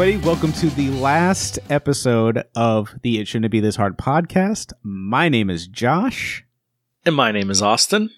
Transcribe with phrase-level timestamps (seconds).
[0.00, 4.72] Everybody, welcome to the last episode of the It Shouldn't Be This Hard podcast.
[4.84, 6.44] My name is Josh,
[7.04, 8.10] And my name is Austin.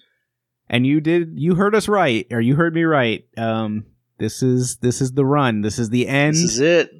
[0.69, 3.25] and you did you heard us right, or you heard me right.
[3.35, 3.85] Um,
[4.19, 5.61] this is this is the run.
[5.61, 6.35] This is the end.
[6.35, 6.91] This is it.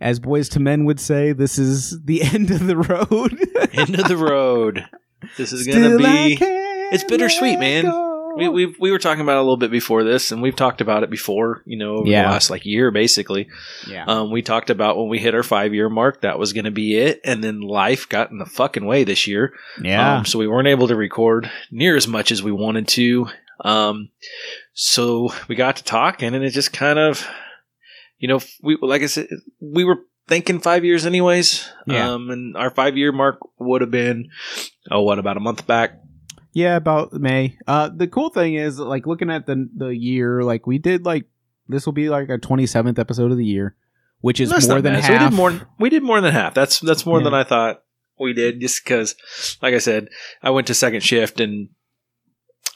[0.00, 3.38] As Boyz II Men would say, this is the end of the road.
[3.74, 4.86] End of the road.
[5.36, 6.38] This is Still gonna be.
[6.40, 7.84] it's bittersweet, man.
[7.84, 8.23] go.
[8.36, 10.80] We, we we were talking about it a little bit before this, and we've talked
[10.80, 11.62] about it before.
[11.66, 12.24] You know, over Yeah.
[12.24, 13.48] the last like year, basically.
[13.88, 14.04] yeah.
[14.06, 16.70] Um, we talked about when we hit our five year mark, that was going to
[16.70, 19.52] be it, and then life got in the fucking way this year.
[19.80, 20.16] yeah.
[20.18, 23.28] Um, so we weren't able to record near as much as we wanted to.
[23.64, 24.08] Um,
[24.72, 27.26] so we got to talking, and it just kind of,
[28.18, 29.28] you know, we like I said,
[29.60, 31.68] we were thinking five years anyways.
[31.86, 32.12] Yeah.
[32.14, 34.30] Um, and our five year mark would have been,
[34.90, 36.00] oh, what about a month back?
[36.54, 37.58] Yeah, about May.
[37.66, 41.24] Uh, the cool thing is, like, looking at the the year, like we did, like
[41.68, 43.74] this will be like our twenty seventh episode of the year,
[44.20, 45.02] which is That's more than bad.
[45.04, 45.08] half.
[45.08, 45.68] So we did more.
[45.80, 46.54] We did more than half.
[46.54, 47.24] That's that's more Yeah.
[47.24, 47.82] than I thought
[48.20, 48.60] we did.
[48.60, 49.16] Just because,
[49.60, 50.08] like I said,
[50.42, 51.70] I went to second shift and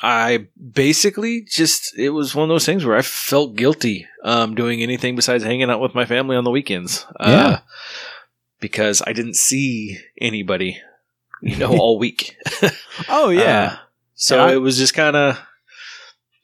[0.02, 4.82] I basically just it was one of those things where I felt guilty um, doing
[4.82, 7.06] anything besides hanging out with my family on the weekends.
[7.18, 7.60] Uh, Yeah.
[8.60, 10.80] because I didn't see anybody,
[11.42, 12.36] you know, all week.
[13.08, 13.77] Oh yeah, Uh,
[14.14, 15.39] so Yeah, it was just kind of,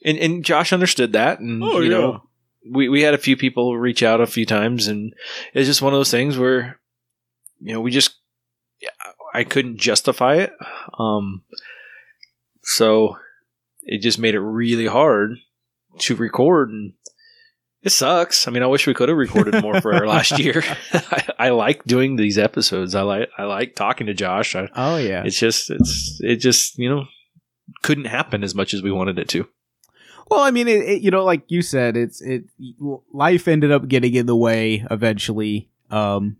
[0.05, 1.98] and, and Josh understood that, and Oh, you yeah.
[1.98, 2.23] know,
[2.70, 5.12] we we had a few people reach out a few times, and
[5.53, 6.78] it's just one of those things where,
[7.61, 8.14] you know, we just,
[9.34, 10.53] I couldn't justify it,
[10.98, 11.42] um,
[12.62, 13.17] so
[13.83, 15.39] it just made it really hard
[15.98, 16.92] to record, and
[17.84, 18.48] it sucks.
[18.48, 20.64] I mean, I wish we could have recorded more for our last year.
[20.92, 22.95] I, I like doing these episodes.
[22.95, 24.56] I like I like talking to Josh.
[24.56, 25.22] I, oh yeah.
[25.24, 27.05] it's just it's it just you know
[27.83, 29.46] couldn't happen as much as we wanted it to.
[30.30, 32.44] Well, I mean, it, it, you know, like you said, it's it.
[33.12, 35.68] Life ended up getting in the way eventually.
[35.90, 36.39] Um,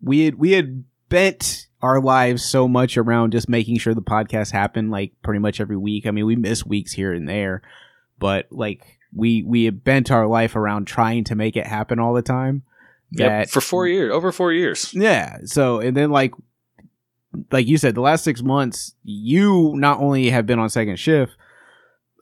[0.00, 4.52] we had we had bent our lives so much around just making sure the podcast
[4.52, 6.06] happened, like pretty much every week.
[6.06, 7.60] I mean, we miss weeks here and there,
[8.18, 12.22] but like we we bent our life around trying to make it happen all the
[12.22, 12.62] time.
[13.10, 14.92] Yeah, for four years, over four years.
[14.94, 15.38] yeah.
[15.44, 16.32] So and then like
[17.50, 21.36] like you said, the last six months, you not only have been on second shift.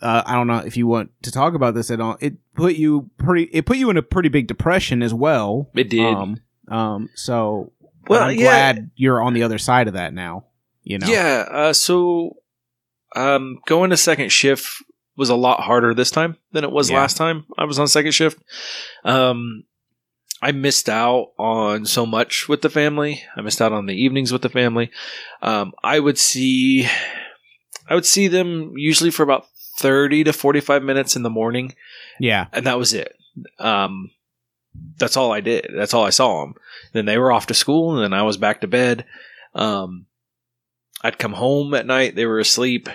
[0.03, 2.19] Uh, I don't know if you want to talk about this at all.
[2.21, 3.45] It put you pretty.
[3.45, 5.71] It put you in a pretty big depression as well.
[5.75, 6.15] It did.
[6.15, 6.41] Um.
[6.69, 7.09] Um.
[7.15, 7.73] So.
[8.09, 8.45] Well, I'm yeah.
[8.45, 10.45] glad you're on the other side of that now.
[10.85, 11.09] You know.
[11.09, 11.47] Yeah.
[11.51, 12.37] Uh, so,
[13.17, 14.83] um, going to second shift
[15.17, 16.99] was a lot harder this time than it was Yeah.
[16.99, 18.39] last time I was on second shift.
[19.05, 19.65] Um,
[20.43, 23.23] I missed out on so much with the family.
[23.37, 24.91] I missed out on the evenings with the family.
[25.41, 26.87] Um, I would see,
[27.89, 29.47] I would see them usually for about
[29.79, 31.75] thirty to forty-five minutes in the morning.
[32.21, 32.47] Yeah.
[32.53, 33.15] and that was it.
[33.59, 34.11] Um,
[34.99, 35.69] that's all I did.
[35.75, 36.55] That's all I saw them.
[36.93, 39.07] Then they were off to school, and then I was back to bed.
[39.55, 40.05] Um,
[41.03, 42.89] I'd come home at night; they were asleep.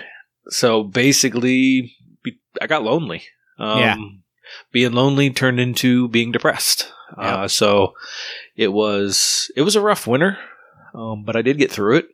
[0.48, 3.22] So basically, be- I got lonely.
[3.58, 3.96] Um, Yeah.
[4.72, 6.90] being lonely turned into being depressed.
[7.16, 7.94] Uh, so
[8.56, 10.38] it was it was a rough winter,
[10.94, 12.08] um, but I did get through it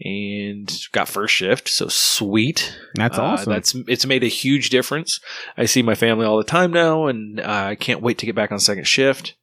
[0.00, 1.68] and got first shift.
[1.68, 2.76] So sweet.
[2.94, 3.52] That's Uh, awesome.
[3.52, 5.20] That's it's made a huge difference.
[5.56, 8.34] I see my family all the time now, and uh, I can't wait to get
[8.34, 9.34] back on second shift.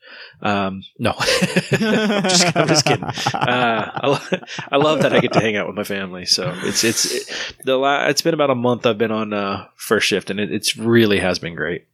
[0.41, 1.27] Um, no, I'm,
[2.23, 3.03] just, I'm just kidding.
[3.33, 4.39] Uh, I, lo-
[4.71, 6.25] I love that I get to hang out with my family.
[6.25, 9.67] So it's it's it, the la- it's been about a month I've been on uh,
[9.75, 11.85] first shift, and it it's really has been great.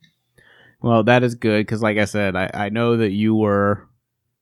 [0.82, 3.88] Well, that is good because, like I said, I, I know that you were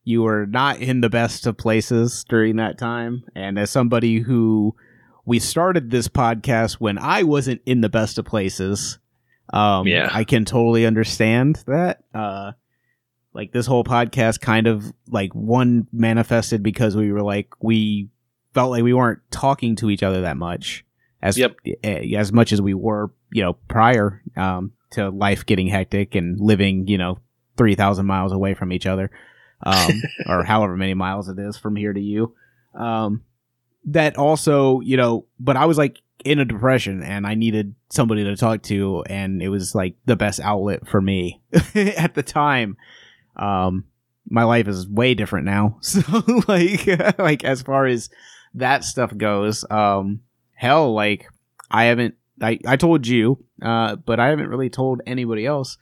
[0.09, 4.75] you were not in the best of places during that time, and as somebody who
[5.25, 8.97] we started this podcast when I wasn't in the best of places,
[9.53, 10.09] um, Yeah.
[10.11, 12.03] I can totally understand that.
[12.13, 12.53] Uh,
[13.33, 18.09] like this whole podcast kind of like one manifested because we were like we
[18.55, 20.83] felt like we weren't talking to each other that much
[21.21, 21.55] as Yep.
[21.83, 26.39] eh, as much as we were you know prior um, to life getting hectic and
[26.39, 27.19] living you know
[27.55, 29.11] three thousand miles away from each other
[29.63, 32.35] um, or however many miles it is from here to you.
[32.73, 33.23] Um,
[33.85, 38.25] that also you know but I was like in a depression and I needed somebody
[38.25, 41.41] to talk to and it was like the best outlet for me
[41.75, 42.77] at the time.
[43.37, 43.85] Um
[44.29, 45.79] my life is way different now.
[45.81, 46.01] So
[46.47, 48.09] like like as far as
[48.55, 50.21] that stuff goes um
[50.55, 51.27] hell like
[51.69, 55.77] i haven't i i told you uh but i haven't really told anybody else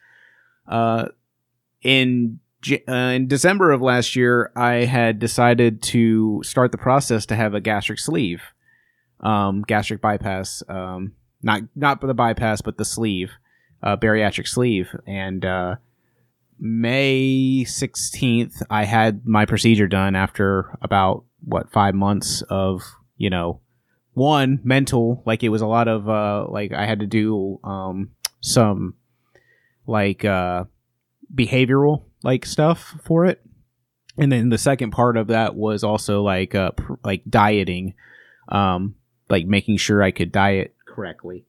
[0.68, 1.08] uh
[1.82, 2.40] in
[2.88, 7.54] uh, in december of last year i had decided to start the process to have
[7.54, 8.42] a gastric sleeve
[9.22, 13.32] um gastric bypass um not not the bypass but the sleeve
[13.84, 14.96] uh bariatric sleeve.
[15.06, 15.76] And uh
[16.60, 22.82] May 16th, I had my procedure done after about, what, five months of,
[23.16, 23.62] you know,
[24.14, 28.10] one, mental, like it was a lot of, uh, like I had to do, um,
[28.42, 28.96] some,
[29.86, 30.64] like, uh,
[31.34, 33.42] behavioral, like stuff for it.
[34.18, 37.94] And then the second part of that was also like, uh, pr- like dieting,
[38.50, 38.96] um,
[39.30, 41.46] like making sure I could diet correctly.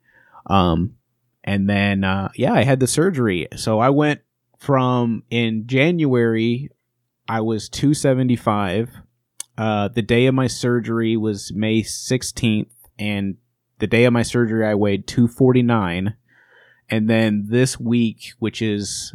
[0.47, 0.97] Um,
[1.45, 3.49] and then, uh, yeah, I had the surgery.
[3.57, 4.21] So I went
[4.59, 6.71] from in January,
[7.29, 8.91] I was 275.
[9.57, 13.37] Uh, the day of my surgery was May 16th, and
[13.79, 16.15] the day of my surgery, I weighed 249.
[16.91, 19.15] And then this week, which is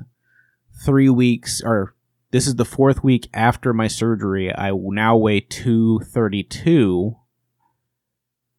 [0.83, 1.95] three weeks, or
[2.31, 7.15] this is the fourth week after my surgery, I now weigh 232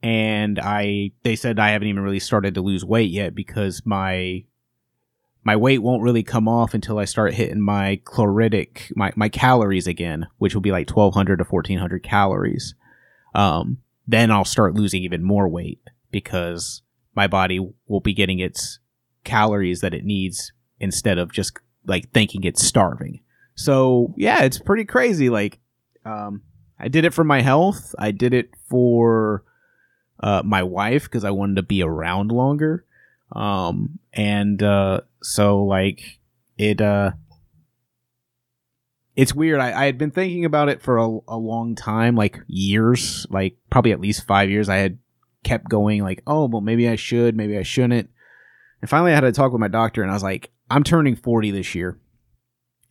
[0.04, 4.44] and I they said I haven't even really started to lose weight yet because my
[5.44, 9.86] my weight won't really come off until I start hitting my caloric my, my calories
[9.86, 12.74] again, which will be like twelve hundred to fourteen hundred calories.
[13.34, 15.80] Um, then I'll start losing even more weight
[16.10, 16.82] because
[17.16, 18.80] my body will be getting its
[19.24, 23.20] calories that it needs instead of just like thinking it's starving.
[23.54, 25.30] So yeah, it's pretty crazy.
[25.30, 25.58] Like,
[26.04, 26.42] um,
[26.78, 27.94] I did it for my health.
[27.98, 29.44] I did it for
[30.20, 32.84] uh, my wife because I wanted to be around longer.
[33.32, 36.20] Um, and uh, so like
[36.58, 37.12] it uh,
[39.16, 39.60] it's weird.
[39.60, 43.56] I, I had been thinking about it for a, a long time, like years, like
[43.70, 44.68] probably at least five years.
[44.68, 44.98] I had
[45.44, 48.10] kept going like, oh, well, maybe I should, maybe I shouldn't.
[48.80, 51.16] And finally, I had to talk with my doctor, and I was like, I'm turning
[51.16, 51.98] 40 this year.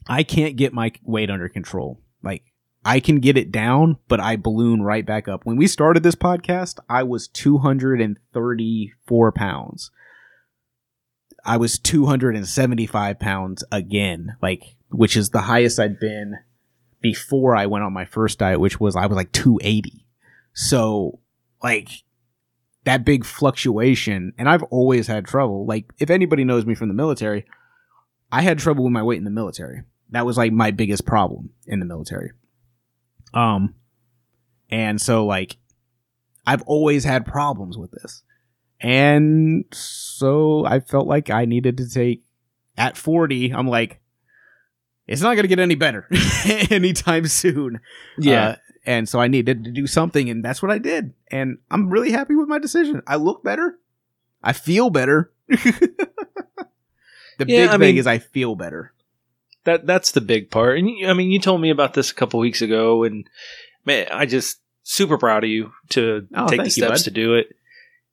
[0.08, 2.02] I can't get my weight under control.
[2.22, 2.44] Like,
[2.86, 5.46] I can get it down, but I balloon right back up.
[5.46, 9.92] When we started this podcast, I was 234 pounds.
[11.46, 16.36] I was 275 pounds again, like, which is the highest I'd been
[17.02, 20.06] before I went on my first diet, which was, I was like 280.
[20.54, 21.20] So,
[21.62, 21.90] like,
[22.86, 25.66] that big fluctuation, and I've always had trouble.
[25.66, 27.46] Like, if anybody knows me from the military,
[28.34, 29.84] I had trouble with my weight in the military.
[30.10, 32.32] That was like my biggest problem in the military.
[33.32, 33.76] Um,
[34.72, 35.58] and so like,
[36.44, 38.24] I've always had problems with this.
[38.80, 42.24] And so I felt like I needed to take
[42.76, 44.02] at 40, I'm like,
[45.06, 46.08] it's not going to get any better
[46.72, 47.82] anytime soon.
[48.18, 48.48] Yeah.
[48.48, 51.14] Uh, and so I needed to do something, and that's what I did.
[51.30, 53.04] And I'm really happy with my decision.
[53.06, 53.78] I look better.
[54.42, 55.32] I feel better.
[57.38, 58.94] the Yeah, big I thing mean- is I feel better.
[59.66, 60.78] that that's the big part.
[60.78, 63.26] And you- I mean, you told me about this a couple weeks ago, and
[63.86, 67.12] man, I just super proud of you to Oh, take the thank you, steps to
[67.12, 67.48] do it.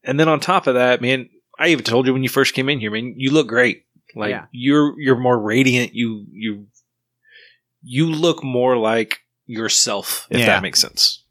[0.04, 1.28] And then on top of that, man,
[1.58, 3.84] I even told you when you first came in here, man, you look great.
[4.14, 4.46] Like Yeah.
[4.52, 5.94] you're you're more radiant.
[5.94, 6.66] You you
[7.82, 10.46] you look more like yourself, if Yeah.
[10.46, 11.24] that makes sense.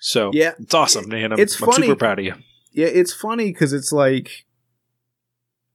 [0.00, 1.32] So Yeah, it's awesome, man.
[1.32, 1.86] I'm, It's I'm funny.
[1.86, 2.34] super proud of you.
[2.72, 2.86] yeah.
[2.86, 4.44] It's funny because it's like,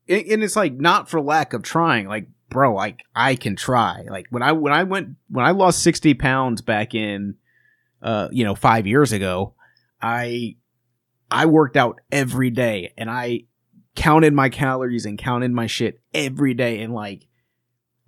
[0.10, 2.08] and it's like not for lack of trying.
[2.08, 4.06] Like, bro, like I can try.
[4.10, 7.36] Like when I when I went when I lost sixty pounds back in,
[8.02, 9.54] uh, you know, five years ago,
[10.02, 10.56] I
[11.30, 13.44] I worked out every day and I
[13.96, 17.28] counted my calories and counted my shit every day and like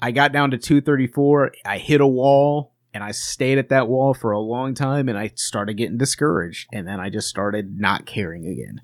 [0.01, 4.13] I got down to 234, I hit a wall and I stayed at that wall
[4.13, 8.05] for a long time and I started getting discouraged and then I just started not
[8.05, 8.81] caring again.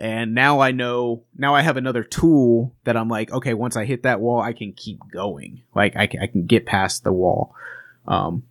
[0.00, 3.84] And now I know, now I have another tool that I'm like, okay, once I
[3.84, 5.62] hit that wall, I can keep going.
[5.74, 7.52] Like I can, I can get past the wall.
[8.06, 8.44] Um,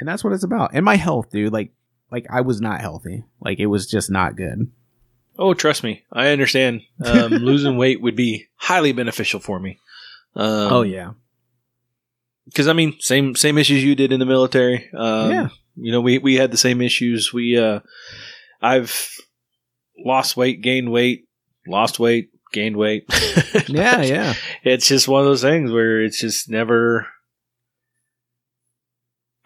[0.00, 0.70] and that's what it's about.
[0.74, 1.70] And my health, dude, like,
[2.10, 3.24] like I was not healthy.
[3.40, 4.70] Like it was just not good.
[5.38, 6.82] Oh, trust me, I understand.
[7.04, 9.78] Um, losing weight would be highly beneficial for me.
[10.34, 11.12] Um, oh yeah.
[12.46, 14.90] because I mean, same same issues you did in the military.
[14.92, 15.48] Um, Yeah.
[15.76, 17.32] you know, we we had the same issues.
[17.32, 17.80] We uh,
[18.60, 19.08] I've
[20.04, 21.24] lost weight, gained weight,
[21.66, 23.04] lost weight, gained weight.
[23.68, 24.34] Yeah, yeah.
[24.62, 27.06] It's just one of those things where it's just never.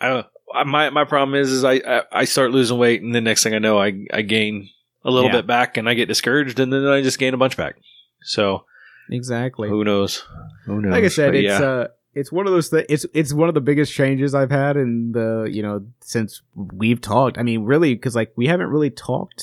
[0.01, 0.27] I don't.
[0.55, 3.43] I- My my problem is is I, I I start losing weight and the next
[3.43, 4.69] thing I know I I gain
[5.05, 5.37] a little Yeah.
[5.37, 7.77] bit back and I get discouraged and then I just gain a bunch back.
[8.23, 8.65] So
[9.11, 9.69] Exactly.
[9.69, 10.23] who knows?
[10.67, 10.93] Who knows?
[10.93, 11.63] like I said, But it's yeah.
[11.67, 12.87] uh, it's one of those things.
[12.91, 17.01] It's it's one of the biggest changes I've had in the you know since we've
[17.01, 17.39] talked.
[17.39, 19.43] I mean, really, because like we haven't really talked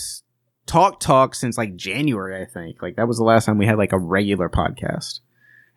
[0.69, 2.41] talk talk since like January.
[2.41, 5.19] I think like that was the last time we had like a regular podcast.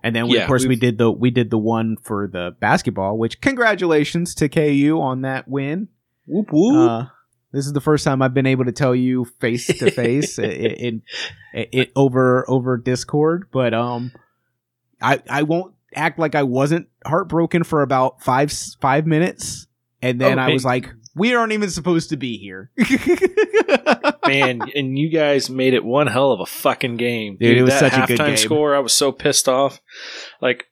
[0.05, 2.27] And then we, Yeah, of course we we've- did the we did the one for
[2.27, 5.89] the basketball, which congratulations to KU on that win.
[6.27, 6.91] whoop whoop.
[6.91, 7.05] Uh,
[7.53, 11.03] this is the first time I've been able to tell you face to face in
[11.55, 14.11] it over over Discord, but um,
[15.01, 19.67] I I won't act like I wasn't heartbroken for about five five minutes,
[20.01, 22.71] and then Oh, I was like, "We aren't even supposed to be here."
[24.27, 27.37] Man, and you guys made it one hell of a fucking game.
[27.39, 28.37] Dude, it was that such a good halftime game.
[28.37, 29.81] score, I was so pissed off.
[30.41, 30.67] Like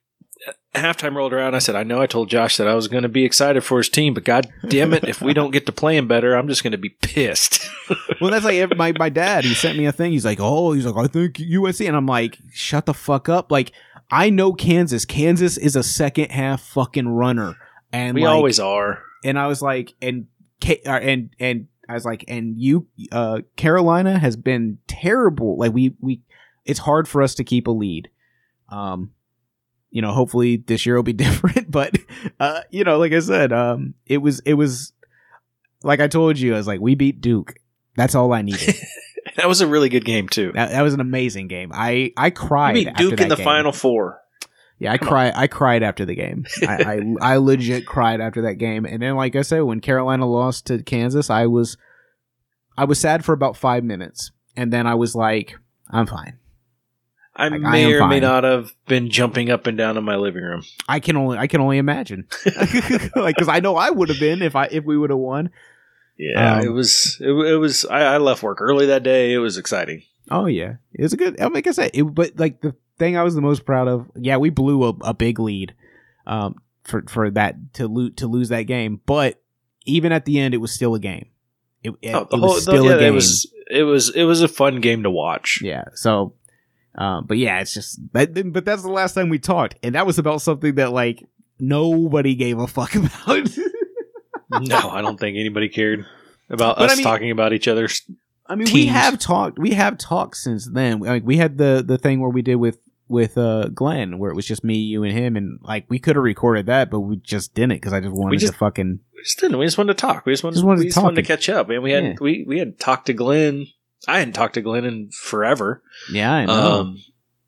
[0.73, 3.09] halftime rolled around, I said, I know I told Josh that I was going to
[3.09, 5.97] be excited for his team, but god damn it, if we don't get to play
[5.97, 7.69] him better, I'm just going to be pissed.
[8.21, 9.43] well, that's like every- my my dad.
[9.43, 10.11] He sent me a thing.
[10.11, 13.51] He's like, "Oh, he's like, I think USC," and I'm like, "Shut the fuck up!"
[13.51, 13.71] Like,
[14.09, 15.05] I know Kansas.
[15.05, 17.55] Kansas is a second half fucking runner,
[17.91, 19.03] and we like, always are.
[19.23, 20.27] And I was like, and
[20.67, 25.57] uh, and and I was like, and you, uh, Carolina has been terrible.
[25.57, 26.21] Like we we,
[26.65, 28.09] it's hard for us to keep a lead.
[28.69, 29.11] Um,
[29.89, 31.69] you know, hopefully this year will be different.
[31.69, 31.97] But
[32.39, 34.93] uh, you know, like I said, um, it was it was
[35.83, 37.55] like I told you, I was like, we beat Duke.
[37.95, 38.75] That's all I needed.
[39.37, 40.51] That was a really good game too.
[40.55, 41.71] that, that was an amazing game.
[41.73, 42.73] I I You cried.
[42.73, 43.45] beat after Duke in the game.
[43.45, 44.19] final four.
[44.81, 45.33] Yeah, I cried.
[45.35, 46.47] I cried after the game.
[46.67, 48.83] I, I I legit cried after that game.
[48.85, 51.77] And then, like I said, when Carolina lost to Kansas, I was
[52.75, 55.55] I was sad for about five minutes, and then I was like,
[55.91, 56.39] I'm fine.
[57.35, 60.15] I Like, may am or may not have been jumping up and down in my
[60.15, 60.63] living room.
[60.89, 62.27] I can only I can only imagine,
[63.15, 65.51] like because I know I would have been if I if we would have won.
[66.17, 67.17] Yeah, Um, it was.
[67.21, 67.85] It, it was.
[67.85, 69.31] I, I left work early that day.
[69.31, 70.01] It was exciting.
[70.31, 71.39] Oh yeah, it was a good.
[71.39, 74.37] Like I said, it, but like the thing I was the most proud of, yeah,
[74.37, 75.73] we blew a, a big lead,
[76.27, 79.01] um, for for that to lose to lose that game.
[79.05, 79.41] But
[79.85, 81.27] even at the end, it was still a game.
[81.83, 83.13] It, it, Oh, it was still yeah, a game.
[83.13, 83.51] it was.
[83.69, 84.15] It was.
[84.15, 85.59] It was a fun game to watch.
[85.63, 85.85] Yeah.
[85.95, 86.33] So,
[86.95, 88.33] um, but yeah, it's just that.
[88.53, 91.23] But that's the last time we talked, and that was about something that like
[91.59, 93.49] nobody gave a fuck about.
[94.61, 96.05] no, I don't think anybody cared
[96.49, 97.87] about But I us mean- talking about each other.
[98.47, 99.57] I mean, we have talked.
[99.57, 100.99] We have talked since then.
[100.99, 102.79] Like we had the the thing where we did with
[103.11, 106.15] with uh Glenn, where it was just me, you, and him, and like we could
[106.15, 108.99] have recorded that, but we just didn't because I just wanted just- to fucking.
[109.15, 109.59] We just didn't.
[109.59, 110.25] We just wanted to talk.
[110.25, 111.69] We just wanted, Just wanted to we just wanted to catch up.
[111.69, 112.13] And we had Yeah.
[112.19, 113.67] we we had talked to Glenn.
[114.07, 115.83] I hadn't talked to Glenn in forever.
[116.11, 116.53] Yeah, I know.
[116.81, 116.97] Um,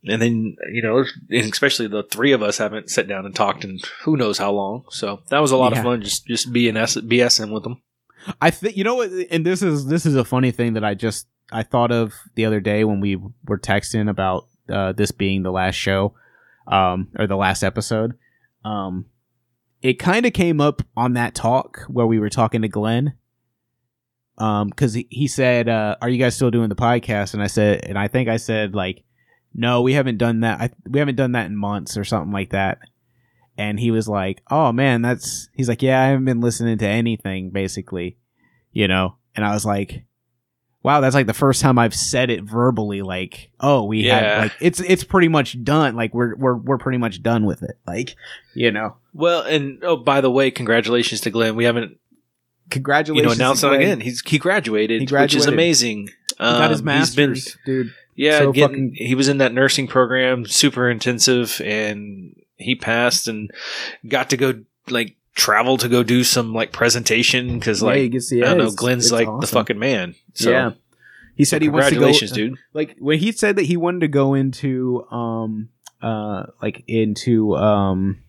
[0.05, 3.79] and then you know, especially the three of us haven't sat down and talked in
[4.03, 4.84] who knows how long.
[4.89, 5.79] So that was a lot Yeah.
[5.79, 6.01] of fun.
[6.01, 7.82] Just just being BSing with them.
[8.41, 10.93] I think you know what, and this is this is a funny thing that I
[10.93, 13.15] just I thought of the other day when we
[13.46, 16.13] were texting about uh, this being the last show,
[16.67, 18.13] um, or the last episode.
[18.63, 19.05] Um,
[19.82, 23.15] it kind of came up on that talk where we were talking to Glenn.
[24.38, 27.48] Um, because he, he said, uh, "Are you guys still doing the podcast?" And I
[27.48, 29.03] said, and I think I said like,
[29.53, 30.60] "No, we haven't done that.
[30.60, 32.79] I, we haven't done that in months or something like that."
[33.58, 36.88] And he was like, "Oh man, that's." He's like, "Yeah, I haven't been listening to
[36.88, 38.17] anything basically."
[38.74, 40.03] you know and i was like
[40.84, 44.20] wow that's like the first time i've said it verbally like oh we Yeah.
[44.20, 47.63] have like it's it's pretty much done like we're we're we're pretty much done with
[47.63, 48.16] it like
[48.54, 51.56] you know Well, and oh, by the way, congratulations to Glenn.
[51.56, 51.98] We haven't you
[52.70, 54.00] congratulations know announced to it again.
[54.02, 55.54] He's he graduated, He which is graduated.
[55.54, 56.08] amazing.
[56.08, 59.38] he got his Um, he's been- master's dude Yeah, So getting, fucking- he was in
[59.40, 63.50] that nursing program, super intensive, and he passed and
[64.08, 64.54] got to go
[64.90, 68.58] like travel to go do some like presentation because Yeah, like can see I don't
[68.60, 70.16] know, Glenn's like the fucking man.
[70.34, 70.72] So yeah
[71.36, 72.58] he said he wants to go congratulations, dude.
[72.74, 75.70] like when he said that he wanted to go into um
[76.02, 78.22] uh like into um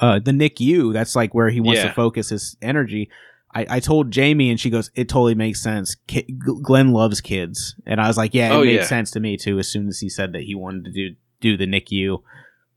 [0.00, 1.88] uh the NICU that's like where he wants Yeah.
[1.88, 3.08] to focus his energy
[3.54, 7.76] I, I told Jamie and she goes it totally makes sense Ki- Glenn loves kids
[7.86, 8.84] and I was like yeah it Oh, made yeah.
[8.84, 11.56] sense to me too as soon as he said that he wanted to do do
[11.56, 12.20] the NICU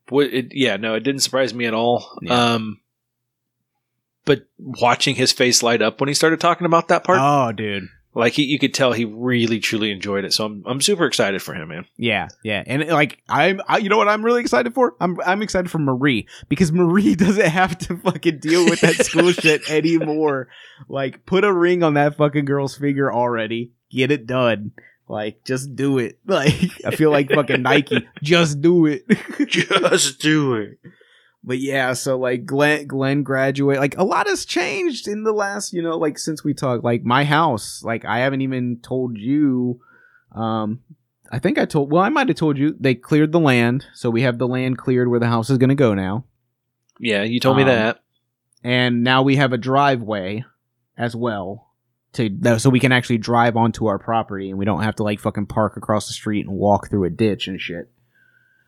[0.10, 2.18] What it, yeah, no, it didn't surprise me at all.
[2.22, 2.54] Yeah.
[2.54, 2.80] Um,
[4.26, 7.90] but watching his face light up when he started talking about that part, oh dude
[8.16, 10.34] like he, you could tell he really truly enjoyed it.
[10.34, 11.86] So I'm I'm super excited for him, man.
[11.98, 14.96] Yeah, yeah, and like I'm, I, you know what I'm really excited for?
[15.00, 19.32] I'm, I'm excited for Marie because Marie doesn't have to fucking deal with that school
[19.32, 20.50] shit anymore.
[20.88, 23.72] Like, put a ring on that fucking girl's finger already.
[23.92, 24.72] Get it done.
[25.08, 26.20] Like, just do it.
[26.26, 28.08] Like, I feel like fucking Nike.
[28.22, 29.06] Just do it.
[29.48, 30.80] Just do it.
[31.44, 33.80] But yeah, so like Glenn, Glenn graduate.
[33.80, 36.84] Like, a lot has changed in the last, you know, like since we talked.
[36.84, 37.84] Like my house.
[37.84, 39.80] Like, I haven't even told you.
[40.34, 40.82] Um,
[41.32, 41.92] I think I told.
[41.92, 44.78] Well, I might have told you they cleared the land, so we have the land
[44.78, 46.26] cleared where the house is going to go now,
[47.00, 48.00] Yeah, you told me Um, that.
[48.64, 50.46] and now we have a driveway
[50.98, 51.72] as well
[52.14, 55.20] to so we can actually drive onto our property, and we don't have to like
[55.20, 57.90] fucking park across the street and walk through a ditch and shit.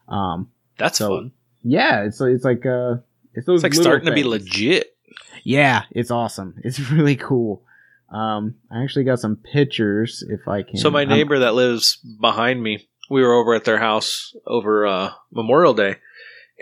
[0.08, 1.32] Um, That's so- fun.
[1.65, 2.95] Yeah, it's it's like uh,
[3.34, 4.95] it's those It's like starting to be legit.
[5.43, 6.55] Yeah, it's awesome.
[6.63, 7.63] It's really cool.
[8.10, 10.77] Um, I actually got some pictures if I can.
[10.77, 14.86] So my I'm- neighbor that lives behind me, we were over at their house over
[14.86, 15.95] uh, Memorial Day,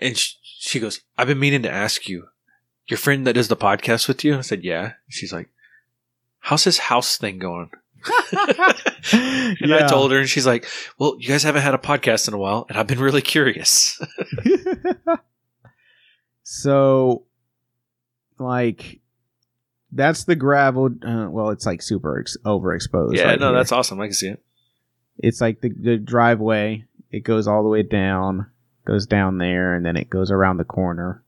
[0.02, 2.28] And she, she goes, I've been meaning to ask you,
[2.88, 4.38] your friend that does the podcast with you?
[4.38, 4.94] I said, yeah.
[5.10, 5.50] She's like,
[6.40, 7.70] how's this house thing going?
[9.62, 10.68] and I told her, and she's like,
[10.98, 14.02] well, you guys haven't had a podcast in a while, and I've been really curious.
[16.44, 17.26] so,
[18.40, 19.00] like,
[19.92, 20.90] that's the gravel.
[21.06, 23.16] Uh, well, it's like super ex- overexposed.
[23.16, 23.58] yeah, right no, here.
[23.58, 24.00] that's awesome.
[24.02, 24.44] I can see it.
[25.18, 26.86] it's like the, the driveway.
[27.12, 28.48] It goes all the way down,
[28.86, 31.23] goes down there, and then it goes around the corner.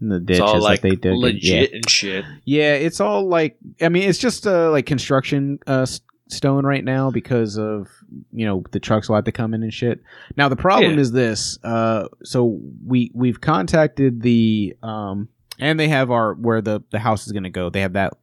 [0.00, 1.14] And the It's ditches all like that they did.
[1.16, 2.24] legit and shit.
[2.44, 5.86] Yeah, it's all like I mean, it's just uh, like construction uh,
[6.28, 7.88] stone right now because of
[8.32, 10.00] you know the trucks will have to come in and shit.
[10.36, 11.00] Now the problem Yeah.
[11.00, 11.58] is this.
[11.62, 15.28] Uh, so we we've contacted the um,
[15.58, 17.68] and they have our where the the house is going to go.
[17.68, 18.14] They have that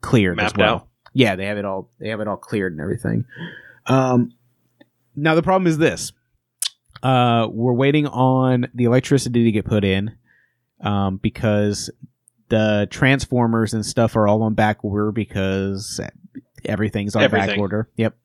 [0.00, 0.74] cleared as well.
[0.74, 0.88] out?
[1.12, 1.90] Yeah, they have it all.
[1.98, 3.24] They have it all cleared and everything.
[3.86, 4.32] Um,
[5.16, 6.12] now the problem is this.
[7.02, 10.14] Uh, we're waiting on the electricity to get put in,
[10.80, 11.90] um, because
[12.48, 16.00] the transformers and stuff are all on back order because
[16.64, 17.88] everything's on back order.
[17.96, 18.16] Yep.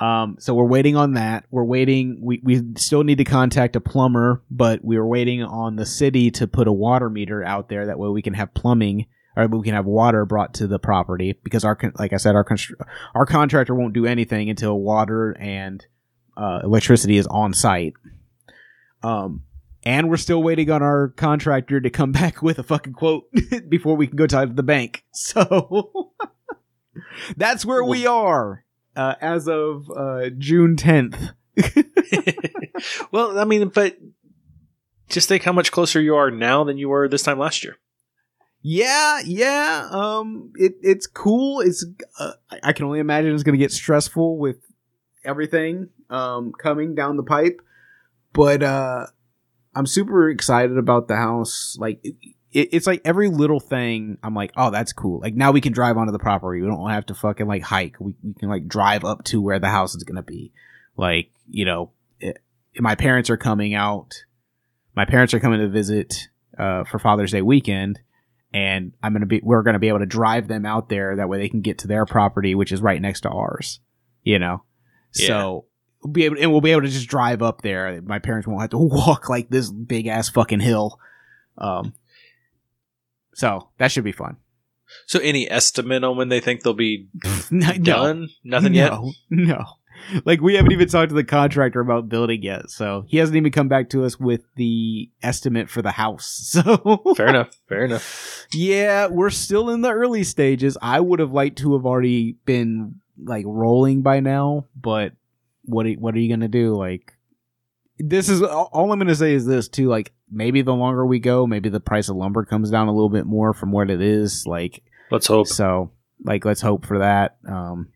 [0.00, 1.44] Um, so we're waiting on that.
[1.50, 2.18] We're waiting.
[2.20, 6.30] We, we still need to contact a plumber, but we were waiting on the city
[6.32, 7.86] to put a water meter out there.
[7.86, 9.06] That way we can have plumbing
[9.36, 12.44] or we can have water brought to the property because our, like I said, our,
[12.44, 15.86] constr- our contractor won't do anything until water and,
[16.36, 17.94] uh, electricity is on site.
[19.02, 19.42] Um,
[19.84, 23.24] and we're still waiting on our contractor to come back with a fucking quote
[23.68, 25.04] before we can go to the bank.
[25.12, 26.12] So
[27.36, 28.64] that's where we are
[28.96, 31.32] uh, as of uh, June 10th.
[33.10, 33.96] well, I mean, but
[35.08, 37.76] just think how much closer you are now than you were this time last year.
[38.62, 39.88] Yeah, yeah.
[39.90, 41.60] Um, it it's cool.
[41.60, 41.84] It's
[42.18, 44.58] uh, I- I can only imagine it's going to get stressful with
[45.24, 47.60] everything um coming down the pipe,
[48.32, 49.06] but uh,
[49.74, 51.76] I'm super excited about the house.
[51.78, 52.14] Like it,
[52.52, 54.18] it, it's like every little thing.
[54.22, 55.20] I'm like, oh, that's cool.
[55.20, 56.60] Like now we can drive onto the property.
[56.60, 57.96] We don't have to fucking like hike.
[57.98, 60.52] We we can like drive up to where the house is going to be.
[60.96, 62.38] Like you know, it,
[62.78, 64.24] my parents are coming out.
[64.94, 67.98] My parents are coming to visit uh, for Father's Day weekend
[68.54, 71.38] and I'm gonna be we're gonna be able to drive them out there that way
[71.38, 73.80] they can get to their property, which is right next to ours.
[74.22, 74.62] You know,
[75.14, 75.26] Yeah.
[75.28, 75.64] so
[76.02, 78.00] we'll be able and we'll be able to just drive up there.
[78.02, 80.98] My parents won't have to walk like this big ass fucking hill.
[81.58, 81.94] Um,
[83.34, 84.36] so that should be fun.
[85.06, 87.08] So, any estimate on when they think they'll be
[87.50, 88.28] no, done?
[88.44, 88.92] Nothing yet.
[88.92, 89.64] no, No.
[90.24, 93.52] Like we haven't even talked to the contractor about building yet, so he hasn't even
[93.52, 96.26] come back to us with the estimate for the house.
[96.52, 97.56] So Fair enough.
[97.68, 98.46] Fair enough.
[98.52, 100.76] Yeah, we're still in the early stages.
[100.82, 105.12] I would have liked to have already been like rolling by now, but
[105.72, 106.76] what are, what are you gonna do?
[106.76, 107.12] Like,
[107.98, 109.88] this is all all I'm gonna say is this too.
[109.88, 113.08] Like, maybe the longer we go, maybe the price of lumber comes down a little
[113.10, 114.46] bit more from what it is.
[114.46, 115.46] Like, Let's hope.
[115.48, 115.90] so
[116.24, 117.36] like let's hope for that.
[117.48, 117.88] Um,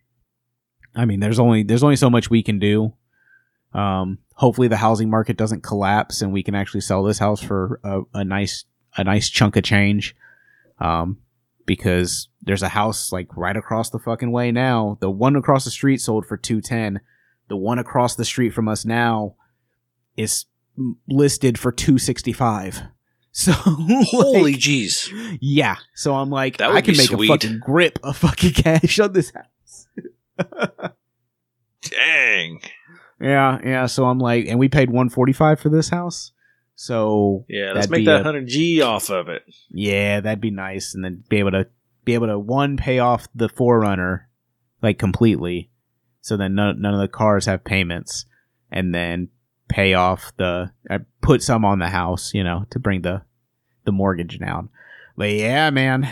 [0.94, 2.94] I mean, there's only there's only so much we can do.
[3.72, 7.80] Um, hopefully the housing market doesn't collapse and we can actually sell this house for
[7.84, 8.64] a, a nice
[8.96, 10.16] a nice chunk of change.
[10.78, 11.18] Um,
[11.66, 14.98] because there's a house like right across the fucking way now.
[15.00, 17.00] The one across the street sold for two ten.
[17.48, 19.36] The one across the street from us now
[20.16, 20.46] is
[21.08, 22.80] listed for two sixty five.
[23.38, 25.12] So Holy jeez.
[25.42, 25.76] yeah.
[25.94, 27.28] So I'm like, I can make sweet.
[27.28, 29.88] a fucking grip of fucking cash on this house.
[31.82, 32.60] Dang.
[33.20, 33.86] Yeah, yeah.
[33.86, 36.32] So I'm like, and we paid 145 for this house.
[36.76, 39.42] So Yeah, let's make that 100G off of it.
[39.70, 41.66] yeah, that'd be nice, and then be able to
[42.04, 44.20] be able to one pay off the 4Runner
[44.82, 45.70] like completely,
[46.26, 48.26] so then none, none of the cars have payments,
[48.70, 49.28] and then
[49.68, 53.22] pay off the I put some on the house, you know, to bring the
[53.84, 54.68] the mortgage down.
[55.16, 56.04] But yeah, man.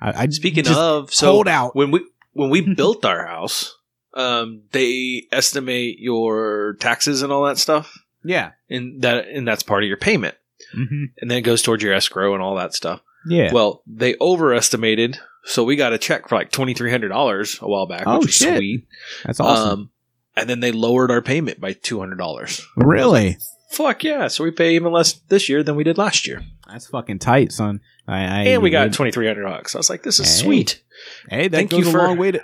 [0.00, 1.74] I, I Speaking of, so hold out.
[1.74, 3.76] when we when we built our house,
[4.14, 8.52] um, they estimate your taxes and all that stuff, Yeah.
[8.70, 10.36] and that and that's part of your payment,
[10.72, 13.00] hmm and then it goes towards your escrow and all that stuff.
[13.26, 13.52] Yeah.
[13.52, 17.68] Well, they overestimated, so we got a check for like twenty three hundred dollars a
[17.68, 18.56] while back, Oh, which was shit.
[18.56, 18.86] sweet.
[19.24, 19.68] That's awesome.
[19.80, 19.90] Um,
[20.36, 22.64] and then they lowered our payment by two hundred dollars.
[22.76, 23.38] really?
[23.70, 24.28] Fuck yeah!
[24.28, 27.52] So we pay even less this year than we did last year, That's fucking tight,
[27.52, 27.80] son.
[28.06, 29.74] I, I and we got twenty three hundred bucks.
[29.74, 30.42] I was like, "This is Hey.
[30.44, 30.82] sweet."
[31.28, 32.42] Hey, that Thank goes you a long way to.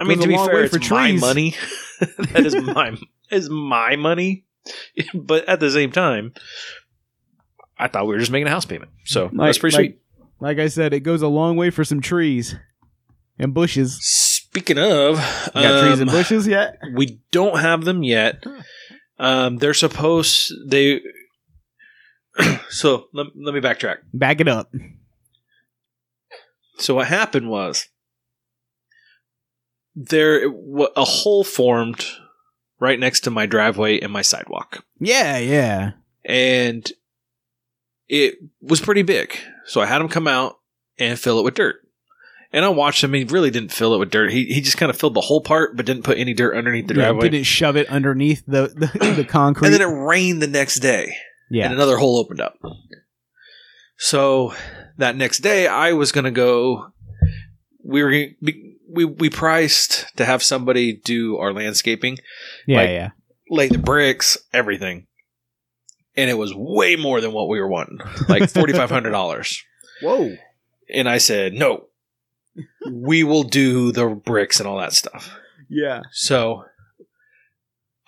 [0.00, 1.54] I mean, to be fair, it's for my money.
[2.00, 2.96] that is my
[3.30, 4.44] is my money.
[5.14, 6.32] but at the same time,
[7.78, 10.01] I thought we were just making a house payment, so Like- that's pretty like- sweet.
[10.42, 12.56] Like I said, it goes a long way for some trees
[13.38, 13.96] and bushes.
[14.02, 15.14] Speaking of,
[15.54, 16.78] got trees um, and bushes yet?
[16.94, 18.42] we don't have them yet.
[19.20, 21.00] Um, they're supposed they.
[22.70, 23.98] so let, let me backtrack.
[24.12, 24.74] Back it up.
[26.78, 27.86] So what happened was
[29.94, 30.44] there
[30.96, 32.04] a hole formed
[32.80, 35.92] right next to my driveway and my sidewalk, Yeah, yeah.
[36.24, 36.90] and
[38.08, 39.38] it was pretty big.
[39.66, 40.56] So I had him come out
[40.98, 41.76] and fill it with dirt.
[42.54, 43.14] And I watched him.
[43.14, 44.30] He really didn't fill it with dirt.
[44.30, 46.86] He he just kind of filled the whole part, but didn't put any dirt underneath
[46.86, 47.30] the yeah driveway.
[47.30, 49.68] didn't shove it underneath the the, the concrete.
[49.68, 51.14] and then it rained the next day.
[51.50, 51.64] yeah.
[51.64, 52.58] and another hole opened up.
[53.96, 54.54] So
[54.98, 56.88] that next day, I was going to go.
[57.84, 58.10] We were
[58.92, 62.18] we we priced to have somebody do our landscaping,
[62.66, 63.10] yeah, like- yeah.
[63.50, 65.06] lay the bricks, everything,
[66.16, 67.98] and it was way more than what we were wanting,
[68.28, 69.62] like forty five hundred dollars.
[70.02, 70.34] Whoa.
[70.92, 71.84] And I said, no,
[72.90, 75.30] we will do the bricks and all that stuff.
[75.68, 76.02] Yeah.
[76.10, 76.64] So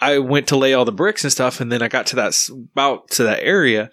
[0.01, 2.35] I went to lay all the bricks and stuff, and then I got to that
[2.51, 3.91] about to that area,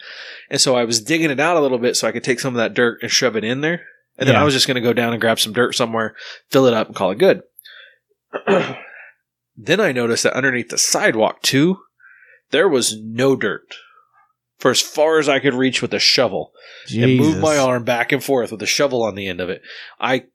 [0.50, 2.54] and so I was digging it out a little bit so I could take some
[2.54, 3.84] of that dirt and shove it in there,
[4.17, 4.41] and then Yeah.
[4.41, 6.15] I was just going to go down and grab some dirt somewhere,
[6.50, 7.43] fill it up, and call it good.
[9.56, 11.80] then I noticed that underneath the sidewalk too,
[12.50, 13.76] there was no dirt.
[14.62, 16.54] For as far as I could reach with a shovel,
[16.93, 19.63] and move my arm back and forth with a shovel on the end of it,
[20.00, 20.26] I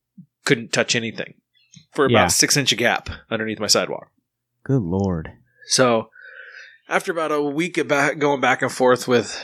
[0.44, 1.34] couldn't touch anything
[1.94, 2.26] for about Yeah.
[2.26, 4.08] six inch gap underneath my sidewalk.
[4.64, 5.30] Good lord.
[5.68, 6.10] So
[6.88, 9.40] after about a week of back, going back and forth with,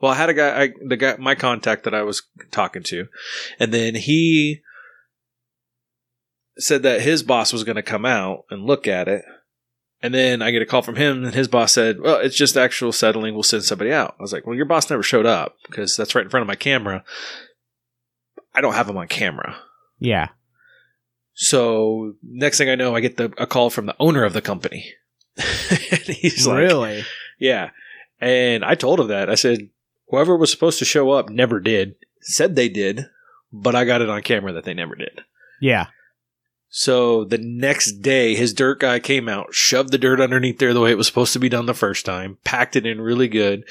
[0.00, 3.08] well, I had a guy, I, the guy, my contact that I was talking to,
[3.58, 4.62] and then he
[6.56, 9.22] said that his boss was going to come out and look at it.
[10.02, 12.56] And then I get a call from him, and his boss said, "Well, it's just
[12.56, 13.34] actual settling.
[13.34, 16.14] We'll send somebody out." I was like, "Well, your boss never showed up because that's
[16.14, 17.04] right in front of my camera.
[18.54, 19.56] I don't have him on camera."
[19.98, 20.28] Yeah.
[21.34, 24.40] So next thing I know, I get the a call from the owner of the
[24.40, 24.92] company.
[25.36, 27.04] and he's like, really?
[27.38, 27.70] "Yeah,"
[28.20, 29.28] and I told him that.
[29.28, 29.68] I said,
[30.08, 31.96] "Whoever was supposed to show up never did.
[32.22, 33.06] Said they did,
[33.52, 35.20] but I got it on camera that they never did."
[35.60, 35.88] Yeah.
[36.72, 40.80] So the next day, his dirt guy came out, shoved the dirt underneath there the
[40.80, 43.64] way it was supposed to be done the first time, packed it in really good.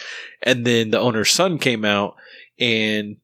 [0.43, 2.17] And then the owner's son came out
[2.59, 3.15] and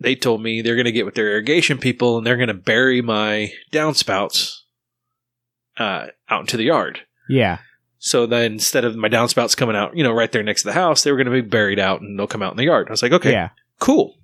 [0.00, 2.54] they told me they're going to get with their irrigation people and they're going to
[2.54, 4.62] bury my downspouts
[5.76, 7.00] uh, out into the yard.
[7.28, 7.58] Yeah.
[8.00, 10.72] So then instead of my downspouts coming out, you know, right there next to the
[10.74, 12.88] house, they were going to be buried out and they'll come out in the yard.
[12.88, 13.50] I was like, okay, Yeah.
[13.78, 14.17] cool.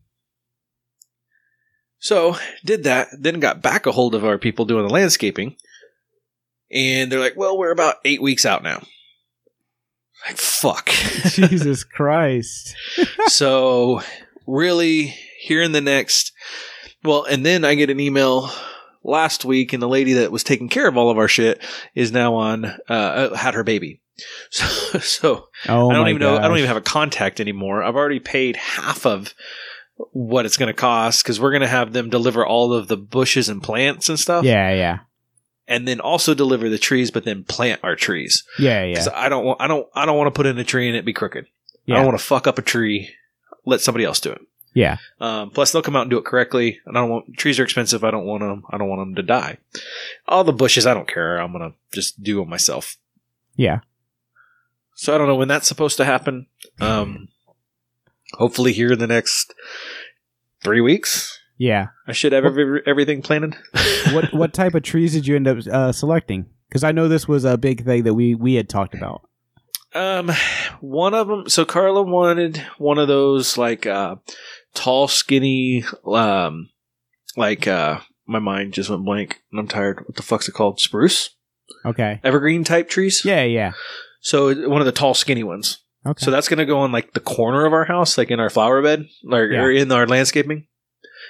[2.05, 5.57] So did that, then got back a hold of our people doing the landscaping,
[6.71, 8.83] and they're like, "Well, we're about eight weeks out now."
[10.27, 10.89] Like fuck.
[11.25, 12.77] Jesus Christ.
[13.29, 14.03] so
[14.47, 16.33] really, here in the next,
[17.03, 18.51] well, and then I get an email
[19.03, 21.59] last week, and the lady that was taking care of all of our shit
[21.95, 24.03] is now on uh, had her baby.
[24.51, 24.67] So,
[25.01, 26.37] so Oh I don't even know.
[26.37, 27.83] I don't even have a contact anymore.
[27.83, 29.35] I've already paid half of
[30.13, 32.97] what it's going to cost because we're going to have them deliver all of the
[32.97, 34.99] bushes and plants and stuff, Yeah, yeah.
[35.69, 38.45] and then also deliver the trees, but then plant our trees.
[38.59, 39.07] Yeah, yeah.
[39.15, 39.61] I don't want.
[39.61, 39.87] I don't.
[39.95, 41.47] I don't want to put in a tree and it be crooked.
[41.89, 43.11] I don't want to fuck up a tree.
[43.67, 44.41] Let somebody else do it.
[44.73, 44.97] Yeah.
[45.21, 46.81] Um, plus, they'll come out and do it correctly.
[46.87, 48.03] And I don't want trees are expensive.
[48.05, 48.65] I don't want them.
[48.71, 49.59] I don't want them to die.
[50.27, 51.37] All the bushes, I don't care.
[51.39, 52.97] I'm gonna just do them myself.
[53.55, 53.81] Yeah.
[54.97, 56.47] So I don't know when that's supposed to happen.
[56.81, 57.29] Um,
[58.39, 59.55] hopefully here in the next
[60.63, 61.89] three weeks, Yeah.
[62.07, 63.57] I should have every, everything planted.
[64.13, 66.47] What what type of trees did you end up uh, selecting?
[66.69, 69.23] Because I know this was a big thing that we we had talked about.
[69.95, 70.31] Um,
[70.81, 71.49] one of them.
[71.49, 74.17] So Carla wanted one of those like uh,
[74.75, 75.85] tall, skinny.
[76.05, 76.71] Um,
[77.37, 80.01] like uh, my mind just went blank, and I'm tired.
[80.07, 80.81] What the fuck's it called?
[80.81, 81.31] Spruce,
[81.85, 82.21] Okay.
[82.25, 83.25] evergreen type trees.
[83.25, 83.73] Yeah, yeah.
[84.21, 85.84] So one of the tall, skinny ones.
[86.07, 86.25] Okay.
[86.25, 88.51] So that's going to go on like the corner of our house, like in our
[88.51, 89.63] flower bed, or, Yeah.
[89.63, 90.67] or in our landscaping.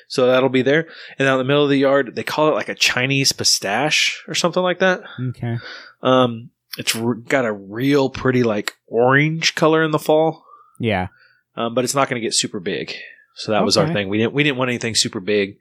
[0.09, 0.89] So that'll be there.
[1.19, 4.23] And out in the middle of the yard, they call it like a Chinese pistache
[4.29, 5.03] or something like that.
[5.31, 5.59] okay.
[6.03, 10.45] Um, it's r- got a real pretty like orange color in the fall,
[10.81, 11.09] Yeah.
[11.57, 12.93] um, but it's not going to get super big.
[13.37, 14.09] So that was our thing.
[14.09, 15.57] We didn't we didn't want anything super big.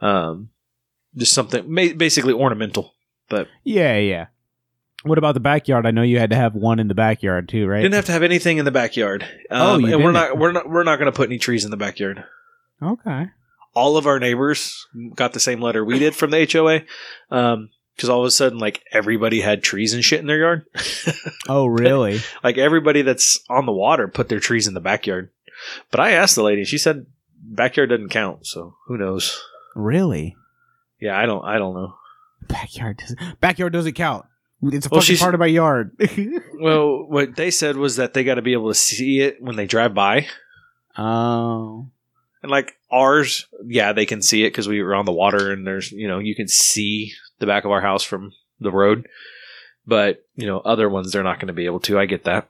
[0.00, 0.50] Um,
[1.16, 2.94] just something ma- basically ornamental.
[3.28, 4.26] But yeah, yeah.
[5.04, 5.86] What about the backyard?
[5.86, 7.80] I know you had to have one in the backyard too, right?
[7.82, 9.24] Didn't have to have anything in the backyard.
[9.50, 11.64] Oh, Um, you and we're not we're not we're not going to put any trees
[11.64, 12.24] in the backyard.
[12.82, 13.28] okay.
[13.74, 16.80] all of our neighbors got the same letter we did from the HOA.
[17.36, 20.66] Um, because all of a sudden, like everybody had trees and shit in their yard.
[21.48, 22.20] Oh, really?
[22.44, 25.30] like everybody that's on the water put their trees in the backyard.
[25.90, 27.06] But I asked the lady, she said
[27.42, 28.46] backyard doesn't count.
[28.46, 29.40] So who knows?
[29.74, 30.36] really?
[31.00, 31.44] Yeah, I don't.
[31.44, 31.94] I don't know.
[32.48, 34.26] Backyard doesn't backyard doesn't count.
[34.62, 35.92] It's a Well, fucking part of my yard.
[36.60, 39.54] Well, what they said was that they got to be able to see it when
[39.56, 40.26] they drive by.
[40.96, 41.88] oh.
[42.42, 45.66] And like ours, yeah, they can see it because we were on the water and
[45.66, 49.08] there's, you know, you can see the back of our house from the road.
[49.86, 51.98] But, you know, other ones, they're not going to be able to.
[51.98, 52.48] I get that.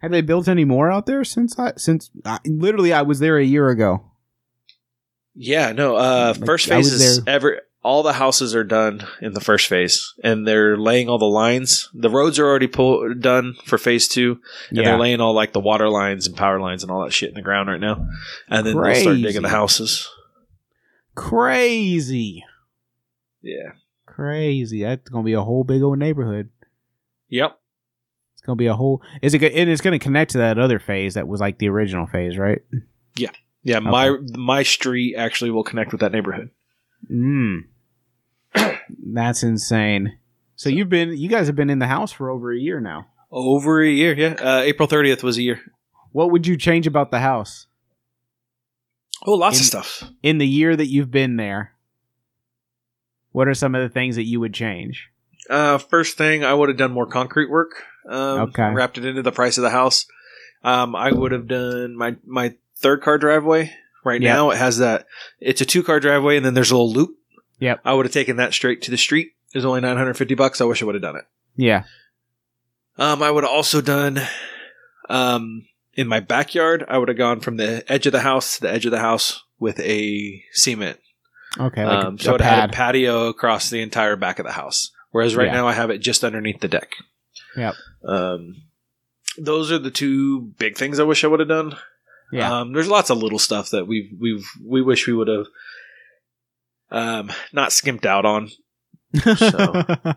[0.00, 3.38] Have they built any more out there since I since I, literally I was there
[3.38, 4.02] a year ago?
[5.34, 9.32] Yeah, no, uh, Like, first phase is there- ever, all the houses are done in
[9.32, 11.88] the first phase and they're laying all the lines.
[11.94, 14.38] The roads are already pull, done for phase two
[14.68, 14.84] and Yeah.
[14.84, 17.34] they're laying all like the water lines and power lines and all that shit in
[17.36, 18.06] the ground right now.
[18.48, 20.08] And then they'll start digging the houses.
[21.14, 22.44] Crazy.
[23.42, 23.72] Yeah.
[24.06, 24.82] Crazy.
[24.82, 26.50] That's gonna be a whole big old neighborhood.
[27.28, 27.58] Yep.
[28.34, 29.02] It's gonna be a whole.
[29.22, 29.42] Is it?
[29.42, 32.60] And it's gonna connect to that other phase that was like the original phase, right?
[33.16, 33.30] Yeah.
[33.62, 36.50] Yeah, my my street actually will connect with that neighborhood.
[37.10, 37.64] Mm.
[39.12, 40.18] That's insane.
[40.56, 43.06] So you've been, you guys have been in the house for over a year now.
[43.32, 44.34] Over a year, yeah.
[44.40, 45.60] Uh, April thirtieth was a year.
[46.12, 47.66] What would you change about the house
[49.24, 50.10] Oh, lots In- of stuff.
[50.22, 51.72] in the year that you've been there?
[53.32, 55.08] What are some of the things that you would change?
[55.48, 57.84] Uh, first thing, I would have done more concrete work.
[58.08, 58.70] Um, Okay.
[58.72, 60.06] Wrapped it into the price of the house.
[60.64, 63.72] Um, I would have done my my third car driveway.
[64.04, 65.06] Right now, it has that.
[65.40, 67.16] It's a two car driveway, and then there's a little loop.
[67.60, 67.80] Yep.
[67.84, 69.28] I would have taken that straight to the street.
[69.54, 70.60] It was only nine hundred fifty bucks.
[70.60, 71.24] I wish I would have done it.
[71.56, 71.84] Yeah.
[72.98, 74.20] Um, I would have also done,
[75.08, 76.84] um, in my backyard.
[76.88, 78.98] I would have gone from the edge of the house to the edge of the
[79.00, 80.98] house with a cement.
[81.58, 81.84] Okay.
[81.84, 84.90] Like um, a, so it had a patio across the entire back of the house.
[85.10, 85.54] Whereas right Yeah.
[85.54, 86.92] now I have it just underneath the deck.
[87.56, 87.74] Yep.
[88.06, 88.62] Um,
[89.36, 91.76] those are the two big things I wish I would have done.
[92.32, 92.60] yeah.
[92.60, 95.46] Um, there's lots of little stuff that we've we've we wish we would have
[96.90, 98.48] um not skimped out on.
[99.36, 99.84] so-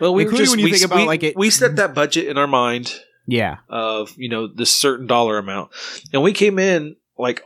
[0.00, 1.92] Well, we Including just when you we, think about, we- like, it- we set that
[1.92, 2.94] budget in our mind
[3.26, 3.56] yeah.
[3.68, 5.70] of you know this certain dollar amount,
[6.12, 7.42] and we came in like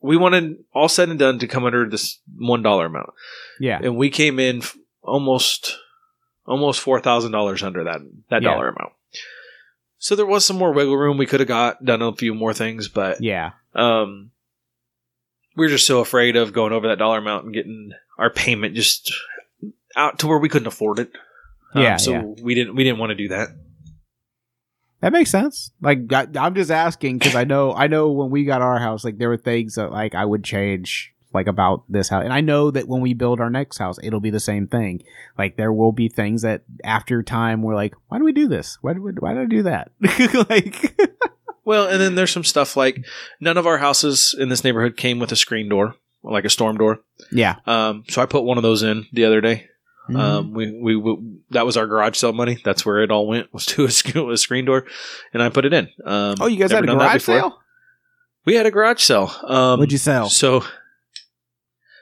[0.00, 3.10] we wanted all said and done to come under this one dollar amount,
[3.60, 3.78] Yeah.
[3.80, 5.76] and we came in f- almost
[6.46, 8.50] almost four thousand dollars under that that Yeah.
[8.54, 8.92] dollar amount.
[9.98, 11.16] So there was some more wiggle room.
[11.16, 13.52] We could have got done a few more things, but Yeah.
[13.76, 14.30] um,
[15.58, 18.74] we were just so afraid of going over that dollar amount and getting our payment
[18.74, 19.12] just
[19.96, 21.10] out to where we couldn't afford it.
[21.74, 22.22] Um, Yeah, so yeah.
[22.22, 23.48] we didn't we didn't want to do that.
[25.00, 25.70] That makes sense.
[25.80, 29.04] Like I, I'm just asking because I know I know when we got our house,
[29.04, 32.40] like there were things that like I would change like about this house, and I
[32.40, 35.02] know that when we build our next house, it'll be the same thing.
[35.36, 38.78] Like there will be things that after time we're like, why do we do this?
[38.80, 39.90] Why do we, why did I do that?
[40.48, 40.98] like
[41.64, 43.04] Well, and then there's some stuff like
[43.40, 46.78] none of our houses in this neighborhood came with a screen door, like a storm
[46.78, 47.00] door.
[47.30, 49.66] yeah, Um, so I put one of those in the other day.
[50.08, 50.16] Mm-hmm.
[50.16, 51.16] Um, we, we we
[51.50, 52.58] that was our garage sale money.
[52.64, 54.86] That's where it all went was to a, a screen door,
[55.34, 55.88] and I put it in.
[56.04, 57.58] Um, oh, you guys had a garage sale?
[58.46, 59.30] We had a garage sale.
[59.44, 60.30] Um, What'd you sell?
[60.30, 60.64] So,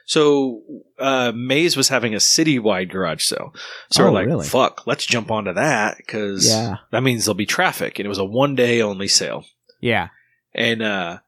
[0.09, 0.61] so
[0.97, 3.53] uh, Maize was having a citywide garage sale.
[3.91, 4.47] So Oh, we're like, really?
[4.47, 7.99] fuck, let's jump onto that because Yeah, that means there'll be traffic.
[7.99, 9.45] And it was a one day only sale.
[9.81, 10.07] yeah.
[10.55, 11.19] And uh,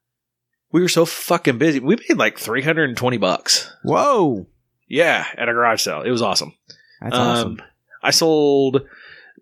[0.71, 1.79] we were so fucking busy.
[1.81, 3.71] We made like 320 bucks.
[3.83, 4.47] Whoa,
[4.87, 6.01] Yeah, at a garage sale.
[6.01, 6.53] It was awesome.
[7.01, 7.61] that's um, awesome.
[8.01, 8.87] I sold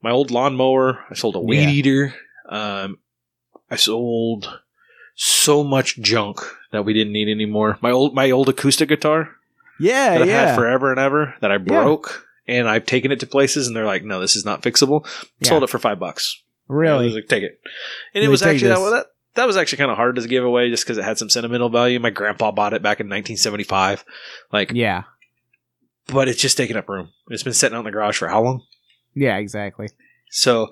[0.01, 1.05] my old lawnmower.
[1.09, 1.69] I sold a weed Yeah.
[1.69, 2.15] eater.
[2.49, 2.97] Um,
[3.69, 4.59] I sold
[5.19, 6.39] so much junk
[6.71, 7.77] that we didn't need anymore.
[7.81, 9.29] My old my old acoustic guitar
[9.79, 13.19] Yeah, that I've yeah, had forever and ever that I broke, and I've taken it
[13.21, 15.05] to places, and they're like, "No, this is not fixable."
[15.39, 15.49] Yeah.
[15.49, 16.41] Sold it for five bucks.
[16.69, 17.09] I was really.
[17.09, 17.59] like, "Take it,"
[18.13, 20.69] and it was actually that, that that was actually kind of hard to give away
[20.69, 21.99] just because it had some sentimental value.
[21.99, 24.03] My grandpa bought it back in 1975,
[24.51, 25.03] like, Yeah,
[26.07, 27.09] but it's just taking up room.
[27.29, 28.63] It's been sitting out in the garage for how long?
[29.15, 29.89] yeah, exactly.
[30.29, 30.67] So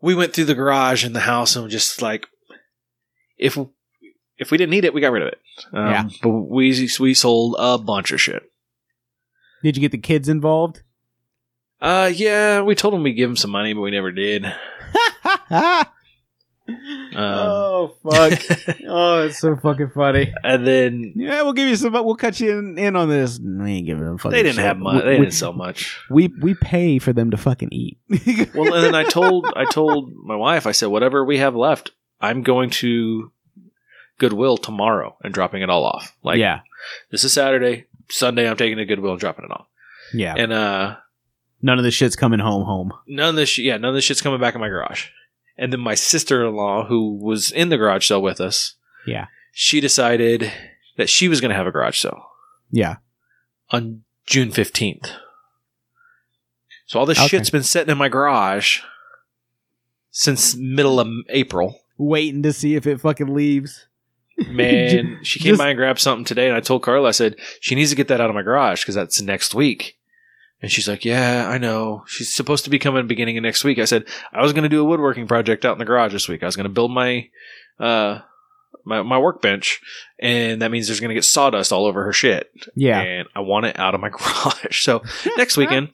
[0.00, 2.26] we went through the garage and the house and just like
[3.38, 3.58] if
[4.38, 5.38] if we didn't need it, we got rid of it.
[5.72, 6.08] Um, Yeah.
[6.22, 8.42] But we we sold a bunch of shit.
[9.62, 10.82] Did you get the kids involved?
[11.80, 14.44] Uh, yeah, we told them we'd give them some money, but we never did.
[17.16, 18.40] oh fuck!
[18.90, 20.32] Oh, it's so fucking funny.
[20.42, 21.92] and then Yeah, we'll give you some.
[21.92, 23.38] We'll cut you in, in on this.
[23.38, 24.30] We ain't giving them fucking.
[24.32, 24.64] they didn't shit.
[24.64, 24.94] have much.
[24.96, 25.98] We, They we, didn't sell much.
[26.10, 27.98] we we pay for them to fucking eat.
[28.54, 31.92] Well, and then I told I told my wife, I said, whatever we have left,
[32.20, 33.30] I'm going to
[34.18, 36.16] Goodwill tomorrow and dropping it all off.
[36.22, 36.60] Like, yeah,
[37.10, 37.84] this is Saturday.
[38.10, 39.66] Sunday, I'm taking to Goodwill and dropping it off.
[40.14, 40.34] yeah.
[40.36, 40.96] And uh,
[41.60, 42.64] None of this shit's coming home.
[42.64, 42.92] Home.
[43.06, 45.08] none of this, sh- yeah, none of this shit's coming back in my garage.
[45.56, 48.74] And then my sister-in-law, who was in the garage sale with us,
[49.06, 49.26] Yeah.
[49.52, 50.52] she decided
[50.96, 52.26] that she was going to have a garage sale
[52.70, 52.96] Yeah.
[53.70, 55.10] on June fifteenth.
[56.86, 57.28] So all this Okay.
[57.28, 58.80] shit's been sitting in my garage
[60.10, 61.80] since middle of April.
[61.98, 63.86] Waiting to see if it fucking leaves.
[64.48, 67.36] Man, she came Just- by and grabbed something today, and I told Carla, I said
[67.60, 69.96] she needs to get that out of my garage because that's next week.
[70.60, 72.02] And she's like, "Yeah, I know.
[72.08, 74.68] She's supposed to be coming beginning of next week." I said I was going to
[74.68, 76.42] do a woodworking project out in the garage this week.
[76.42, 77.28] I was going to build my
[77.78, 78.20] uh
[78.84, 79.80] my my workbench,
[80.18, 82.50] and that means there's going to get sawdust all over her shit.
[82.74, 83.00] Yeah.
[83.00, 84.82] and I want it out of my garage.
[84.82, 85.02] So
[85.36, 85.90] next weekend,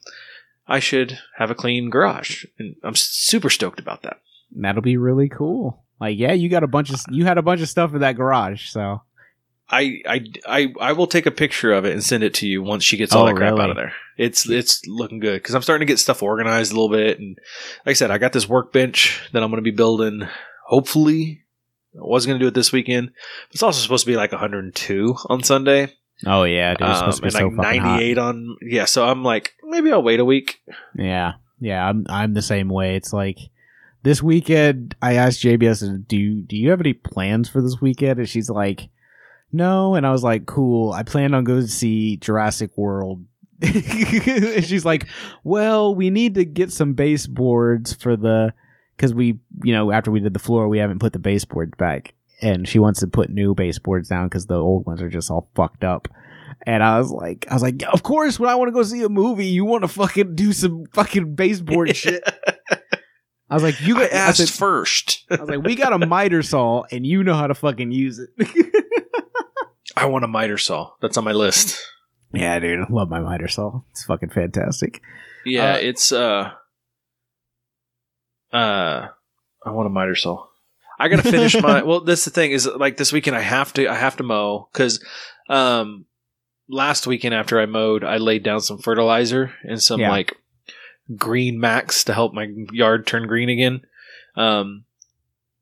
[0.67, 4.17] I should have a clean garage, and I'm super stoked about that.
[4.51, 5.84] That'll be really cool.
[5.99, 8.15] Like, yeah, you got a bunch of you had a bunch of stuff in that
[8.17, 9.01] garage, so
[9.69, 12.61] I, I, I, I will take a picture of it and send it to you
[12.61, 13.63] once she gets all Oh, that crap really?
[13.63, 13.93] out of there.
[14.17, 17.37] It's it's looking good because I'm starting to get stuff organized a little bit, and
[17.85, 20.27] like I said, I got this workbench that I'm going to be building.
[20.67, 21.41] Hopefully,
[21.95, 23.11] I was going to do it this weekend.
[23.51, 25.93] It's also supposed to be like 102 on Sunday,
[26.25, 27.91] Oh yeah, dude, it's um, supposed to be and so like fucking hot.
[27.99, 28.57] 98 on.
[28.61, 30.59] Yeah, so I'm like, maybe I'll wait a week.
[30.97, 32.95] Yeah, yeah, I'm I'm the same way.
[32.95, 33.37] It's like
[34.05, 34.95] this weekend.
[35.01, 38.49] I asked JBS, "Do you, do you have any plans for this weekend?" And she's
[38.49, 38.87] like,
[39.51, 40.93] "No." And I was like, "Cool.
[40.93, 43.25] I plan on going to see Jurassic World."
[43.61, 45.07] and she's like,
[45.43, 48.53] "Well, we need to get some baseboards for the
[48.95, 52.13] because we, you know, after we did the floor, we haven't put the baseboards back."
[52.41, 55.49] And she wants to put new baseboards down because the old ones are just all
[55.55, 56.07] fucked up.
[56.67, 59.03] And I was like, I was like, of course, when I want to go see
[59.03, 62.23] a movie, you want to fucking do some fucking baseboard shit.
[63.49, 65.23] I was like, you I got, I, asked said, first.
[65.31, 68.19] I was like, we got a miter saw, and you know how to fucking use
[68.19, 68.29] it.
[69.95, 70.91] I want a miter saw.
[71.01, 71.79] That's on my list.
[72.33, 73.81] yeah, dude, I love my miter saw.
[73.91, 75.01] It's fucking fantastic.
[75.45, 76.51] Yeah, Uh, it's uh
[78.51, 79.07] uh
[79.65, 80.45] I want a miter saw.
[80.99, 83.87] I gotta finish my well that's the thing is like this weekend I have to
[83.87, 85.03] I have to mow because
[85.49, 86.05] um
[86.69, 90.09] last weekend after I mowed I laid down some fertilizer and some Yeah.
[90.09, 90.35] like
[91.15, 93.81] green max to help my yard turn green again.
[94.35, 94.85] Um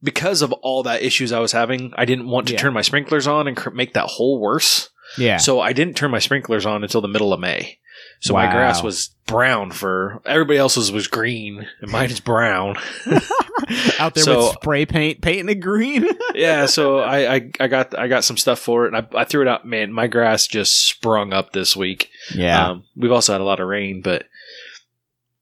[0.01, 2.59] because of all that issues I was having, I didn't want to Yeah.
[2.59, 4.89] turn my sprinklers on and cr- make that hole worse.
[5.17, 7.77] Yeah, So I didn't turn my sprinklers on until the middle of May.
[8.19, 12.77] So my grass was brown for everybody else's was green and mine is brown.
[13.99, 16.05] out there so- with spray paint, painting it green.
[16.35, 19.23] yeah, so I, I I got I got some stuff for it and I, I
[19.25, 19.65] threw it out.
[19.65, 22.09] Man, my grass just sprung up this week.
[22.33, 24.25] yeah, Um, we've also had a lot of rain, but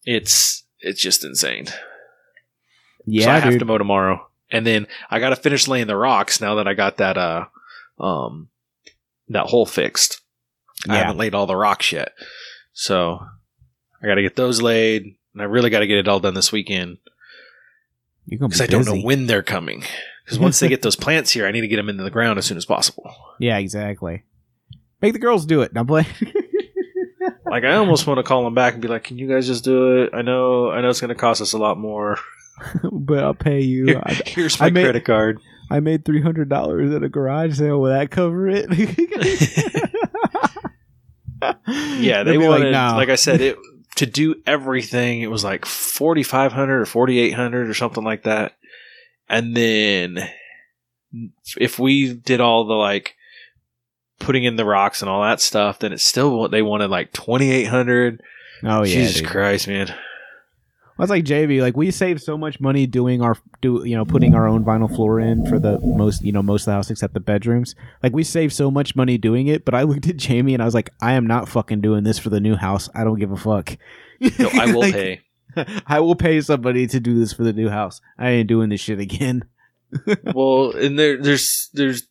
[0.05, 1.67] it's it's just insane.
[3.05, 5.95] yeah, so I have to mow tomorrow, and then I got to finish laying the
[5.95, 7.45] rocks now that I got that uh
[7.99, 8.49] um
[9.29, 10.21] that hole fixed.
[10.89, 12.13] I haven't laid all the rocks yet,
[12.73, 13.19] so
[14.01, 16.33] I got to get those laid, and I really got to get it all done
[16.33, 16.97] this weekend
[18.25, 19.83] You're gonna be because I don't know when they're coming.
[20.25, 22.39] Because once they get those plants here, I need to get them into the ground
[22.39, 23.13] as soon as possible.
[23.39, 24.23] Yeah, exactly.
[25.01, 25.73] Make the girls do it.
[25.73, 26.05] Now play.
[27.51, 29.65] Like I almost want to call them back and be like, "Can you guys just
[29.65, 30.11] do it?
[30.13, 32.17] I know, I know it's going to cost us a lot more.
[32.91, 33.85] but I'll pay you.
[33.87, 37.79] Here- here's my made- credit card." I made three hundred dollars at a garage sale.
[37.81, 38.69] Will that cover it?
[41.67, 43.57] Yeah, they wanted, "No." like I said, it
[43.95, 45.21] to do everything.
[45.21, 48.53] It was like forty five hundred or forty eight hundred or something like that.
[49.27, 50.29] And then
[51.57, 53.15] if we did all the like
[54.21, 57.11] putting in the rocks and all that stuff, then it's still what they wanted like
[57.13, 58.21] twenty eight hundred.
[58.63, 59.27] oh yeah, Jesus dude.
[59.29, 59.93] Christ, man!
[60.97, 61.61] That's like JV.
[61.61, 64.93] Like we save so much money doing our do you know putting our own vinyl
[64.93, 67.73] floor in for the most you know most of the house except the bedrooms.
[68.03, 69.65] Like we save so much money doing it.
[69.65, 72.19] But I looked at Jamie and I was like, I am not fucking doing this
[72.19, 72.87] for the new house.
[72.93, 73.75] I don't give a fuck.
[74.37, 75.21] No, I will Like, pay.
[75.87, 77.99] I will pay somebody to do this for the new house.
[78.17, 79.43] I ain't doing this shit again.
[80.33, 82.05] well, and there, there's there's a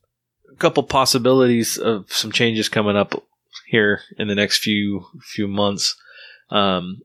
[0.61, 3.15] couple possibilities of some changes coming up
[3.67, 5.97] here in the next few few months.
[6.51, 7.01] Um,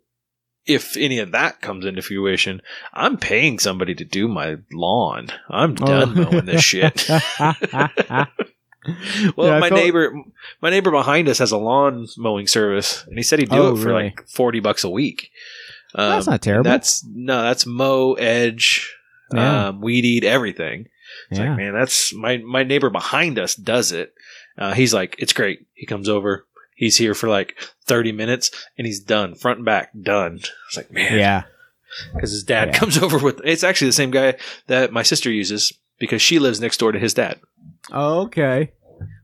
[0.65, 2.61] if any of that comes into fruition,
[2.93, 5.27] I'm paying somebody to do my lawn.
[5.49, 7.07] I'm done mowing this shit.
[9.35, 10.13] Well, Yeah, my felt- neighbor,
[10.61, 13.73] my neighbor behind us has a lawn mowing service, and he said he'd do Oh,
[13.75, 14.03] it for really?
[14.05, 15.31] like forty bucks a week.
[15.95, 16.69] Um, That's not terrible.
[16.69, 18.95] That's no, that's mow, edge,
[19.33, 19.69] Yeah.
[19.69, 20.87] um, weed eat, everything.
[21.29, 21.49] It's yeah.
[21.49, 24.13] like, man, that's my my neighbor behind us does it.
[24.57, 25.67] Uh, he's like, it's great.
[25.73, 26.45] He comes over.
[26.75, 27.55] He's here for like
[27.85, 30.39] thirty minutes, and he's done, front and back, done.
[30.67, 31.43] It's like, man, yeah.
[32.13, 32.77] because his dad Yeah.
[32.79, 33.41] comes over with.
[33.43, 34.35] It's actually the same guy
[34.67, 37.39] that my sister uses because she lives next door to his dad.
[37.91, 38.71] Oh, okay.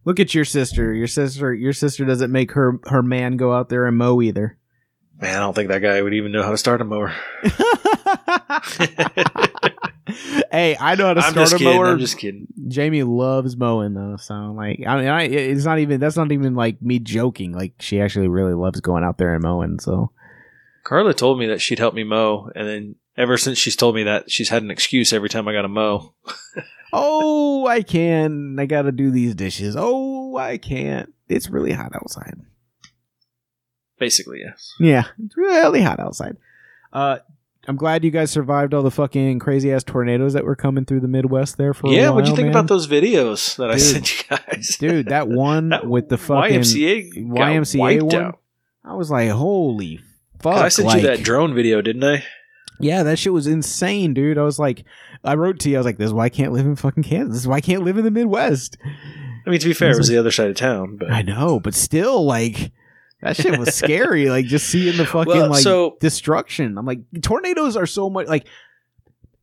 [0.05, 0.93] Look at your sister.
[0.93, 1.53] Your sister.
[1.53, 4.57] Your sister doesn't make her her man go out there and mow either.
[5.21, 7.13] Man, I don't think that guy would even know how to start a mower.
[10.51, 11.75] hey, I know how to I'm start a kidding.
[11.75, 11.87] mower.
[11.87, 12.47] I'm just kidding.
[12.67, 16.55] Jamie loves mowing though, so like, I mean, I, it's not even that's not even
[16.55, 17.53] like me joking.
[17.53, 19.79] Like, she actually really loves going out there and mowing.
[19.79, 20.11] So,
[20.83, 24.03] Carla told me that she'd help me mow, and then ever since she's told me
[24.03, 26.13] that, she's had an excuse every time I got to mow.
[26.93, 28.57] oh, I can.
[28.59, 29.75] I gotta do these dishes.
[29.77, 31.13] Oh, I can't.
[31.29, 32.35] It's really hot outside.
[33.99, 34.73] Basically, yes.
[34.79, 36.37] Yeah, it's really hot outside.
[36.91, 37.19] Uh,
[37.67, 41.01] I'm glad you guys survived all the fucking crazy ass tornadoes that were coming through
[41.01, 41.91] the Midwest there for.
[41.91, 42.55] Yeah, a while, what'd you think man.
[42.55, 44.77] about those videos that I sent you guys?
[44.79, 45.09] dude?
[45.09, 48.15] That one That with the fucking YMCA YMCA one.
[48.15, 48.39] out.
[48.83, 49.99] I was like, holy
[50.41, 50.57] fuck!
[50.57, 52.23] I sent like, you that drone video, didn't I?
[52.79, 54.39] Yeah, that shit was insane, dude.
[54.39, 54.83] I was like,
[55.23, 57.03] I wrote to you, I was like, this is why I can't live in fucking
[57.03, 57.33] Kansas.
[57.35, 58.75] This is why I can't live in the Midwest.
[59.45, 61.59] I mean, to be fair, it was the other side of town, but I know,
[61.59, 62.71] but still, like,
[63.21, 64.29] that shit was scary.
[64.29, 66.77] like, just seeing the fucking, Well, like, so- destruction.
[66.77, 68.47] I'm like, tornadoes are so much, like,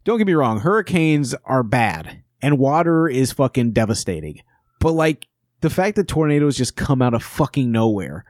[0.05, 4.41] don't get me wrong, hurricanes are bad, and water is fucking devastating.
[4.81, 5.27] But, like,
[5.61, 8.25] the fact that tornadoes just come out of fucking nowhere,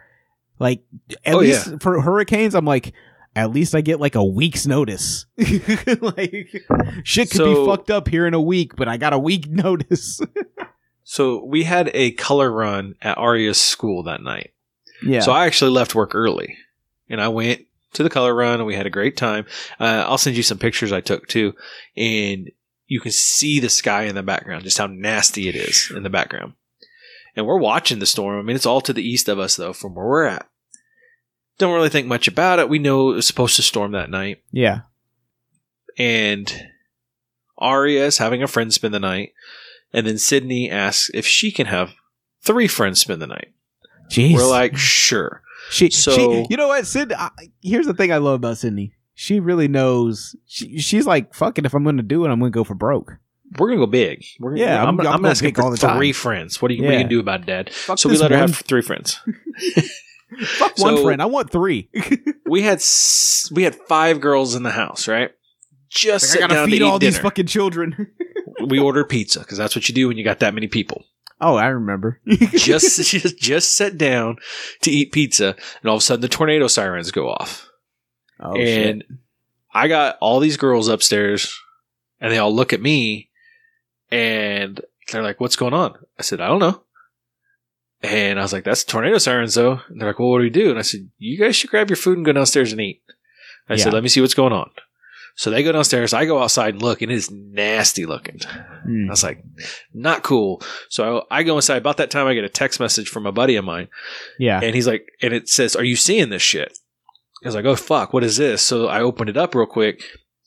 [0.59, 0.83] like,
[1.25, 2.93] at Oh, least for hurricanes, I'm like,
[3.37, 5.27] at least I get like a week's notice.
[5.37, 6.65] like
[7.05, 10.21] shit could be fucked up here in a week, but I got a week notice.
[11.05, 14.53] so we had a color run at Aria's school that night.
[15.03, 15.21] Yeah.
[15.21, 16.57] So I actually left work early,
[17.09, 17.63] and I went
[17.95, 19.47] to the color run, and we had a great time.
[19.81, 21.55] Uh, I'll send you some pictures I took too,
[21.97, 22.51] and
[22.87, 26.11] you can see the sky in the background, just how nasty it is in the
[26.11, 26.55] background.
[27.37, 28.39] And we're watching the storm.
[28.39, 30.49] I mean, it's all to the east of us though, from where we're at.
[31.59, 32.69] Don't really think much about it.
[32.69, 34.81] We know it was supposed to storm that night, yeah.
[35.99, 36.69] and
[37.59, 39.33] Aria is having a friend spend the night,
[39.93, 41.95] and then Sydney asks if she can have
[42.43, 43.53] three friends spend the night.
[44.11, 44.35] Jeez.
[44.35, 45.43] We're like, sure.
[45.71, 47.13] she, so- she, you know what, Sid?
[47.13, 47.31] I,
[47.63, 48.93] here's the thing I love about Sydney.
[49.15, 50.37] She really knows.
[50.47, 51.67] She, she's like, fuck it.
[51.67, 53.17] If I'm going to do it, I'm going to go for broke.
[53.59, 54.23] We're gonna go big.
[54.39, 55.97] We're gonna, Yeah, I'm, I'm- I'm, asking for all the time.
[55.97, 56.61] three friends.
[56.61, 57.71] What are you, what are you gonna do about Dad?
[57.73, 59.21] Fuck so we let her have three friends.
[60.41, 61.23] Fuck one friend.
[61.23, 61.89] I want three.
[62.47, 62.83] We had
[63.53, 65.31] we had five girls in the house, right?
[65.91, 68.11] Just I gotta feed all these fucking children.
[68.67, 71.05] we ordered pizza because that's what you do when you got that many people.
[71.41, 72.21] Oh, I remember.
[72.27, 74.39] Just just just sat down
[74.83, 77.69] to eat pizza, and all of a sudden the tornado sirens go off,
[78.41, 79.05] oh, and
[79.73, 81.57] I got all these girls upstairs,
[82.21, 83.31] and they all look at me,
[84.11, 84.81] and
[85.13, 86.83] they're like, "What's going on?" I said, "I don't know."
[88.03, 90.51] And I was like, "That's tornado sirens, though." And they're like, "Well, what do we
[90.51, 93.03] do?" And I said, "You guys should grab your food and go downstairs and eat."
[93.69, 93.85] I Yeah.
[93.85, 94.71] said, "Let me see what's going on."
[95.39, 96.13] So they go downstairs.
[96.13, 98.39] I go outside and look, and it is nasty looking.
[98.85, 99.07] Mm.
[99.07, 99.41] I was like,
[99.95, 101.77] "Not cool." So I, I go inside.
[101.77, 103.87] About that time, I get a text message from a buddy of mine,
[104.41, 104.59] Yeah.
[104.61, 106.77] and he's like, and it says, "Are you seeing this shit?"
[107.45, 110.03] I was like, "Oh fuck, what is this?" So I opened it up real quick,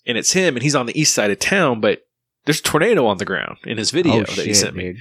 [0.05, 2.01] and it's him, and he's on the east side of town, but
[2.43, 4.83] there's a tornado on the ground in his video oh, that he sent me.
[4.91, 4.97] dude.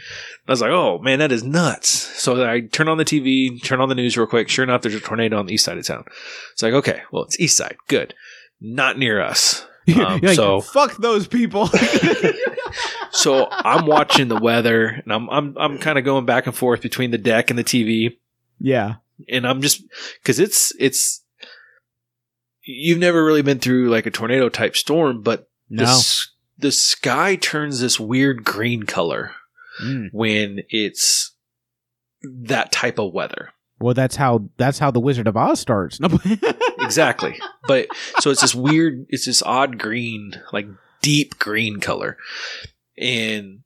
[0.46, 3.80] I was like, "Oh man, that is nuts!" So I turn on the TV, turn
[3.80, 4.48] on the news real quick.
[4.48, 6.04] Sure enough, there's a tornado on the east side of town.
[6.52, 8.14] It's like, okay, well, it's east side, good,
[8.60, 9.66] not near us.
[9.94, 11.68] Um, like, so- fuck those people.
[13.12, 16.80] So I'm watching the weather, and I'm I'm I'm kind of going back and forth
[16.80, 18.16] between the deck and the TV.
[18.60, 18.94] yeah.
[19.28, 19.82] and I'm just
[20.22, 21.22] because it's it's
[22.62, 25.90] you've never really been through like a tornado type storm, but the, No.
[25.90, 29.32] s- the sky turns this weird green color
[29.82, 30.10] Mm.
[30.12, 31.34] when it's
[32.22, 33.50] that type of weather.
[33.80, 36.00] Well, that's how that's how the Wizard of Oz starts.
[36.00, 36.08] No.
[36.82, 37.86] Exactly, but
[38.20, 40.66] so it's this weird, it's this odd green, like
[41.02, 42.16] deep green color,
[42.98, 43.60] and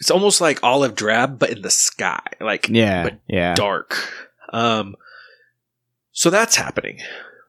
[0.00, 3.04] it's almost like olive drab, but in the sky, like yeah.
[3.04, 3.54] but yeah.
[3.54, 3.96] dark.
[4.52, 4.96] Um,
[6.12, 6.98] so that's happening.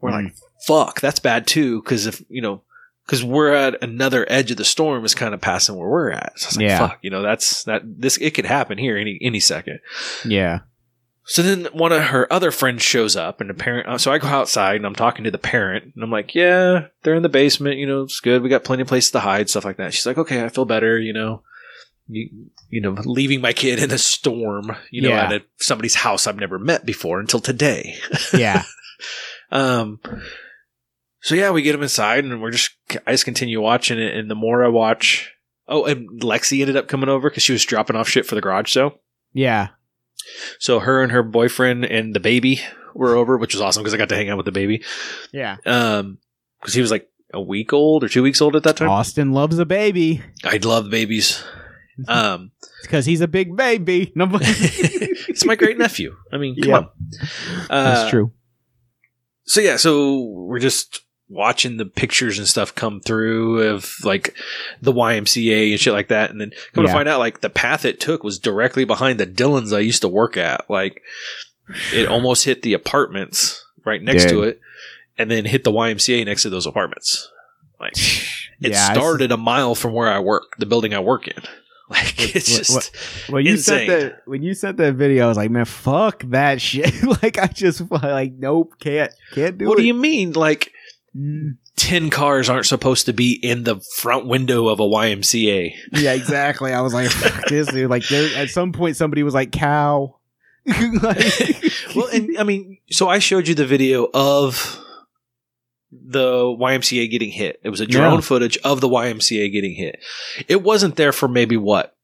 [0.01, 0.23] We're Mm.
[0.25, 0.35] like,
[0.67, 1.81] fuck, that's bad too.
[1.83, 2.61] Cause if, you know,
[3.07, 6.37] cause we're at another edge of the storm is kind of passing where we're at.
[6.37, 6.79] So like, Yeah.
[6.79, 9.79] fuck, you know, that's that this, it could happen here any, any second.
[10.25, 10.59] Yeah.
[11.29, 14.17] So then one of her other friends shows up and the parent, uh, so I
[14.17, 17.27] go outside and I'm talking to the parent and I'm like, yeah, they're in the
[17.29, 17.77] basement.
[17.77, 18.41] You know, it's good.
[18.41, 19.93] We got plenty of places to hide, stuff like that.
[19.93, 20.97] She's like, okay, I feel better.
[20.97, 21.43] You know,
[22.07, 22.29] you,
[22.69, 25.23] you know, leaving my kid in a storm, you know, Yeah.
[25.25, 27.95] at a, somebody's house I've never met before until today.
[28.33, 28.63] Yeah.
[29.51, 29.99] Um,
[31.21, 32.71] so yeah, we get him inside and we're just,
[33.05, 34.15] I just continue watching it.
[34.15, 35.33] And the more I watch,
[35.67, 38.41] oh, and Lexi ended up coming over because she was dropping off shit for the
[38.41, 38.99] garage sale.
[39.33, 39.69] Yeah.
[40.59, 42.61] So her and her boyfriend and the baby
[42.93, 44.83] were over, which was awesome because I got to hang out with the baby.
[45.31, 45.57] Yeah.
[45.65, 46.17] Um,
[46.59, 48.89] because he was like a week old or two weeks old at that time.
[48.89, 51.43] Austin loves a baby I love babies.
[52.07, 52.51] Um,
[52.83, 54.11] because he's a big baby.
[54.15, 56.15] No, it's my great nephew.
[56.31, 56.77] I mean, come Yeah.
[56.77, 56.89] on.
[57.69, 58.31] Uh, that's true.
[59.45, 64.33] So yeah, so we're just watching the pictures and stuff come through of like
[64.81, 67.83] the YMCA and shit like that, and then come to find out like the path
[67.85, 70.69] it took was directly behind the Dillons I used to work at.
[70.69, 71.01] Like
[71.93, 74.59] it almost hit the apartments right next to it,
[75.17, 77.29] and then hit the YMCA next to those apartments.
[77.79, 77.93] Like
[78.61, 81.41] it Yeah, started a mile from where I work, the building I work in.
[81.89, 83.87] Like it's what- just what- when you insane.
[83.87, 86.93] sent that when you sent that video, I was like, man, fuck that shit.
[87.23, 89.75] like I just like, nope, can't can't do what it.
[89.75, 90.33] What do you mean?
[90.33, 90.73] Like
[91.15, 95.73] Mm, ten cars aren't supposed to be in the front window of a YMCA.
[95.93, 96.73] yeah, exactly.
[96.73, 97.89] I was like, fuck this dude.
[97.89, 100.15] Like there at some point somebody was like, cow.
[100.67, 101.63] Like-
[101.95, 104.77] Well, and I mean, so I showed you the video of
[105.91, 107.59] the YMCA getting hit.
[107.63, 108.21] It was a drone Yeah.
[108.21, 109.99] footage of the YMCA getting hit.
[110.47, 111.95] It wasn't there for maybe what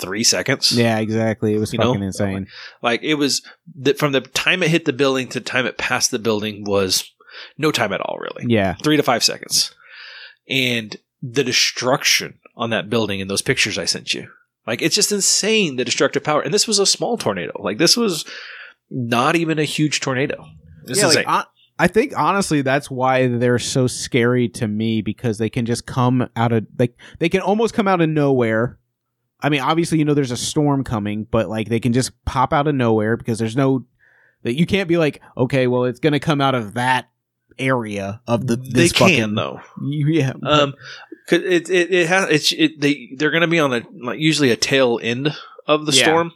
[0.00, 0.72] three seconds.
[0.72, 1.54] yeah, exactly.
[1.54, 1.92] It was You know?
[1.92, 2.46] fucking insane.
[2.82, 3.42] Like it was
[3.80, 6.64] that from the time it hit the building to the time it passed the building
[6.64, 7.10] was
[7.58, 8.52] no time at all, really.
[8.52, 8.74] Yeah.
[8.82, 9.74] Three to five seconds.
[10.48, 14.28] And the destruction on that building in those pictures I sent you.
[14.66, 16.40] Like it's just insane the destructive power.
[16.40, 17.60] And this was a small tornado.
[17.62, 18.24] Like this was
[18.90, 20.44] not even a huge tornado.
[20.84, 21.46] This yeah, is like, hon-
[21.78, 26.28] I think honestly that's why they're so scary to me because they can just come
[26.36, 28.78] out of like they can almost come out of nowhere.
[29.40, 32.52] I mean, obviously you know there's a storm coming, but like they can just pop
[32.52, 33.84] out of nowhere because there's no
[34.42, 37.08] that you can't be like, okay, well it's gonna come out of that
[37.58, 39.60] area of the they this can fucking though.
[39.82, 40.74] Yeah, Um,
[41.28, 44.50] 'cause it it it has it's it they they're to be on a like usually
[44.50, 45.34] a tail end
[45.66, 46.04] of the Yeah.
[46.04, 46.32] storm.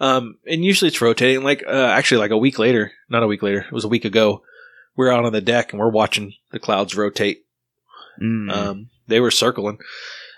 [0.00, 1.44] Um, and usually it's rotating.
[1.44, 4.04] Like uh, actually, like a week later, not a week later, it was a week
[4.04, 4.42] ago.
[4.96, 7.44] We're out on the deck and we're watching the clouds rotate.
[8.20, 8.52] Mm.
[8.52, 9.78] Um, they were circling.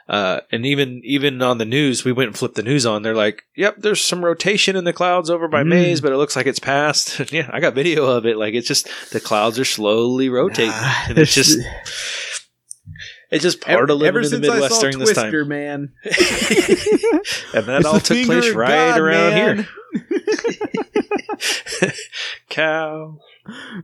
[0.08, 3.02] Uh, and even even on the news, we went and flipped the news on.
[3.02, 5.68] They're like, "Yep, there's some rotation in the clouds over by Mm.
[5.68, 8.36] Maize, but it looks like it's passed." yeah, I got video of it.
[8.36, 11.58] Like it's just the clouds are slowly rotating, Nah, and it's just
[13.30, 15.48] it's just part of living ever in the Midwest saw during this time.
[15.48, 15.92] man.
[16.04, 16.14] and
[17.64, 19.56] that It's all took place right God, around man.
[19.56, 19.68] here.
[22.50, 23.18] Cow.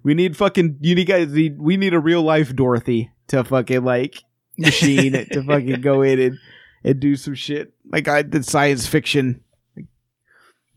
[0.02, 0.78] We need fucking.
[0.80, 1.28] You need guys.
[1.28, 4.22] We need a real life Dorothy to fucking like
[4.60, 6.38] machine to fucking go in and
[6.84, 9.42] and do some shit like I did science fiction.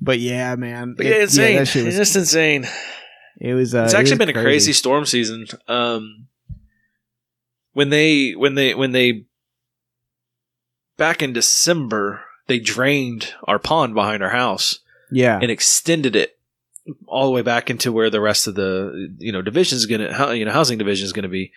[0.01, 1.55] But yeah, man, It- yeah, insane.
[1.57, 2.65] that shit it's just insane.
[3.39, 3.73] it was.
[3.75, 5.45] Uh, it's it actually was been a crazy storm season.
[5.67, 6.27] Um,
[7.73, 9.25] when they when they when they
[10.97, 14.79] back in December they drained our pond behind our house
[15.11, 16.37] Yeah, and extended it
[17.07, 20.33] all the way back into where the rest of the you know division is gonna
[20.33, 21.51] you know housing division is gonna be,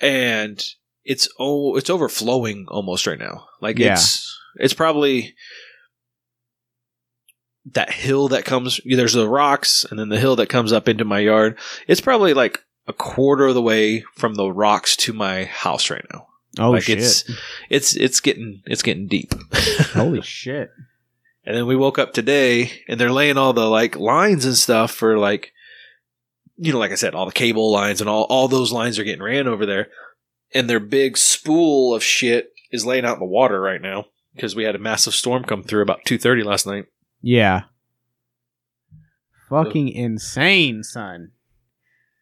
[0.00, 0.62] and
[1.04, 3.46] it's oh it's overflowing almost right now.
[3.60, 3.92] Like Yeah.
[3.94, 5.34] it's it's probably
[7.72, 11.04] that hill that comes there's the rocks and then the hill that comes up into
[11.04, 11.58] my yard.
[11.88, 16.04] It's probably like a quarter of the way from the rocks to my house right
[16.12, 16.26] now.
[16.58, 17.24] oh like shit, it's
[17.68, 19.32] it's it's getting it's getting deep.
[19.92, 20.70] holy shit.
[21.44, 24.90] And then we woke up today and they're laying all the like lines and stuff
[24.92, 25.52] for like
[26.56, 29.04] you know, like I said, all the cable lines and all all those lines are
[29.04, 29.88] getting ran over there.
[30.54, 34.54] And their big spool of shit is laying out in the water right now because
[34.54, 36.86] we had a massive storm come through about two thirty last night.
[37.20, 37.62] Yeah,
[39.48, 41.32] fucking insane, son.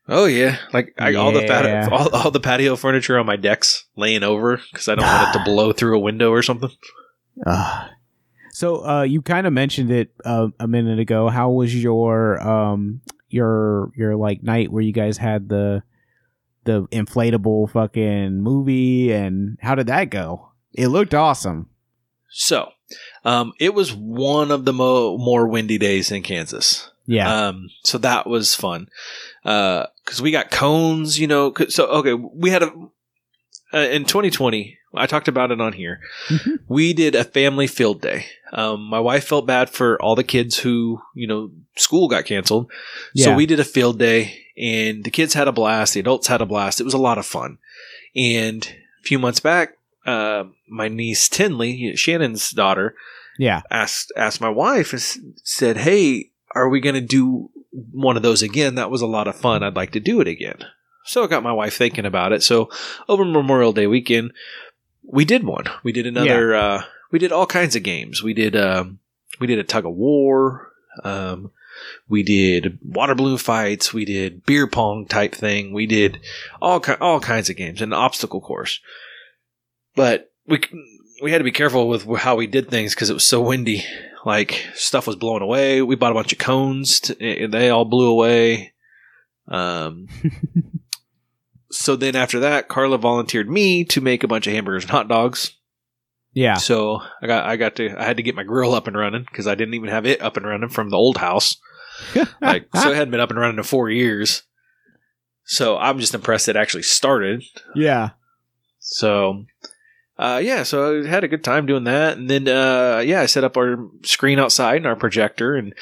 [0.08, 3.86] Oh yeah, like I, all the pat- all, all the patio furniture on my decks
[3.96, 6.70] laying over because I don't want it to blow through a window or something.
[7.46, 7.88] Uh,
[8.50, 11.28] so uh, you kind of mentioned it uh, a minute ago.
[11.28, 13.00] How was your um
[13.34, 15.82] your your like night where you guys had the
[16.64, 20.48] the inflatable fucking movie and how did that go?
[20.72, 21.68] It looked awesome.
[22.30, 22.70] So,
[23.24, 26.90] um, it was one of the mo- more windy days in Kansas.
[27.06, 27.48] Yeah.
[27.48, 28.88] Um, so that was fun.
[29.44, 32.72] Uh, cause we got cones, you know, so, okay, we had a,
[33.72, 36.00] uh, in 2020, I talked about it on here.
[36.28, 36.58] Mhm.
[36.68, 38.26] We did a family field day.
[38.52, 42.70] Um, my wife felt bad for all the kids who, you know, school got canceled.
[43.16, 43.36] So Yeah.
[43.36, 45.94] we did a field day and the kids had a blast.
[45.94, 46.80] The adults had a blast.
[46.80, 47.58] It was a lot of fun.
[48.14, 48.64] And
[49.00, 49.76] a few months back,
[50.06, 52.94] uh, my niece Tinley, Shannon's daughter,
[53.38, 53.62] yeah.
[53.70, 55.02] asked asked my wife and
[55.42, 57.50] said, "Hey, are we going to do
[57.90, 58.76] one of those again?
[58.76, 59.62] That was a lot of fun.
[59.64, 60.58] I'd like to do it again."
[61.06, 62.42] So it got my wife thinking about it.
[62.42, 62.70] So
[63.08, 64.32] over Memorial Day weekend,
[65.06, 65.66] we did one.
[65.82, 66.54] We did another.
[66.54, 68.22] Uh, we did all kinds of games.
[68.22, 68.56] We did.
[68.56, 68.98] Um,
[69.40, 70.72] we did a tug of war.
[71.02, 71.50] Um,
[72.08, 73.92] we did water balloon fights.
[73.92, 75.72] We did beer pong type thing.
[75.72, 76.20] We did
[76.60, 78.80] all ki- all kinds of games and obstacle course.
[79.94, 80.60] But we
[81.22, 83.84] we had to be careful with how we did things because it was so windy.
[84.24, 85.82] Like stuff was blowing away.
[85.82, 87.00] We bought a bunch of cones.
[87.00, 88.72] To, eh, they all blew away.
[89.48, 90.08] Um.
[91.84, 95.06] so then after that, Carla volunteered me to make a bunch of hamburgers and hot
[95.06, 95.52] dogs.
[96.32, 96.54] Yeah.
[96.54, 99.24] So I got I got to I had to get my grill up and running
[99.24, 101.58] because I didn't even have it up and running from the old house.
[102.40, 104.44] Like so, it hadn't been up and running in four years.
[105.44, 107.44] So I'm just impressed it actually started.
[107.74, 108.10] Yeah.
[108.80, 109.44] So,
[110.18, 112.16] uh, yeah, so I had a good time doing that.
[112.16, 115.54] And then, uh, yeah, I set up our screen outside and our projector.
[115.54, 115.74] And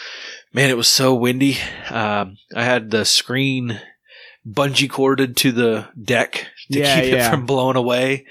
[0.53, 1.57] man, it was so windy.
[1.88, 3.80] Um, I had the screen
[4.47, 7.26] bungee corded to the deck to Yeah, keep yeah.
[7.26, 8.26] it from blowing away.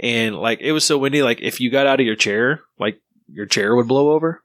[0.00, 1.22] And like, it was so windy.
[1.22, 3.00] Like, if you got out of your chair, like,
[3.32, 4.42] your chair would blow over.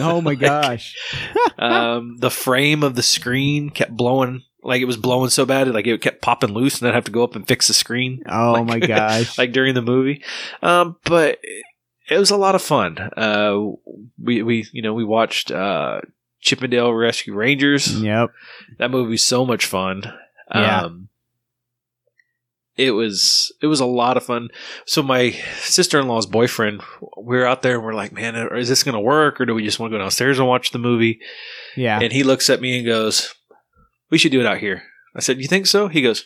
[0.00, 0.96] Oh my Like, gosh.
[1.58, 4.42] um, the frame of the screen kept blowing.
[4.62, 7.12] Like it was blowing so bad, like it kept popping loose, and I'd have to
[7.12, 9.36] go up and fix the screen Oh like- my gosh.
[9.36, 10.22] like during the movie.
[10.62, 11.38] Um, but
[12.08, 12.96] it was a lot of fun.
[12.98, 13.60] Uh,
[14.18, 16.00] we we you know we watched uh,
[16.40, 18.00] Chip 'n Dale Rescue Rangers.
[18.00, 18.30] yep.
[18.78, 20.02] That movie was so much fun.
[20.52, 20.82] Yeah.
[20.82, 21.08] Um,
[22.76, 24.48] it was it was a lot of fun.
[24.86, 26.82] So my sister in law's boyfriend,
[27.20, 29.54] we are out there and we're like, man, is this going to work, or do
[29.54, 31.20] we just want to go downstairs and watch the movie?
[31.76, 32.00] Yeah.
[32.00, 33.32] And he looks at me and goes,
[34.10, 34.82] "We should do it out here."
[35.14, 36.24] I said, "You think so?" He goes,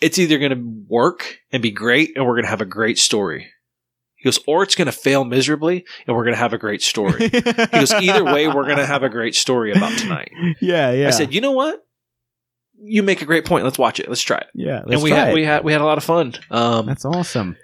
[0.00, 2.98] "It's either going to work and be great, and we're going to have a great
[2.98, 3.52] story."
[4.16, 6.82] He goes, "Or it's going to fail miserably, and we're going to have a great
[6.82, 10.90] story." he goes, "Either way, we're going to have a great story about tonight." Yeah,
[10.90, 11.06] yeah.
[11.06, 11.86] I said, "You know what?
[12.80, 13.64] You make a great point.
[13.64, 14.08] Let's watch it.
[14.08, 14.82] Let's try it." yeah.
[14.84, 15.34] Let's and we try had it.
[15.34, 16.34] we had we had a lot of fun.
[16.50, 17.56] Um, That's awesome.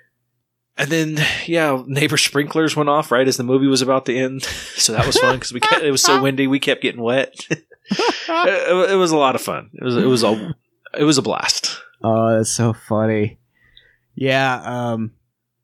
[0.76, 4.42] and then yeah, neighbor sprinklers went off right as the movie was about to end,
[4.76, 7.34] so that was fun because we kept, it was so windy, we kept getting wet.
[7.50, 9.70] it, it was a lot of fun.
[9.74, 10.54] It was it was a
[10.96, 11.80] it was a blast.
[12.02, 13.38] Oh, that's so funny.
[14.14, 15.12] Yeah, um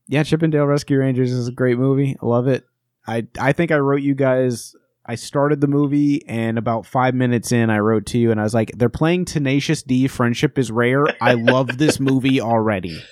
[0.08, 2.16] yeah, Chip 'n Dale Rescue Rangers is a great movie.
[2.20, 2.64] I love it.
[3.06, 4.74] I I think I wrote you guys
[5.06, 8.42] I started the movie and about 5 minutes in I wrote to you and I
[8.42, 11.06] was like they're playing Tenacious D Friendship is Rare.
[11.20, 13.02] I love this movie already.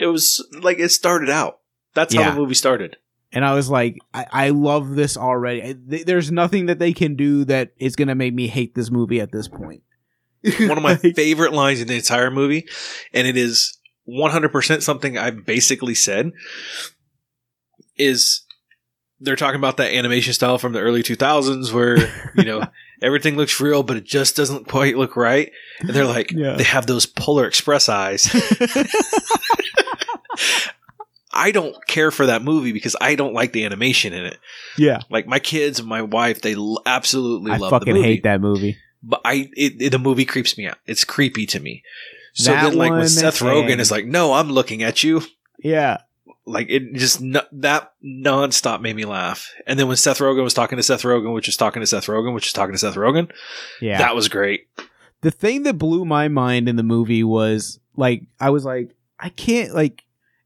[0.00, 1.60] It was like it started out.
[1.94, 2.96] That's how the movie started.
[3.32, 5.62] And I was like I, I love this already.
[5.62, 8.74] I- th- There's nothing that they can do that is going to make me hate
[8.74, 9.82] this movie at this point.
[10.60, 12.66] One of my favorite lines in the entire movie,
[13.14, 13.78] and it is
[14.08, 16.32] 100% something I've basically said,
[17.96, 18.44] is
[19.22, 21.96] they're talking about that animation style from the early 2000s where,
[22.36, 22.64] you know,
[23.02, 25.50] everything looks real, but it just doesn't quite look right.
[25.80, 26.54] And they're like, Yeah.
[26.56, 28.28] they have those Polar Express eyes.
[31.34, 34.38] I don't care for that movie because I don't like the animation in it.
[34.76, 35.00] yeah.
[35.08, 38.22] Like my kids and my wife, they l- absolutely I love the fucking movie hate
[38.24, 38.76] that movie.
[39.02, 40.76] but I it, it- the movie creeps me out.
[40.86, 41.82] It's creepy to me.
[42.34, 45.22] So That then, like when Seth Rogen is like, "No, I'm looking at you,"
[45.62, 45.98] Yeah.
[46.46, 49.52] Like it just no, that nonstop made me laugh.
[49.66, 52.06] And then when Seth Rogen was talking to Seth Rogen, which is talking to Seth
[52.06, 53.30] Rogen, which is talking to Seth Rogen,
[53.80, 53.98] Yeah.
[53.98, 54.62] that was great.
[55.20, 59.28] the thing that blew my mind in the movie was like I was like I
[59.28, 60.02] can't like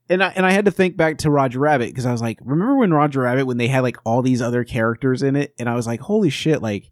[0.09, 2.37] and I and I had to think back to Roger Rabbit because I was like
[2.43, 5.67] remember when Roger Rabbit when they had like all these other characters in it and
[5.67, 6.91] I was like holy shit like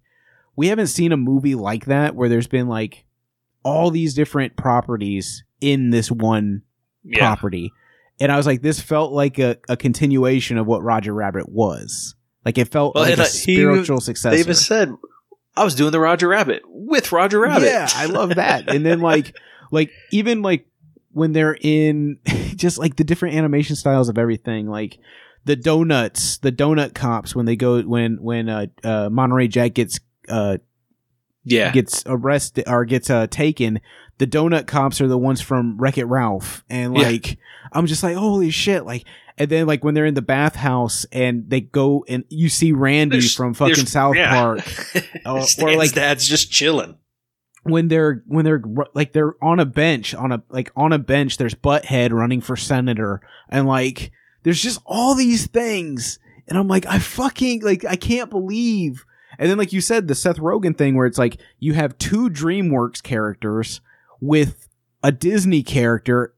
[0.55, 3.05] we haven't seen a movie like that where there's been like
[3.63, 6.63] all these different properties in this one
[7.03, 7.71] Yeah, property
[8.19, 12.15] and I was like this felt like a, a continuation of what Roger Rabbit was
[12.45, 14.93] like it felt Well, like a he- spiritual successor they even said
[15.57, 17.67] I was doing the Roger Rabbit with Roger Rabbit.
[17.67, 18.69] Yeah, I love that.
[18.69, 19.35] and then like
[19.71, 20.67] like even like
[21.13, 22.19] when they're in
[22.55, 24.99] just like the different animation styles of everything, like
[25.45, 29.99] the donuts, the donut cops when they go when when uh uh Monterey Jack gets
[30.27, 30.57] uh
[31.45, 33.79] yeah, gets arrested or gets uh taken,
[34.17, 36.63] the donut cops are the ones from Wreck It Ralph.
[36.69, 37.03] And Yeah.
[37.07, 37.37] like
[37.71, 39.03] I'm just like, holy shit, like
[39.37, 43.17] and then like when they're in the bathhouse and they go and you see Randy
[43.17, 44.33] There's- from fucking South yeah.
[44.33, 44.59] Park
[45.25, 46.97] uh, or, or like dad's just chilling.
[47.63, 48.61] when they're when they're
[48.93, 52.55] like they're on a bench on a like on a bench there's butthead running for
[52.55, 54.11] senator and like
[54.43, 59.03] there's just all these things and i'm like i fucking like i can't believe
[59.39, 62.29] and then like you said the seth rogen thing where it's like you have two
[62.29, 63.81] dreamworks characters
[64.21, 64.67] with
[65.03, 66.33] a disney character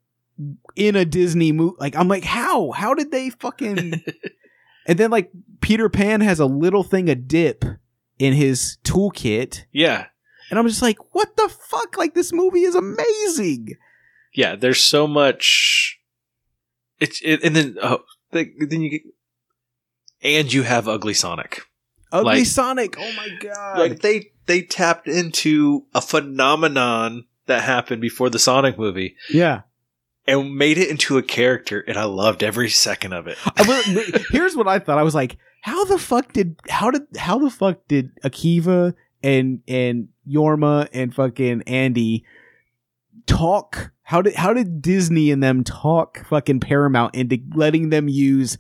[0.75, 4.03] in a disney movie like i'm like how how did they fucking
[4.87, 7.63] and then like peter pan has a little thing of dip
[8.19, 10.07] in his toolkit Yeah,
[10.49, 11.97] and I'm just like, what the fuck?
[11.99, 13.75] Like this movie is amazing.
[14.33, 14.55] yeah.
[14.55, 15.99] There's so much.
[16.99, 17.99] It's it, and then oh,
[18.31, 19.01] the, then you get,
[20.23, 21.61] and you have Ugly Sonic.
[22.11, 22.95] Ugly Like- Sonic.
[22.97, 23.77] Oh my god.
[23.77, 29.61] like they they tapped into a phenomenon that happened before the Sonic movie yeah.
[30.25, 33.37] and made it into a character, and I loved every second of it.
[34.31, 34.97] Here's what I thought.
[34.97, 39.61] I was like, how the fuck did how did how the fuck did Akiva and
[39.67, 42.23] and Jorma and fucking Andy
[43.25, 43.91] talk?
[44.03, 48.57] How did how did Disney and them talk fucking Paramount into letting them use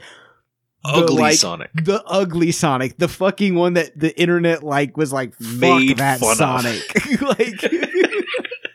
[0.83, 1.71] the, Ugly like, Sonic.
[1.73, 6.19] the ugly Sonic, the fucking one that the internet like was like fuck Made that.
[6.19, 7.61] Sonic, like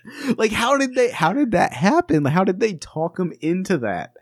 [0.37, 2.25] like how did they how did that happen?
[2.25, 4.15] How did they talk him into that?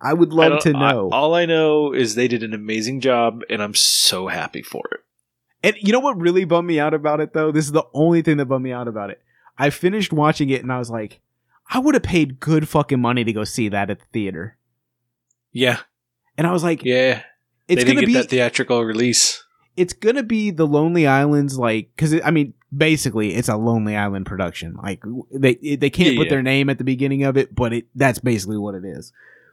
[0.00, 1.08] I would love don't- to know.
[1.10, 4.82] I- all I know is they did an amazing job, and I'm so happy for
[4.92, 5.00] it.
[5.62, 7.50] And you know what really bummed me out about it though?
[7.50, 9.22] This is the only thing that bummed me out about it.
[9.56, 11.20] I finished watching it and I was like,
[11.70, 14.58] I would have paid good fucking money to go see that at the theater.
[15.52, 15.78] Yeah,
[16.36, 17.22] And I was like, yeah.
[17.68, 19.43] it's they didn't gonna get be that theatrical release.
[19.76, 24.26] It's gonna be the Lonely Islands, like because I mean, basically, it's a Lonely Island
[24.26, 24.74] production.
[24.82, 25.02] Like
[25.32, 26.30] they they can't Yeah, put yeah.
[26.30, 29.12] their name at the beginning of it, but it that's basically what it is.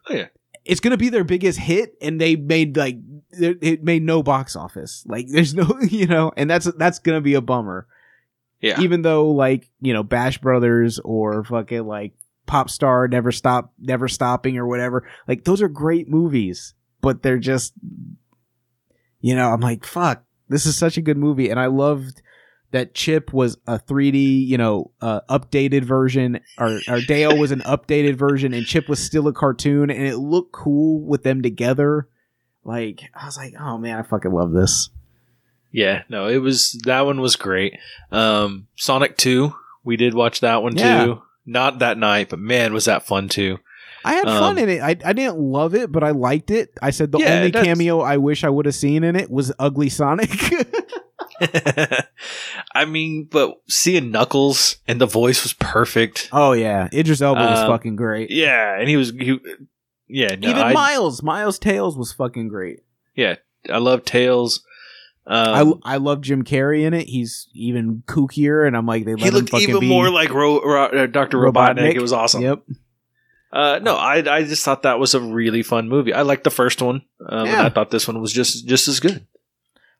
[0.09, 0.27] Oh, yeah.
[0.63, 2.97] It's gonna be their biggest hit, and they made like
[3.31, 5.03] it it made no box office.
[5.07, 7.87] Like there's no, you know, and that's that's gonna be a bummer.
[8.59, 12.13] Yeah, even though like you know Bash Brothers or fucking like
[12.45, 17.39] Pop Star Never Stop Never Stopping or whatever, like those are great movies, but they're
[17.39, 17.73] just
[19.21, 22.21] you know I'm like fuck, this is such a good movie, and I loved
[22.71, 27.61] that Chip was a 3D you know uh, updated version, or or Dale was an
[27.61, 32.07] updated version, and Chip was still a cartoon, and it looked cool with them together.
[32.63, 34.89] Like I was like, oh man, I fucking love this.
[35.71, 36.03] yeah.
[36.09, 37.73] No, it was that one was great.
[38.11, 41.05] Um, Sonic Two, we did watch that one Yeah.
[41.05, 41.21] too.
[41.45, 43.57] Not that night, but man, was that fun too.
[44.03, 44.81] I had Um, fun in it.
[44.81, 46.69] I, I didn't love it, but I liked it.
[46.81, 49.51] I said the Yeah, only cameo I wish I would have seen in it was
[49.59, 50.29] Ugly Sonic.
[52.73, 56.29] I mean, but seeing Knuckles and the voice was perfect.
[56.31, 58.31] oh yeah, Idris Elba was Um, fucking great.
[58.31, 59.39] Yeah, and he was, he,
[60.07, 62.79] yeah, no, Even I, Miles, Miles Tails was fucking great.
[63.15, 63.35] yeah,
[63.69, 64.63] I love Tails.
[65.27, 67.07] I Um, I love Jim Carrey in it.
[67.07, 70.61] He's even kookier, and I'm like they let he looked even be more like Ro-
[70.61, 71.37] Ro- uh, Dr.
[71.37, 71.93] Robotnik.
[71.95, 72.41] It was awesome.
[72.41, 72.63] Yep.
[73.51, 76.13] Uh, no, I I just thought that was a really fun movie.
[76.13, 77.65] I liked the first one, um, Yeah.
[77.65, 79.27] I thought this one was just just as good.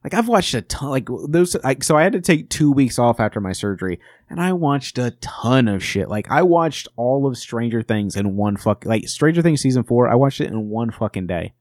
[0.04, 0.90] Like I've watched a ton.
[0.90, 1.56] Like those.
[1.64, 4.00] Like so, I had to take two weeks off after my surgery,
[4.30, 6.10] and I watched a ton of shit.
[6.10, 8.84] Like I watched all of Stranger Things in one fuck.
[8.86, 11.54] Like Stranger Things season four, I watched it in one fucking day.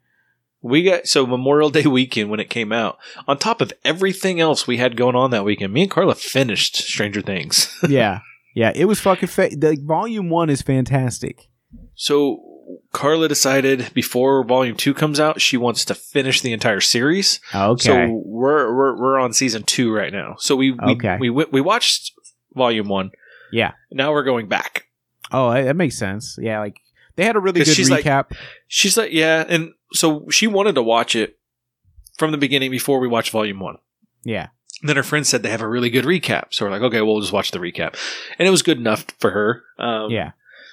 [0.63, 2.97] We got so Memorial Day weekend when it came out.
[3.29, 6.77] On top of everything else we had going on that weekend, me and Carla finished
[6.77, 7.77] Stranger Things.
[7.91, 8.21] yeah,
[8.55, 9.29] yeah, it was fucking.
[9.29, 11.50] Fa- the volume one is fantastic.
[12.05, 17.41] So Carla decided before Volume Two comes out, she wants to finish the entire series.
[17.55, 20.37] Okay, So we're we're we're on season two right now.
[20.39, 21.19] So we we Okay.
[21.21, 22.13] we, we, we watched
[22.55, 23.11] Volume One.
[23.53, 23.73] Yeah.
[23.93, 24.87] Now we're going back.
[25.31, 26.39] oh, that makes sense.
[26.41, 26.81] Yeah, like
[27.17, 28.33] they had a really good she's like- recap.
[28.67, 31.39] She's like, yeah, and so she wanted to watch it
[32.19, 33.77] from the beginning before we watched Volume One.
[34.25, 34.49] yeah,
[34.81, 37.03] And then her friend said they have a really good recap, so we're like, okay,
[37.03, 37.95] we'll just watch the recap,
[38.39, 39.63] and it was good enough for her.
[39.79, 40.31] Um, yeah,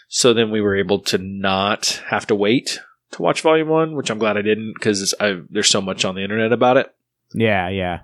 [0.08, 2.80] So then we were able to not have to wait
[3.12, 5.14] to watch Volume One, which I'm glad I didn't because
[5.50, 6.94] there's so much on the internet about it.
[7.34, 8.00] yeah, yeah.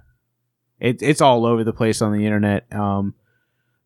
[0.79, 2.65] It, it's all over the place on the internet.
[2.73, 3.13] Um,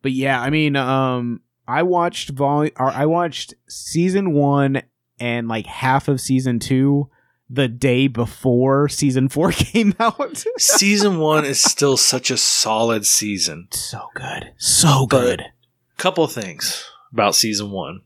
[0.02, 2.62] but yeah, I mean, um, I watched vol.
[2.76, 4.82] Or I watched season one
[5.20, 7.08] and like half of season two
[7.50, 10.44] the day before season four came out.
[10.58, 13.68] season one is still such a solid season.
[13.70, 15.44] so good, so But- good.
[15.98, 18.00] Couple things about season one.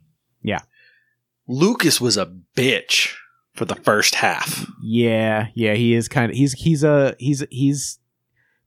[1.46, 1.54] Yeah.
[1.54, 3.14] Lucas was a bitch
[3.54, 4.66] for the first half.
[4.82, 7.98] Yeah, yeah, he is kind of he's he's a he's he's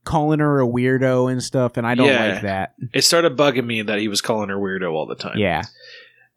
[0.04, 2.32] calling her a weirdo and stuff, and I don't Yeah.
[2.34, 2.74] like that.
[2.94, 5.36] It started bugging me that he was calling her weirdo all the time.
[5.38, 5.62] Yeah,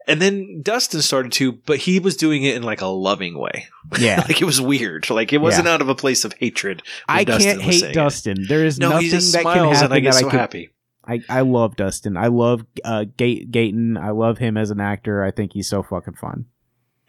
[0.08, 3.68] And then Dustin started to, but he was doing it in like a loving way.
[4.00, 4.24] yeah.
[4.28, 5.08] like it was weird.
[5.12, 6.82] Like it wasn't out of a place of hatred.
[7.08, 7.94] I Dustin can't hate saying it.
[7.94, 8.46] Dustin.
[8.48, 10.40] There is No, nothing that can happen I get so I could.
[10.40, 10.70] happy.
[11.08, 12.18] I, I love Dustin.
[12.18, 13.98] I love uh, Gate Gaten.
[13.98, 15.24] I love him as an actor.
[15.24, 16.46] I think he's so fucking fun.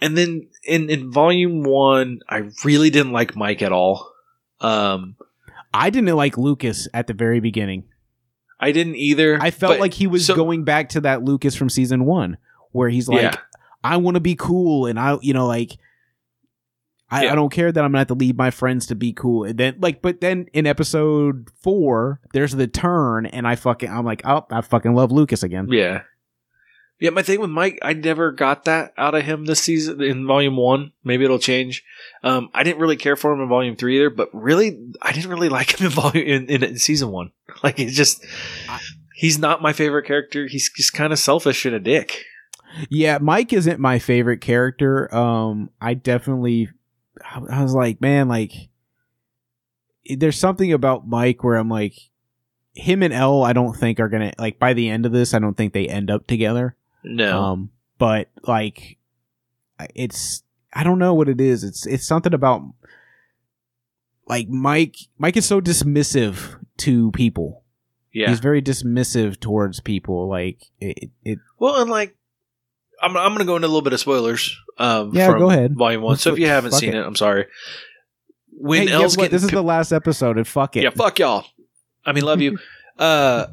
[0.00, 4.10] And then in in volume one, I really didn't like Mike at all.
[4.60, 5.16] Um,
[5.74, 7.84] I didn't like Lucas at the very beginning.
[8.58, 9.38] I didn't either.
[9.40, 12.38] I felt but- like he was so- going back to that Lucas from season one,
[12.72, 13.36] where he's like, Yeah.
[13.82, 15.78] I want to be cool, and I, you know, like,
[17.10, 17.32] I, Yeah.
[17.32, 19.44] I don't care that I'm gonna have to leave my friends to be cool.
[19.44, 24.04] And then, like, but then in episode four, there's the turn, and I fucking, I'm
[24.04, 25.68] like, oh, I fucking love Lucas again.
[25.70, 26.02] Yeah.
[27.00, 30.26] Yeah, my thing with Mike, I never got that out of him this season in
[30.26, 30.92] volume one.
[31.02, 31.82] Maybe it'll change.
[32.22, 35.30] Um, I didn't really care for him in volume three either, but really, I didn't
[35.30, 37.32] really like him in volume in, in, in season one.
[37.62, 38.24] Like it's just,
[39.14, 40.46] he's not my favorite character.
[40.46, 42.24] He's just kind of selfish and a dick.
[42.88, 45.12] Yeah, Mike isn't my favorite character.
[45.14, 46.68] Um, I definitely,
[47.24, 48.52] I, was like, man, like,
[50.06, 51.94] there's something about Mike where I'm like,
[52.74, 55.34] him and Elle, I don't think are gonna like by the end of this.
[55.34, 56.76] I don't think they end up together.
[57.02, 58.98] No, Um, but like,
[59.94, 60.42] it's
[60.72, 61.64] I don't know what it is.
[61.64, 62.62] It's it's something about
[64.26, 64.96] like Mike.
[65.18, 67.64] Mike is so dismissive to people.
[68.12, 68.28] Yeah.
[68.28, 70.28] He's very dismissive towards people.
[70.28, 72.16] Like it, it well, and like,
[73.02, 74.56] I'm, I'm going to go into a little bit of spoilers.
[74.78, 75.74] Um, Yeah, from go ahead.
[75.76, 76.16] Volume one.
[76.16, 76.96] So if you haven't fuck seen it.
[76.96, 77.06] it.
[77.06, 77.46] I'm sorry.
[78.52, 80.82] When hey, getting This is the last episode, and fuck it.
[80.82, 81.46] yeah, fuck y'all.
[82.04, 82.58] I mean, love you.
[82.98, 83.46] uh,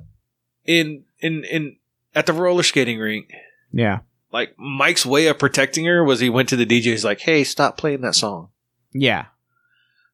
[0.66, 1.78] in in in
[2.14, 3.32] at the roller skating rink,
[3.72, 4.00] yeah,
[4.34, 7.78] like Mike's way of protecting her was he went to the DJ's like, "Hey, stop
[7.78, 8.50] playing that song."
[8.93, 9.26] yeah.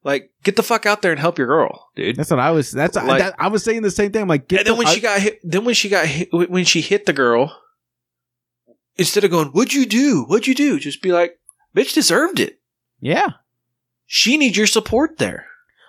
[0.06, 2.18] Like, get the fuck out there and help your girl, dude.
[2.18, 2.72] That's what I was.
[2.72, 4.24] That's Like- that, I was saying the same thing.
[4.24, 6.06] I'm like, get and then the- when I- she got hit, then when she got
[6.06, 7.58] hit, when she hit the girl,
[8.98, 10.24] instead of going, "What'd you do?
[10.26, 11.40] What'd you do?" Just be like,
[11.76, 12.60] "Bitch deserved it.
[13.00, 13.30] yeah,
[14.06, 15.48] She needs your support there,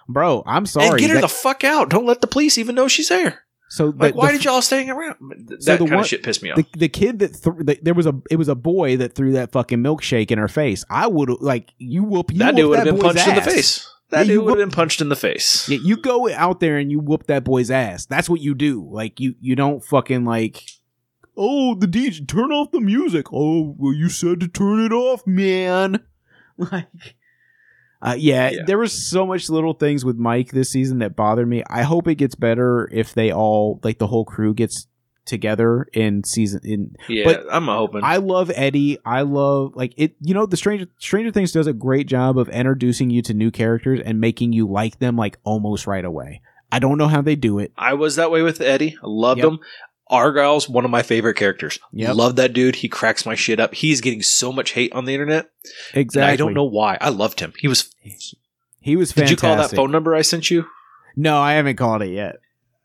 [0.08, 0.42] bro.
[0.46, 0.88] I'm sorry.
[0.88, 1.90] and get her That- the fuck out.
[1.90, 3.40] Don't let the police even know she's there.
[3.68, 5.16] so Like, the, why the, did y'all staying around?
[5.48, 6.56] That So the kind one- of shit pissed me off.
[6.56, 9.32] the, the kid that th- the, there was a it was a boy that threw
[9.32, 10.84] that fucking milkshake in her face.
[10.88, 13.90] I would like you whoop you that dude would have been punched in the face.
[14.10, 15.68] That Yeah, dude would have been punched in the face.
[15.68, 18.06] Yeah, you go out there and you whoop that boy's ass.
[18.06, 18.86] That's what you do.
[18.90, 20.62] Like you you don't fucking like
[21.36, 23.26] Oh, the DJ turn off the music.
[23.32, 26.00] Oh, well you said to turn it off, man.
[26.56, 27.16] Like
[28.00, 28.62] uh, yeah, Yeah.
[28.66, 31.64] there was so much little things with Mike this season that bothered me.
[31.68, 34.86] I hope it gets better if they all like the whole crew gets
[35.24, 38.02] together in season in Yeah, But I'm hoping.
[38.04, 38.98] I love Eddie.
[39.06, 40.14] I love like it.
[40.20, 43.50] You know, the Stranger Stranger Things does a great job of introducing you to new
[43.50, 46.42] characters and making you like them like almost right away.
[46.70, 47.72] I don't know how they do it.
[47.78, 48.96] I was that way with Eddie.
[49.02, 49.48] I loved Yep.
[49.48, 49.58] him.
[50.08, 51.78] Argyle's one of my favorite characters.
[51.92, 52.14] Yep.
[52.16, 52.76] Love that dude.
[52.76, 53.74] He cracks my shit up.
[53.74, 55.50] He's getting so much hate on the internet.
[55.94, 56.32] Exactly.
[56.32, 56.98] I don't know why.
[57.00, 57.52] I loved him.
[57.58, 57.90] He was.
[58.80, 60.66] He was Did you call that phone number I sent you?
[61.16, 62.36] No, I haven't called it yet.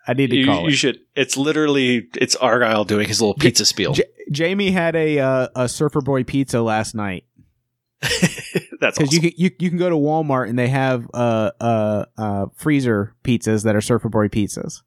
[0.08, 0.72] I need to You, call you it.
[0.76, 1.00] should.
[1.16, 3.94] It's literally it's Argyle doing his little pizza spiel.
[3.94, 7.26] J- Jamie had a uh, a Surfer Boy pizza last night
[8.02, 9.10] That's because awesome.
[9.12, 13.14] you can you, you can go to Walmart and they have uh uh uh freezer
[13.24, 14.82] pizzas that are Surfer Boy pizzas.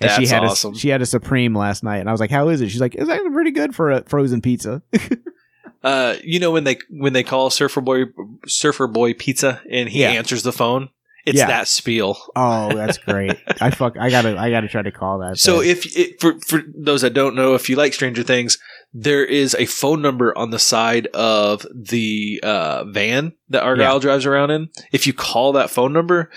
[0.00, 0.74] And she That's had awesome.
[0.74, 2.80] a she had a supreme last night, and I was like, "How is it?" She's
[2.82, 4.82] like, "It's actually pretty good for a frozen pizza."
[5.82, 8.04] uh, you know when they when they call Surfer Boy
[8.46, 10.10] Surfer Boy Pizza and he Yeah.
[10.10, 10.90] answers the phone,
[11.24, 11.46] it's Yeah.
[11.46, 12.18] that spiel.
[12.34, 13.36] Oh, that's great.
[13.60, 13.96] I fuck.
[13.98, 14.36] I gotta.
[14.38, 15.38] I gotta try to call that.
[15.38, 15.70] So then.
[15.70, 18.58] if it, for for those that don't know, if you like Stranger Things,
[18.92, 24.00] there is a phone number on the side of the uh, van that Argyle Yeah.
[24.00, 24.68] drives around in.
[24.92, 26.30] If you call that phone number,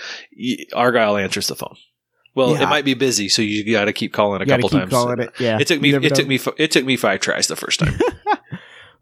[0.74, 1.76] Argyle answers the phone.
[2.34, 2.62] Well, Yeah.
[2.62, 4.90] it might be busy, so you got to keep calling a couple keep times.
[4.90, 5.30] calling it.
[5.40, 5.92] Yeah, It took me.
[5.94, 6.08] It know.
[6.10, 6.38] took me.
[6.58, 7.98] It took me five tries the first time.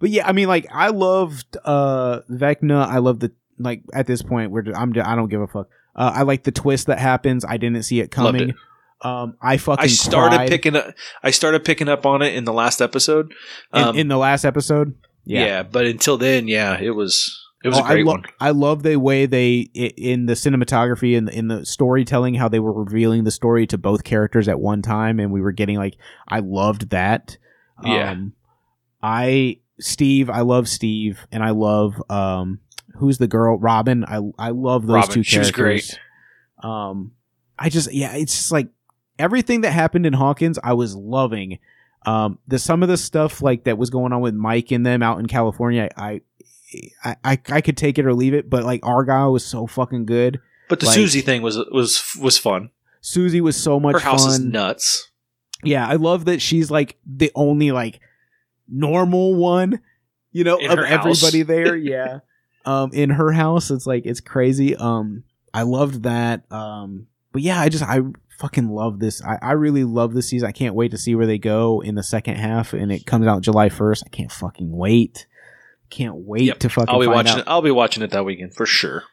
[0.01, 2.87] But yeah, I mean, like I loved uh Vecna.
[2.87, 4.93] I love the like at this point where I'm.
[4.97, 5.69] I don't give a fuck.
[5.97, 7.45] Uh, I like the twist that happens.
[7.45, 8.55] I didn't see it coming.
[9.03, 10.95] Um, I fucking I started cried picking up.
[11.23, 13.35] I started picking up on it in the last episode.
[13.73, 14.95] Um, in the last episode.
[15.25, 15.65] yeah.
[15.65, 17.37] but until then, yeah, it was.
[17.65, 18.25] It was Oh, a great I lo- one.
[18.41, 22.73] I love the way they in the cinematography and in the storytelling how they were
[22.73, 25.97] revealing the story to both characters at one time, and we were getting like
[26.29, 27.37] I loved that.
[27.85, 28.13] Yeah.
[28.13, 28.33] Um,
[29.03, 32.61] I Steve, I love Steve, and I love um,
[32.97, 34.05] who's the girl Robin.
[34.05, 35.99] I I love those Robin, two she was great.
[36.63, 37.13] Um,
[37.59, 38.69] I just yeah, it's just like
[39.19, 41.59] everything that happened in Hawkins, I was loving.
[42.07, 45.03] Um, the some of the stuff like that was going on with Mike and them
[45.03, 46.21] out in California, I, I,
[47.05, 50.41] I, I could take it or leave it, but like Argyle was so fucking good.
[50.69, 52.71] But the like- Susie thing was was was fun.
[53.01, 54.33] Susie was so much Her house fun.
[54.33, 55.11] is nuts.
[55.65, 58.01] yeah, I love that she's like the only like
[58.69, 59.81] normal one,
[60.33, 61.77] you know, In of everybody there.
[61.77, 62.19] Yeah.
[62.65, 64.77] um, in her house, it's like it's crazy.
[64.77, 66.51] Um, I loved that.
[66.53, 68.01] Um, but yeah, I just I
[68.39, 69.23] fucking love this.
[69.25, 70.49] I, I really love this season.
[70.49, 73.27] I can't wait to see where they go in the second half, and it comes
[73.27, 74.03] out July first.
[74.05, 75.27] I can't fucking wait.
[75.91, 76.59] Can't wait Yep.
[76.61, 76.95] to fucking.
[76.95, 77.39] I'll be watching out.
[77.39, 77.45] it.
[77.47, 79.05] I'll be watching it that weekend for sure.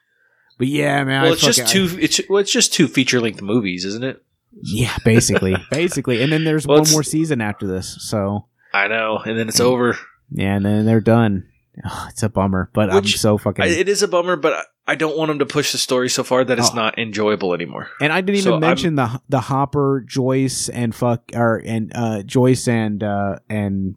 [0.57, 1.21] But yeah, man.
[1.23, 1.97] well, I it's just fucking- two.
[1.99, 4.21] It's well, it's just two feature length movies, isn't it?
[4.61, 7.97] Yeah, basically, basically, and then there's Well, one more season after this.
[7.99, 9.65] So I know, and then it's Mm.
[9.65, 9.97] over.
[10.31, 11.45] yeah, and then they're done.
[11.83, 13.65] Ugh, it's a bummer, but I'm so fucking.
[13.65, 16.23] It is a bummer, but I, I don't want them to push the story so
[16.23, 16.75] far that it's Oh.
[16.75, 17.89] not enjoyable anymore.
[17.99, 21.91] and I didn't even so I'm- mention the the Hopper, Joyce, and fuck or and
[21.93, 23.95] uh Joyce and uh and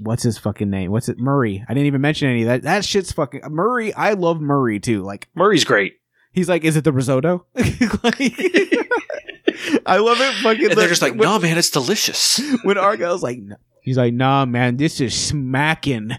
[0.00, 0.90] what's his fucking name?
[0.90, 1.18] What's it?
[1.18, 1.64] Murray.
[1.68, 2.62] I didn't even mention any of that.
[2.62, 3.92] That shit's fucking Murray.
[3.94, 5.02] I love Murray too.
[5.02, 5.94] Like Murray's great,
[6.32, 7.46] he's like, is it the risotto?
[8.02, 8.20] Like-
[9.86, 10.34] I love it.
[10.42, 10.66] Fucking.
[10.70, 13.56] and they're just like, "No, man, it's delicious." when Argyle's like, no.
[13.82, 16.12] he's like, nah, man, this is smacking.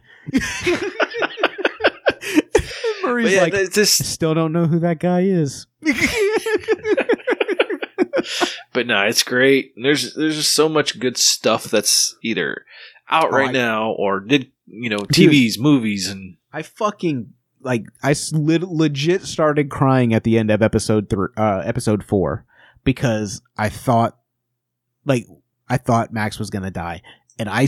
[3.03, 5.68] Murray's yeah, like, just still don't know who that guy is.
[8.74, 9.74] but no, it's great.
[9.82, 12.66] There's there's just so much good stuff that's either
[13.10, 15.32] out Oh, right I- now or did you know Dude.
[15.32, 21.10] TVs, movies, and I fucking like I legit started crying at the end of episode
[21.10, 22.45] three, uh, episode four,
[22.84, 24.18] because I thought
[25.05, 25.26] like
[25.68, 27.01] I thought Max was gonna die,
[27.38, 27.68] and I,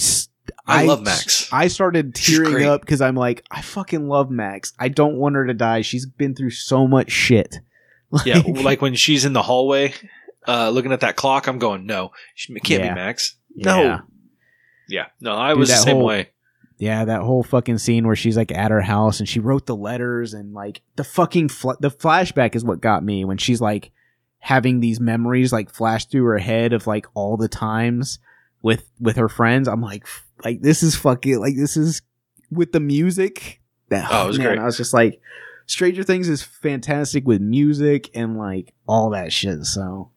[0.68, 1.52] I love Max.
[1.52, 4.74] I started tearing up because I'm like, I fucking love Max.
[4.80, 5.82] I don't want her to die.
[5.82, 7.58] She's been through so much shit.
[8.14, 9.94] Like, Yeah, like when she's in the hallway,
[10.46, 12.90] uh, looking at that clock, I'm going, no, she it can't Yeah.
[12.90, 13.38] be Max.
[13.56, 13.82] No.
[13.82, 14.00] Yeah,
[15.20, 16.30] no, I Dude, was the that same whole- way.
[16.78, 19.76] Yeah, that whole fucking scene where she's like at her house and she wrote the
[19.76, 23.92] letters and like the fucking fl- the flashback is what got me when she's like
[24.40, 28.18] having these memories like flash through her head of like all the times
[28.64, 29.68] with with her friends.
[29.68, 30.08] I'm like
[30.44, 32.02] like this is fucking like this is
[32.50, 33.62] with the music.
[33.90, 34.60] That, Oh, it oh, was man, great.
[34.60, 35.22] I was just like
[35.68, 39.66] Stranger Things is fantastic with music and like all that shit.
[39.66, 40.10] So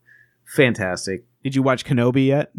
[0.46, 1.24] fantastic.
[1.42, 2.52] Did you watch Kenobi yet?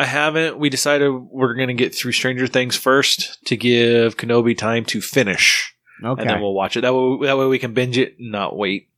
[0.00, 0.58] I haven't.
[0.58, 5.00] We decided we're going to get through Stranger Things first to give Kenobi time to
[5.00, 6.22] finish, Okay.
[6.22, 6.80] and then we'll watch it.
[6.80, 8.88] That way, that way we can binge it and not wait.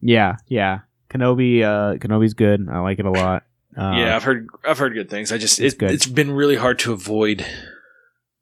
[0.00, 0.80] Yeah, yeah.
[1.10, 2.68] Kenobi, uh, Kenobi's good.
[2.70, 3.44] I like it a lot.
[3.76, 5.32] Uh, yeah, I've heard I've heard good things.
[5.32, 5.90] I just it's it, good.
[5.90, 7.44] it's been really hard to avoid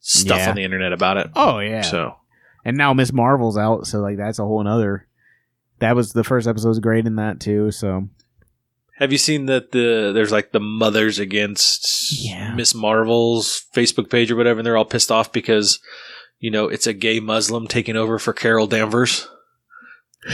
[0.00, 0.50] stuff Yeah.
[0.50, 1.30] on the internet about it.
[1.34, 1.80] Oh yeah.
[1.82, 2.16] So
[2.64, 5.06] and now Miss Marvel's out, so like that's a whole nother.
[5.78, 7.70] That was the first episode was great in that too.
[7.70, 8.08] So
[8.99, 12.55] Have you seen that the there's like the mothers against Yeah.
[12.55, 15.80] Miss Marvel's Facebook page or whatever, and they're all pissed off because
[16.38, 19.26] you know it's a gay Muslim taking over for Carol Danvers.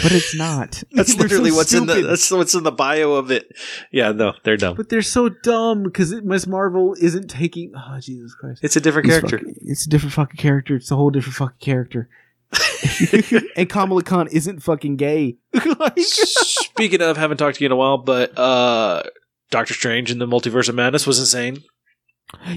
[0.03, 0.83] but it's not.
[0.93, 3.47] That's literally so what's in the that's what's in the bio of it.
[3.91, 4.77] Yeah, no, they're dumb.
[4.77, 7.73] But they're so dumb because Miss Marvel isn't taking.
[7.75, 8.63] Oh Jesus Christ!
[8.63, 9.39] It's a different It's character.
[9.39, 10.77] fucking- it's a different fucking character.
[10.77, 12.09] It's a whole different fucking character.
[13.57, 15.36] and Kamala Khan isn't fucking gay.
[15.78, 19.03] Like- Speaking of, haven't talked to you in a while, but uh
[19.51, 21.62] Doctor Strange in the Multiverse of Madness was insane.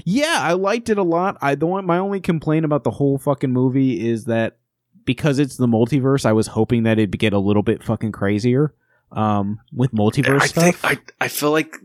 [0.04, 1.38] Yeah, I liked it a lot.
[1.40, 4.58] I the one my only complaint about the whole fucking movie is that
[5.04, 8.74] because it's the multiverse, I was hoping that it'd get a little bit fucking crazier.
[9.10, 10.64] Um, with multiverse I stuff.
[10.64, 10.78] think
[11.20, 11.76] I I feel like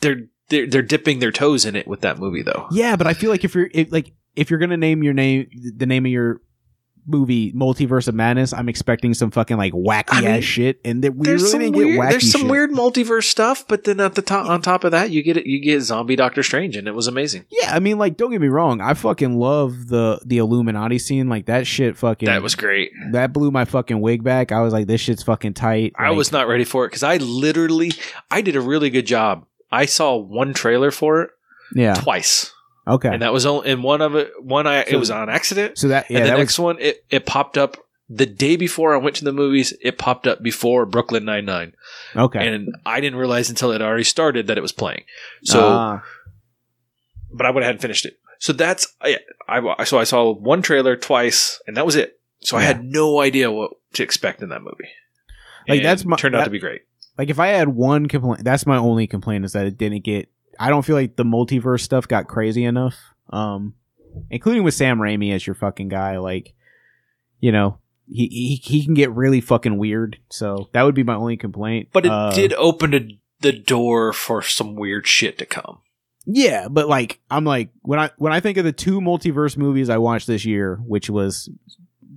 [0.00, 2.68] they're they're they're dipping their toes in it with that movie though.
[2.70, 5.48] yeah, but I feel like if you're if, like if you're gonna name your name
[5.76, 6.40] the name of your
[7.06, 11.02] movie Multiverse of Madness, I'm expecting some fucking like wacky I mean, ass shit, and
[11.04, 12.50] that we really didn't weird, get wacky there's some shit.
[12.50, 15.46] weird multiverse stuff, but then at the top on top of that, you get it
[15.46, 17.44] you get zombie Doctor Strange, and it was amazing.
[17.50, 21.28] Yeah, I mean, like, don't get me wrong, I fucking love the the Illuminati scene.
[21.28, 22.90] Like that shit, fucking That was great.
[23.12, 24.52] that blew my fucking wig back.
[24.52, 25.92] I was like, this shit's fucking tight.
[25.96, 27.92] I was not ready for it because I literally
[28.30, 29.46] I did a really good job.
[29.72, 31.30] I saw one trailer for it
[31.74, 32.52] yeah twice,
[32.86, 33.08] okay.
[33.08, 34.32] and that was only in one of it.
[34.42, 36.64] One I So- it was on accident, so that yeah, and the that next was
[36.64, 37.76] one it, it popped up
[38.08, 39.72] the day before I went to the movies.
[39.82, 41.74] It popped up before Brooklyn Nine Nine,
[42.16, 42.46] okay.
[42.46, 45.04] and I didn't realize until it already started that it was playing.
[45.44, 46.02] So, Ah,
[47.32, 48.18] but I went ahead and finished it.
[48.38, 49.18] So that's I,
[49.48, 52.18] I so I saw one trailer twice, and that was it.
[52.40, 54.88] So I had no idea what to expect in that movie.
[55.68, 56.82] Like, And that's my- turned out that- to be great.
[57.18, 60.28] like if I had one complaint, that's my only complaint is that it didn't get.
[60.60, 62.96] I don't feel like the multiverse stuff got crazy enough.
[63.30, 63.74] Um,
[64.28, 66.54] including with Sam Raimi as your fucking guy, like,
[67.40, 70.18] you know, he he he can get really fucking weird.
[70.28, 71.88] So that would be my only complaint.
[71.92, 75.78] But it Uh, did open a, the door for some weird shit to come.
[76.26, 79.88] Yeah, but like I'm like when I when I think of the two multiverse movies
[79.88, 81.48] I watched this year, which was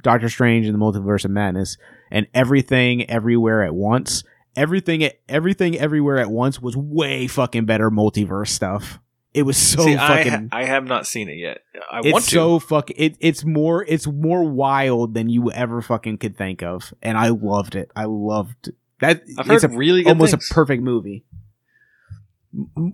[0.02, 1.78] Doctor Strange and the Multiverse of Madness,
[2.12, 4.24] and Everything Everywhere at Once.
[4.56, 8.99] Everything everything everywhere at once was way fucking better multiverse stuff.
[9.34, 11.62] It was so See, I, fucking ha- I have not seen it yet.
[11.91, 12.30] I it's want to.
[12.30, 16.93] so fucking it, it's more it's more wild than you ever fucking could think of.
[17.01, 17.89] And I loved it.
[17.95, 20.51] I loved that I've it's heard a, really good almost things.
[20.51, 21.26] a perfect movie.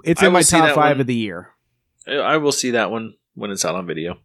[0.06, 1.02] It's in my top five one.
[1.02, 1.50] of the year.
[2.08, 4.18] I will see that one when it's out on video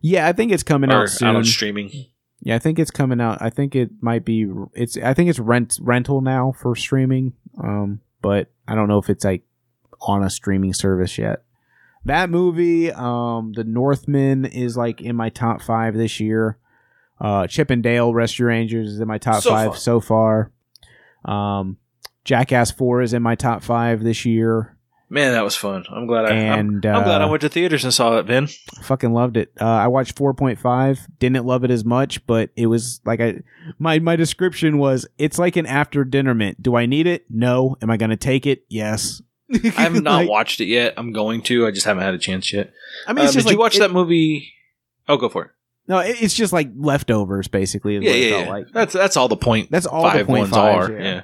[0.00, 1.28] Yeah, I think it's coming or out soon.
[1.28, 2.06] out on streaming.
[2.46, 3.38] Yeah, I think it's coming out.
[3.42, 4.46] I think it might be.
[4.72, 4.96] It's.
[4.96, 7.32] I think it's rent rental now for streaming.
[7.60, 9.42] Um, but I don't know if it's like
[10.00, 11.42] on a streaming service yet.
[12.04, 16.56] That movie, um, The Northman, is like in my top five this year.
[17.20, 19.76] Uh, Chip 'n Dale Rescue Rangers is in my top So five far.
[19.76, 20.52] so far.
[21.24, 21.78] Um,
[22.24, 24.75] Jackass Four is in my top five this year,
[25.08, 25.84] Man, that was fun.
[25.88, 26.30] I'm glad I.
[26.30, 28.48] I'm, and I'm glad I uh, went to theaters and saw it, Ben.
[28.82, 29.52] fucking loved it.
[29.60, 30.98] Uh, I watched 4.5.
[31.20, 33.42] Didn't love it as much, but it was like I
[33.78, 36.60] my my description was it's like an after dinner mint.
[36.60, 37.24] Do I need it?
[37.30, 37.76] No.
[37.82, 38.64] Am I going to take it?
[38.68, 39.22] Yes.
[39.52, 40.94] I have not Like, watched it yet.
[40.96, 41.68] I'm going to.
[41.68, 42.72] I just haven't had a chance yet.
[43.06, 44.52] I mean, Uh, it's did just like, you watch it- that movie?
[45.08, 45.50] Oh, go for it.
[45.86, 47.94] No, it, it's just like leftovers, basically.
[47.94, 48.52] Is Yeah, what it yeah, felt yeah.
[48.52, 48.66] like.
[48.72, 49.70] That's that's all the point.
[49.70, 50.92] That's all the point ones fives, are.
[51.00, 51.22] yeah.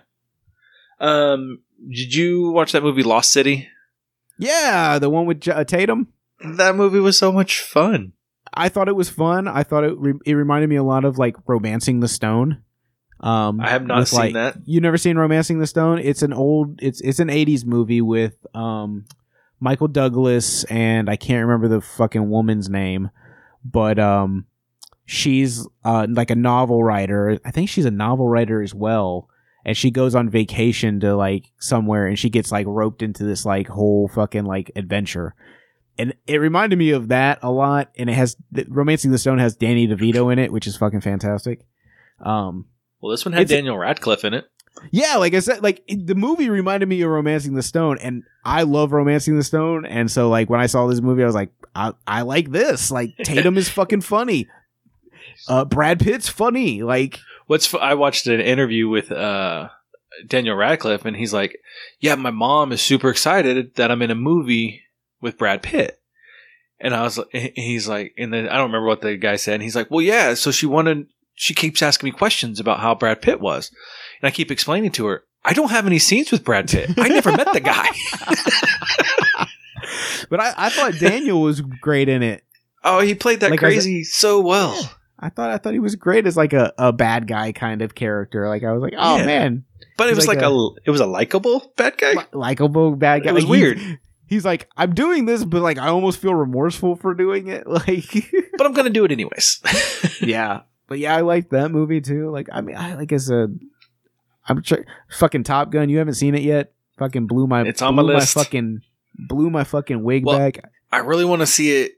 [1.00, 1.32] Yeah.
[1.32, 3.68] Um, did you watch that movie Lost City?
[4.38, 6.08] Yeah, the one with J- uh, Tatum.
[6.44, 8.12] That movie was so much fun.
[8.54, 9.48] I thought it was fun.
[9.48, 12.62] I thought it re- it reminded me a lot of like Romancing the Stone.
[13.20, 14.56] Um, I have not with, seen like, that.
[14.64, 16.00] You never seen Romancing the Stone?
[16.00, 19.04] It's an old it's it's an 80s movie with um
[19.60, 23.10] Michael Douglas and I can't remember the fucking woman's name,
[23.64, 24.46] but um,
[25.06, 27.38] she's uh like a novel writer.
[27.44, 29.28] I think she's a novel writer as well.
[29.64, 33.44] And she goes on vacation to like somewhere and she gets like roped into this
[33.44, 35.34] like whole fucking like adventure.
[35.98, 37.90] And it reminded me of that a lot.
[37.96, 38.36] And it has
[38.68, 41.64] Romancing the Stone has Danny DeVito in it, which is fucking fantastic.
[42.20, 42.66] Um,
[43.00, 44.46] Well, this one had Daniel Radcliffe in it.
[44.90, 48.22] yeah, like I said, like it- the movie reminded me of Romancing the Stone, and
[48.44, 51.34] I love Romancing the Stone, and so like when I saw this movie, I was
[51.34, 52.90] like, I, I like this.
[52.90, 54.48] Like Tatum is fucking funny.
[55.48, 56.82] Uh, Brad Pitt's funny.
[56.82, 59.68] Like, What's f- I watched an interview with uh,
[60.26, 61.58] Daniel Radcliffe, and he's like,
[62.00, 64.82] "Yeah, my mom is super excited that I'm in a movie
[65.20, 65.98] with Brad Pitt."
[66.80, 69.54] And I was, like- he's like, and then I don't remember what the guy said.
[69.54, 72.94] And he's like, "Well, yeah." So she wanted, she keeps asking me questions about how
[72.94, 73.70] Brad Pitt was,
[74.20, 76.90] and I keep explaining to her, I don't have any scenes with Brad Pitt.
[76.98, 77.88] I never met the guy.
[80.30, 82.44] but I, I thought Daniel was great in it.
[82.84, 84.90] oh, he played that Like, was- crazy so well.
[85.22, 87.94] I thought I thought he was great as like a, a bad guy kind of
[87.94, 88.48] character.
[88.48, 89.26] Like I was like, oh Yeah.
[89.26, 89.64] man,
[89.96, 92.12] But it was like like, a, it was a likable bad guy.
[92.14, 93.30] li- likable bad guy.
[93.30, 93.78] It was Like, weird.
[94.26, 97.66] He's like, I'm doing this, but like I almost feel remorseful for doing it.
[97.68, 98.12] Like.
[98.58, 99.60] but I'm gonna do it anyways.
[100.22, 102.30] yeah, but yeah, I liked that movie too.
[102.30, 103.48] Like, I mean, I like as a,
[104.48, 105.88] I'm tr- fucking Top Gun.
[105.88, 106.72] You haven't seen it yet?
[106.98, 107.62] Fucking blew my.
[107.62, 108.34] It's on my list.
[108.34, 108.80] fucking
[109.28, 110.58] blew my fucking wig Well, back.
[110.90, 111.92] I really want to see it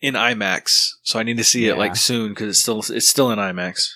[0.00, 1.72] in IMAX, so I need to see Yeah.
[1.72, 3.88] it like soon because it's still it's still in IMAX.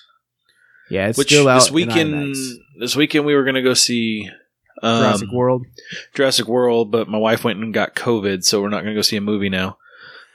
[0.89, 2.35] Yeah, it's Which still out this in weekend,
[2.79, 4.29] this weekend we were gonna go see
[4.83, 5.65] um, Jurassic World.
[6.13, 9.15] Jurassic World, but my wife went and got COVID, so we're not gonna go see
[9.17, 9.77] a movie now.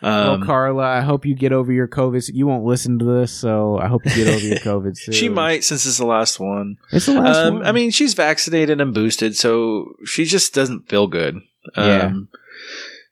[0.02, 2.30] Um, well, Carla, I hope you get over your COVID.
[2.32, 4.96] You won't listen to this, so I hope you get over your COVID.
[4.96, 5.14] Soon.
[5.14, 6.76] she might since it's the last one.
[6.92, 7.66] It's the last Um, one.
[7.66, 11.40] I mean, she's vaccinated and boosted, so she just doesn't feel good.
[11.76, 12.06] Yeah.
[12.06, 12.28] Um,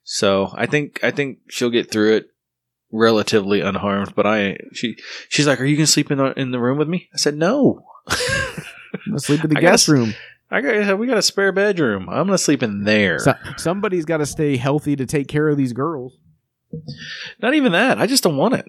[0.04, 2.26] so I think I think she'll get through it
[2.94, 4.14] relatively unharmed.
[4.14, 4.96] But I she
[5.28, 7.36] she's like, "Are you gonna sleep in the in the room with me?" I said,
[7.36, 10.14] "No." I'm gonna sleep in the I gotta guest room.
[10.50, 12.08] I got we got a spare bedroom.
[12.08, 13.18] I'm gonna sleep in there.
[13.18, 16.16] So, somebody's got to stay healthy to take care of these girls.
[17.42, 17.98] Not even that.
[17.98, 18.66] I just don't want it.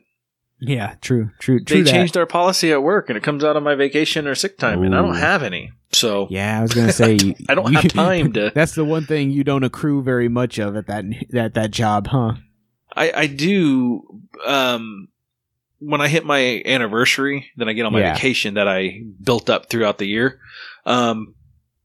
[0.59, 1.77] Yeah, true, true, true.
[1.77, 1.91] They that.
[1.91, 4.81] changed our policy at work, and it comes out on my vacation or sick time,
[4.83, 5.71] and I don't have any.
[5.91, 8.51] So Yeah, I was gonna say you- I don't you- have time to.
[8.55, 12.07] That's the one thing you don't accrue very much of at that that that job,
[12.07, 12.33] huh?
[12.95, 15.07] I, I do um
[15.79, 18.13] when I hit my anniversary, then I get on my Yeah.
[18.13, 20.39] vacation that I built up throughout the year.
[20.85, 21.35] Um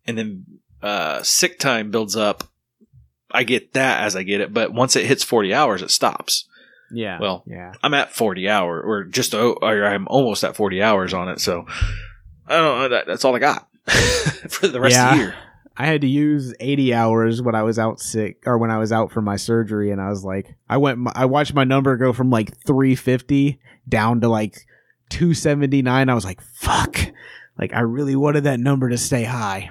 [0.06, 0.46] and then
[0.82, 2.44] uh sick time builds up.
[3.30, 6.46] I get that as I get it, but once it hits 40 hours it stops.
[6.92, 7.18] Yeah.
[7.20, 7.72] Well, yeah.
[7.82, 11.66] I'm at 40 hour or just or I'm almost at 40 hours on it, so
[12.48, 13.68] I don't know that, that's all I got
[14.48, 15.34] for the rest of the year.
[15.80, 18.92] I had to use 80 hours when I was out sick or when I was
[18.92, 22.12] out for my surgery and I was like I went I watched my number go
[22.12, 23.58] from like 350
[23.88, 24.66] down to like
[25.08, 26.10] 279.
[26.10, 26.98] I was like, "Fuck."
[27.58, 29.70] Like I really wanted that number to stay high.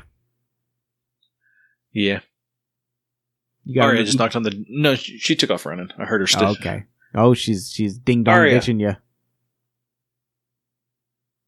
[1.93, 2.21] Yeah.
[3.65, 5.91] You Aria just knocked on the No, she, she took off running.
[5.99, 6.47] I heard her still.
[6.47, 6.85] Oh, okay.
[7.13, 8.57] Oh, she's she's ding dong Aria.
[8.57, 8.95] bitching you.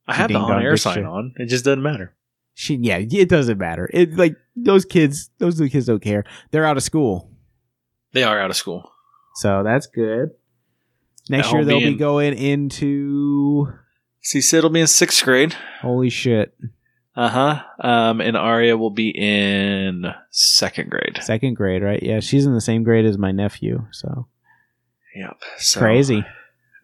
[0.06, 1.06] I have the on air sign shit.
[1.06, 1.34] on.
[1.38, 2.14] It just doesn't matter.
[2.54, 3.90] She yeah, it doesn't matter.
[3.94, 6.24] It like those kids, those little kids don't care.
[6.52, 7.30] They're out of school.
[8.14, 8.92] They are out of school.
[9.36, 10.32] So that's good.
[11.30, 13.68] Next At year they'll being- be going into
[14.24, 15.56] See, Sid will be in sixth grade.
[15.82, 16.56] holy shit.
[17.16, 17.64] Uh huh.
[17.80, 21.20] Um, and Aria will be in second grade.
[21.22, 22.02] Second grade, right?
[22.02, 23.86] Yeah, she's in the same grade as my nephew.
[23.92, 24.28] So
[25.16, 25.38] Yep.
[25.58, 26.24] So, crazy.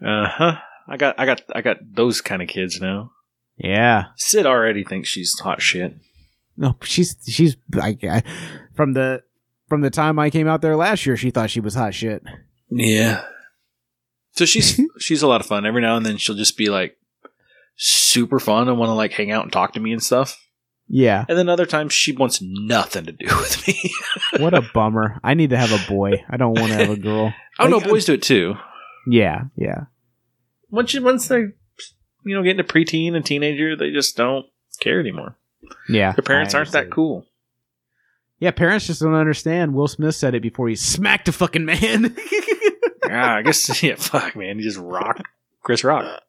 [0.06, 0.56] Uh huh.
[0.90, 3.12] I got, I got, I got those kind of kids now.
[3.58, 4.06] Yeah.
[4.16, 5.96] Sid already thinks she's hot shit.
[6.56, 8.24] No, she's she's like I,
[8.76, 9.24] from the
[9.70, 12.24] from the time I came out there last year, she thought she was hot shit.
[12.70, 13.24] Yeah.
[14.32, 15.66] So she's she's a lot of fun.
[15.66, 16.98] Every now and then she'll just be like
[17.76, 20.40] super fun and want to like hang out and talk to me and stuff.
[20.88, 21.26] Yeah.
[21.28, 23.92] And then other times she wants nothing to do with me.
[24.40, 25.20] What a bummer.
[25.24, 26.24] I need to have a boy.
[26.30, 27.34] I don't want to have a girl.
[27.60, 28.56] oh no, Like, boys do it too.
[29.06, 29.86] Yeah, yeah.
[30.70, 31.48] Once you once they
[32.28, 34.46] you know getting into preteen and teenager, they just don't
[34.80, 35.36] care anymore.
[35.90, 36.12] Yeah.
[36.12, 37.26] Their parents I aren't that cool.
[38.40, 39.74] Yeah, parents just don't understand.
[39.74, 42.16] Will Smith said it before he smacked a fucking man.
[43.08, 43.96] yeah, I guess yeah.
[43.96, 45.24] Fuck man, he just rocked
[45.64, 46.22] Chris Rock.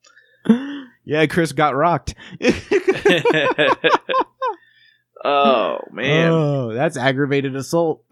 [1.05, 2.15] yeah, Chris got rocked.
[5.25, 8.05] oh man, Oh, that's aggravated assault.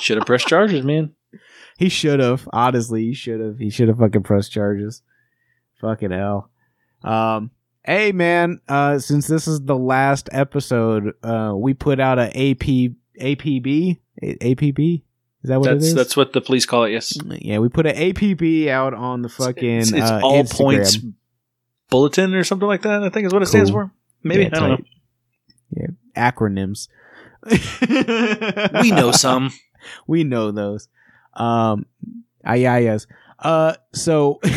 [0.00, 1.14] should have pressed charges, man.
[1.78, 2.48] he should have.
[2.52, 3.58] Honestly, he should have.
[3.58, 5.02] He should have fucking pressed charges.
[5.80, 6.50] Fucking hell.
[7.02, 7.50] Um.
[7.82, 12.92] Hey man, uh, since this is the last episode, uh, we put out a AP
[13.18, 15.02] APB A- APB.
[15.42, 15.94] Is that what that's it is?
[15.94, 16.90] that's what the police call it.
[16.90, 20.58] Yes, yeah, we put an APB out on the fucking it's, it's uh, all Instagram.
[20.58, 20.98] points
[21.88, 23.02] bulletin or something like that.
[23.02, 23.90] I think is what it stands for.
[24.22, 24.78] Maybe Yeah, I don't know.
[25.70, 25.86] Yeah,
[26.16, 26.88] acronyms.
[28.82, 29.52] We know some.
[30.06, 30.88] we know those.
[31.34, 31.86] Um,
[32.44, 33.06] ayayas.
[33.40, 34.38] Uh, so,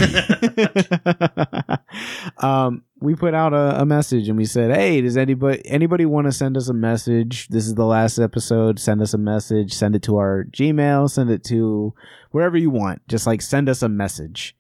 [2.38, 6.27] um, we put out a, a message and we said, "Hey, does anybody anybody want
[6.27, 7.47] to send us a message?
[7.47, 8.80] This is the last episode.
[8.80, 9.73] Send us a message.
[9.73, 11.10] Send it to our Gmail.
[11.10, 11.93] Send it to
[12.31, 13.07] wherever you want.
[13.07, 14.55] Just like send us a message."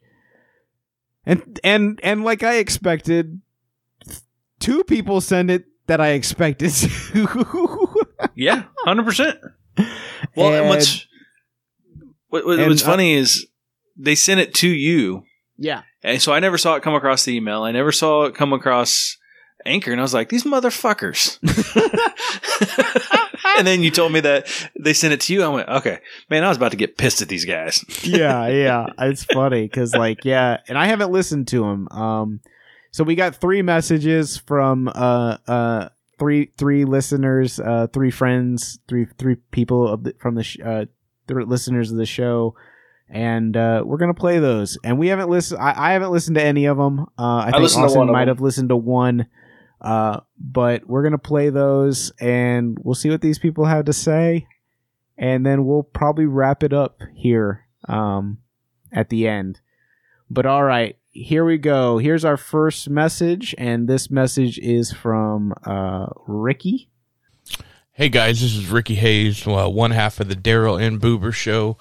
[1.25, 3.41] And and and like I expected,
[4.59, 7.95] two people send it that I expected to.
[8.35, 9.37] Yeah, hundred percent.
[10.35, 11.07] Well, and And- what's
[12.29, 13.47] what, and, what's uh, funny is
[13.95, 15.23] they sent it to you,
[15.57, 15.83] yeah.
[16.03, 17.63] and so I never saw it come across the email.
[17.63, 19.17] I never saw it come across
[19.65, 21.39] Anchor, and I was like, "These motherfuckers."
[23.57, 24.47] and then you told me that
[24.79, 25.43] they sent it to you.
[25.43, 25.99] I went, "Okay,
[26.29, 28.87] man, I was about to get pissed at these guys." yeah, yeah.
[28.99, 31.87] It's funny because, like, yeah, and I haven't listened to them.
[31.91, 32.41] Um,
[32.91, 35.89] so we got three messages from uh uh
[36.19, 40.85] three three listeners, uh three friends, three three people of the, from the sh- uh
[41.27, 42.55] three listeners of the show.
[43.09, 45.61] And uh, we're gonna play those, and we haven't listened.
[45.61, 47.01] I, I haven't listened to any of them.
[47.17, 49.27] Uh, I think listened Austin might have listened to one,
[49.81, 54.47] uh, but we're gonna play those, and we'll see what these people have to say,
[55.17, 58.39] and then we'll probably wrap it up here um,
[58.91, 59.59] at the end.
[60.29, 61.99] But all right, here we go.
[61.99, 66.89] Here's our first message, and this message is from uh, Ricky.
[67.91, 71.77] Hey guys, this is Ricky Hayes, uh, one half of the Daryl and Boober show.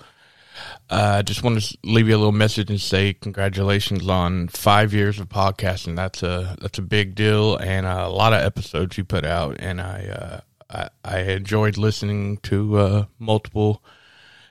[0.91, 5.19] Uh, just want to leave you a little message and say congratulations on five years
[5.19, 5.97] of podcasting.
[5.97, 9.57] That's a that's a big deal, and a lot of episodes you put out.
[9.59, 10.41] And I uh,
[10.71, 13.83] I, I enjoyed listening to uh, multiple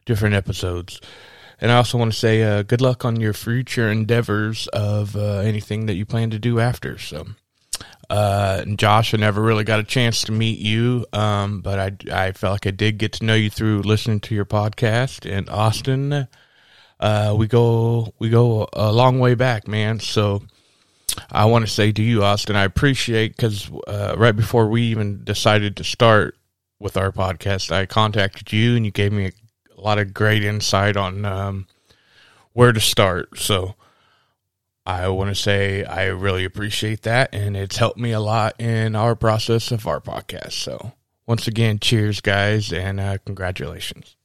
[0.05, 0.99] different episodes.
[1.59, 5.39] And I also want to say uh, good luck on your future endeavors of uh,
[5.39, 6.97] anything that you plan to do after.
[6.97, 7.27] So.
[8.11, 12.25] Uh, and Josh, I never really got a chance to meet you, um, but I,
[12.27, 15.25] I felt like I did get to know you through listening to your podcast.
[15.25, 16.27] And Austin,
[16.99, 20.01] uh, we go we go a long way back, man.
[20.01, 20.41] So
[21.31, 25.23] I want to say to you, Austin, I appreciate because uh, right before we even
[25.23, 26.35] decided to start
[26.79, 29.31] with our podcast, I contacted you and you gave me a,
[29.77, 31.65] a lot of great insight on um,
[32.51, 33.39] where to start.
[33.39, 33.75] So.
[34.91, 38.93] I want to say I really appreciate that, and it's helped me a lot in
[38.95, 40.51] our process of our podcast.
[40.51, 40.91] So,
[41.25, 44.17] once again, cheers, guys, and uh, congratulations.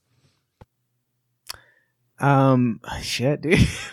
[2.19, 3.61] Um, shit, dude.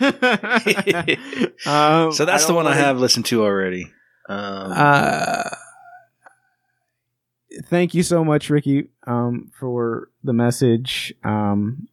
[1.64, 3.92] um, so that's the don't one I have listened to already.
[4.28, 5.50] Um, Uh,
[7.66, 11.14] thank you so much, Ricky, um, for the message.
[11.22, 11.86] Um,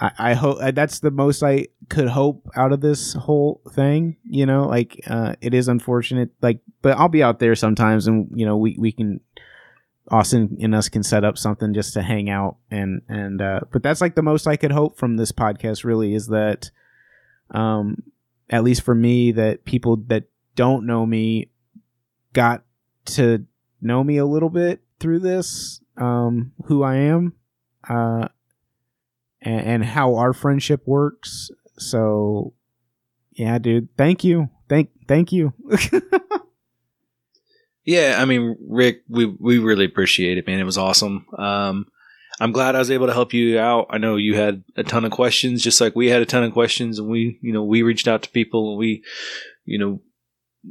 [0.00, 4.16] I, I hope uh, that's the most I could hope out of this whole thing.
[4.24, 8.30] You know, like uh, it is unfortunate, like, but I'll be out there sometimes, and
[8.34, 9.20] you know, we we can.
[10.10, 13.84] Austin and us can set up something just to hang out and and uh but
[13.84, 16.72] that's like the most I could hope from this podcast really is that
[17.52, 18.02] um
[18.50, 20.24] at least for me that people that
[20.56, 21.50] don't know me
[22.32, 22.64] got
[23.04, 23.46] to
[23.80, 27.34] know me a little bit through this um who I am
[27.88, 28.26] uh
[29.40, 31.48] and, and how our friendship works
[31.78, 32.52] so
[33.32, 35.52] yeah dude thank you thank thank you
[37.84, 40.60] Yeah, I mean, Rick, we we really appreciate it, man.
[40.60, 41.26] It was awesome.
[41.36, 41.86] Um,
[42.40, 43.88] I'm glad I was able to help you out.
[43.90, 46.52] I know you had a ton of questions, just like we had a ton of
[46.52, 49.02] questions, and we, you know, we reached out to people, and we,
[49.64, 50.00] you know,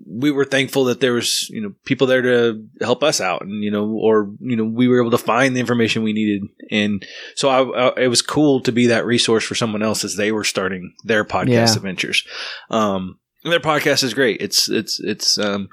[0.08, 3.64] we were thankful that there was, you know, people there to help us out, and
[3.64, 7.06] you know, or you know, we were able to find the information we needed, and
[7.36, 10.32] so I, I, it was cool to be that resource for someone else as they
[10.32, 11.76] were starting their podcast Yeah.
[11.76, 12.26] adventures.
[12.70, 14.40] Um, and their podcast is great.
[14.42, 15.68] It's it's it's um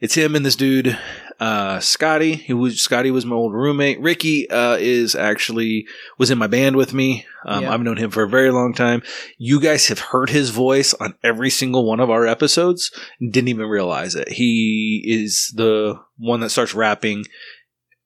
[0.00, 0.96] it's him and this dude,
[1.38, 2.34] uh, Scotty.
[2.34, 4.00] He was Scotty was my old roommate.
[4.00, 5.86] Ricky uh, is actually
[6.18, 7.26] was in my band with me.
[7.44, 7.72] Um, Yeah.
[7.72, 9.02] I've known him for a very long time.
[9.38, 12.90] You guys have heard his voice on every single one of our episodes.
[13.20, 14.28] Didn't even realize it.
[14.30, 17.24] He is the one that starts rapping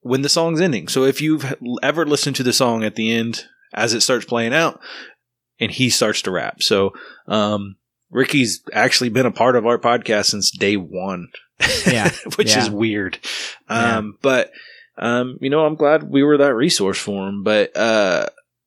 [0.00, 0.88] when the song's ending.
[0.88, 4.54] So if you've ever listened to the song at the end as it starts playing
[4.54, 4.80] out,
[5.60, 6.62] and he starts to rap.
[6.62, 6.92] So
[7.28, 7.76] um,
[8.10, 11.28] Ricky's actually been a part of our podcast since day one.
[11.86, 12.10] Yeah.
[12.36, 12.62] which Yeah.
[12.62, 13.18] is weird.
[13.68, 14.50] Um, but,
[14.98, 17.42] um, you know, I'm glad we were that resource for him.
[17.42, 18.26] But, uh,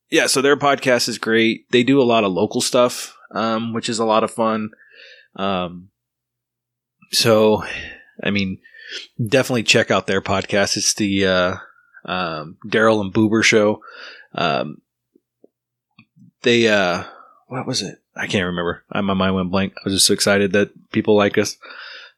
[0.10, 1.70] yeah, so their podcast is great.
[1.72, 4.70] They do a lot of local stuff, um, which is a lot of fun.
[5.36, 5.90] Um,
[7.12, 7.64] so,
[8.24, 8.60] I mean,
[9.26, 10.78] definitely check out their podcast.
[10.78, 11.56] It's the, uh,
[12.06, 13.82] um, Daryl and Boober show.
[14.36, 14.82] Um,
[16.42, 17.04] they uh,
[17.48, 18.00] what was it?
[18.16, 18.84] I can't remember.
[18.92, 19.74] I, my mind went blank.
[19.78, 21.58] I was just so excited that people like us.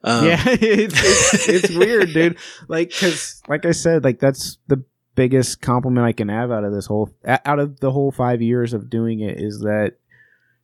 [0.08, 2.38] Um, yeah, it's, it's, it's weird, dude.
[2.68, 4.84] Like, cause like I said, like that's the
[5.16, 8.74] biggest compliment I can have out of this whole, out of the whole five years
[8.74, 9.96] of doing it is that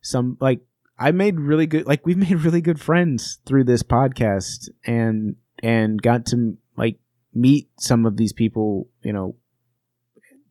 [0.00, 0.60] some, like,
[0.98, 6.00] I made really good, like, we've made really good friends through this podcast and, and
[6.00, 6.98] got to, like,
[7.34, 9.34] meet some of these people, you know,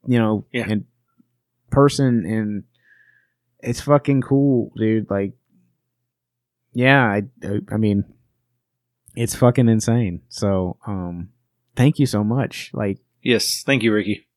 [0.05, 0.67] you know, Yeah.
[0.67, 0.85] in
[1.69, 2.63] person and
[3.59, 5.09] it's fucking cool, dude.
[5.09, 5.33] Like,
[6.73, 8.03] yeah, I, I, I mean,
[9.15, 10.21] it's fucking insane.
[10.29, 11.29] So, um,
[11.75, 12.71] thank you so much.
[12.73, 14.27] Like, Yes, thank you, Ricky.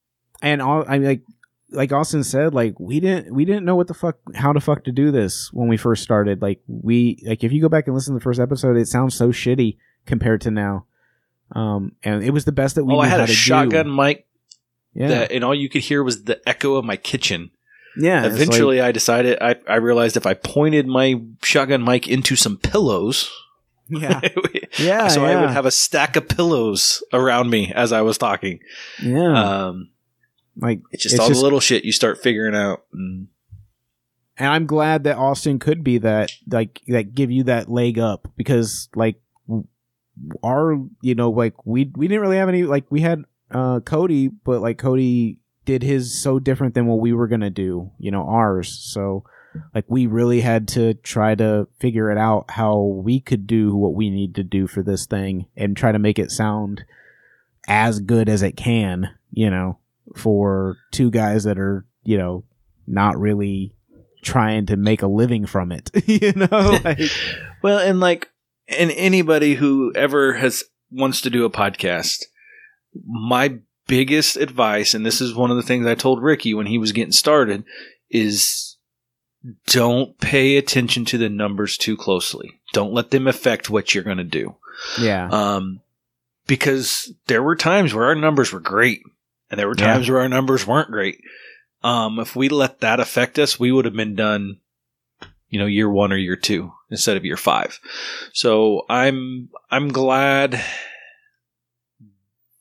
[0.42, 1.22] and all I mean, like,
[1.70, 4.84] like Austin said, like we didn't we didn't know what the fuck how the fuck
[4.84, 6.40] to do this when we first started.
[6.42, 9.14] Like we like if you go back and listen to the first episode, it sounds
[9.16, 10.86] so shitty compared to now.
[11.52, 12.94] Um, and it was the best that we.
[12.94, 13.96] Oh, I had a shotgun Do.
[13.96, 14.26] mic
[14.92, 17.50] Yeah, that, and all you could hear was the echo of my kitchen.
[17.96, 18.24] yeah.
[18.26, 22.36] it's like- Eventually, I decided I, I realized if I pointed my shotgun mic into
[22.36, 23.30] some pillows,
[24.00, 24.20] yeah,
[24.78, 25.08] yeah.
[25.08, 28.60] so I would have a stack of pillows around me as I was talking.
[29.02, 29.66] yeah.
[29.66, 29.90] Um,
[30.56, 32.84] like it's just It's all just- the little shit you start figuring out.
[32.94, 33.26] Mm.
[34.38, 38.28] and I'm glad that Austin could be that like that give you that leg up
[38.36, 39.20] because like
[40.44, 44.28] our you know like we we didn't really have any like we had uh Cody
[44.28, 48.22] but like Cody did his so different than what we were gonna do you know
[48.26, 49.24] ours so
[49.74, 53.94] like we really had to try to figure it out how we could do what
[53.94, 56.84] we need to do for this thing and try to make it sound
[57.66, 59.78] as good as it can you know
[60.16, 62.44] for two guys that are you know
[62.86, 63.74] not really
[64.22, 67.00] trying to make a living from it you know like,
[67.64, 68.30] Well, and like,
[68.68, 72.24] and anybody who ever has wants to do a podcast,
[73.06, 73.56] my
[73.86, 76.92] biggest advice, and this is one of the things I told Ricky when he was
[76.92, 77.64] getting started,
[78.10, 78.73] is
[79.66, 82.60] don't pay attention to the numbers too closely.
[82.72, 84.56] Don't let them affect what you're going to do.
[85.00, 85.80] yeah Um,
[86.46, 89.02] because there were times where our numbers were great,
[89.50, 89.86] and there were Yeah.
[89.94, 91.20] times where our numbers weren't great.
[91.82, 94.58] Um, if we let that affect us, we would have been done,
[95.48, 97.78] you know, year one or year two instead of year five.
[98.32, 100.62] So I'm I'm glad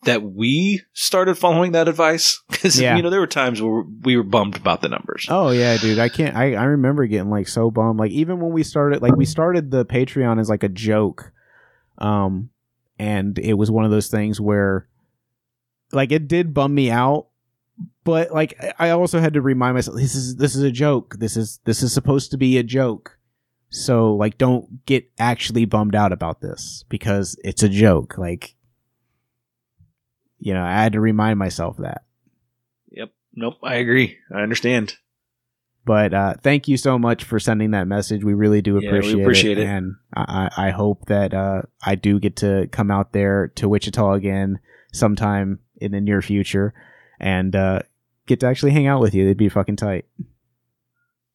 [0.06, 2.42] that we started following that advice?
[2.50, 2.96] Because Yeah.
[2.96, 5.28] you know there were times where we were bummed about the numbers.
[5.30, 6.00] oh yeah dude.
[6.00, 8.00] I can't I, I remember getting like so bummed.
[8.00, 11.32] Like even when we started like we started the patreon as like a joke
[11.98, 12.50] um
[13.00, 14.88] and it was one of those things where
[15.92, 17.28] like it did bum me out
[18.04, 21.16] but like I- i also had to remind myself this is this is a joke.
[21.20, 23.18] This is this is supposed to be a joke.
[23.70, 28.18] So like don't get actually bummed out about this because it's a joke.
[28.18, 28.56] Like
[30.46, 32.04] you know i had to remind myself that
[32.92, 33.10] Yep.
[33.34, 33.58] Nope.
[33.64, 34.18] I agree.
[34.32, 34.96] I understand.
[35.86, 38.24] but uh, thank you so much for sending that message.
[38.24, 39.66] We really do appreciate, Yeah, we appreciate, appreciate it.
[39.68, 43.68] and I, I I hope that uh, I do get to come out there to
[43.68, 44.60] Wichita again
[44.94, 46.74] sometime in the near future,
[47.20, 47.80] and uh,
[48.28, 49.24] get to actually hang out with you.
[49.24, 50.06] It'd be fucking tight.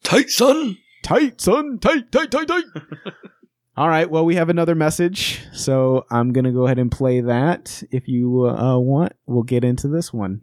[0.04, 0.76] Tight son.
[1.02, 1.78] Tight, son.
[1.80, 2.64] Tight, tight, tight, tight.
[3.78, 4.10] All right.
[4.10, 7.80] Well, we have another message, so I'm gonna go ahead and play that.
[7.92, 10.42] If you uh, want, we'll get into this one.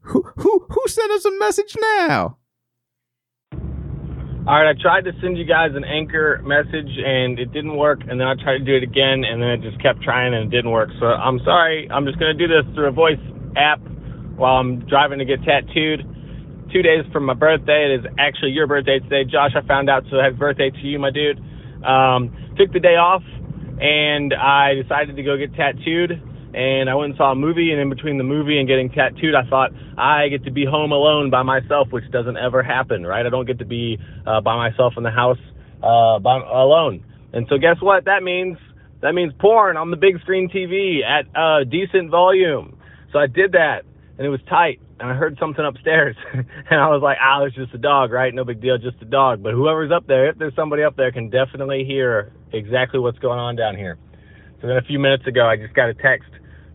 [0.00, 2.38] Who who who sent us a message now?
[3.52, 8.00] All right, I tried to send you guys an anchor message and it didn't work,
[8.08, 10.50] and then I tried to do it again, and then it just kept trying and
[10.50, 10.88] it didn't work.
[11.00, 11.86] So I'm sorry.
[11.92, 13.20] I'm just gonna do this through a voice
[13.58, 13.80] app
[14.36, 16.00] while I'm driving to get tattooed.
[16.72, 17.92] Two days from my birthday.
[17.92, 19.52] It is actually your birthday today, Josh.
[19.54, 21.44] I found out, so happy birthday to you, my dude.
[21.84, 23.22] Um, took the day off,
[23.80, 26.22] and I decided to go get tattooed.
[26.52, 29.36] And I went and saw a movie, and in between the movie and getting tattooed,
[29.36, 33.24] I thought I get to be home alone by myself, which doesn't ever happen, right?
[33.24, 35.38] I don't get to be uh, by myself in the house
[35.82, 37.04] uh, by, alone.
[37.32, 38.06] And so, guess what?
[38.06, 38.58] That means
[39.00, 42.76] that means porn on the big screen TV at uh, decent volume.
[43.12, 43.82] So I did that,
[44.20, 44.78] and it was tight.
[45.00, 48.34] And I heard something upstairs, and I was like, "Ah, it's just a dog, right?
[48.34, 51.10] No big deal, just a dog." But whoever's up there, if there's somebody up there,
[51.10, 53.96] can definitely hear exactly what's going on down here.
[54.60, 56.28] So then a few minutes ago, I just got a text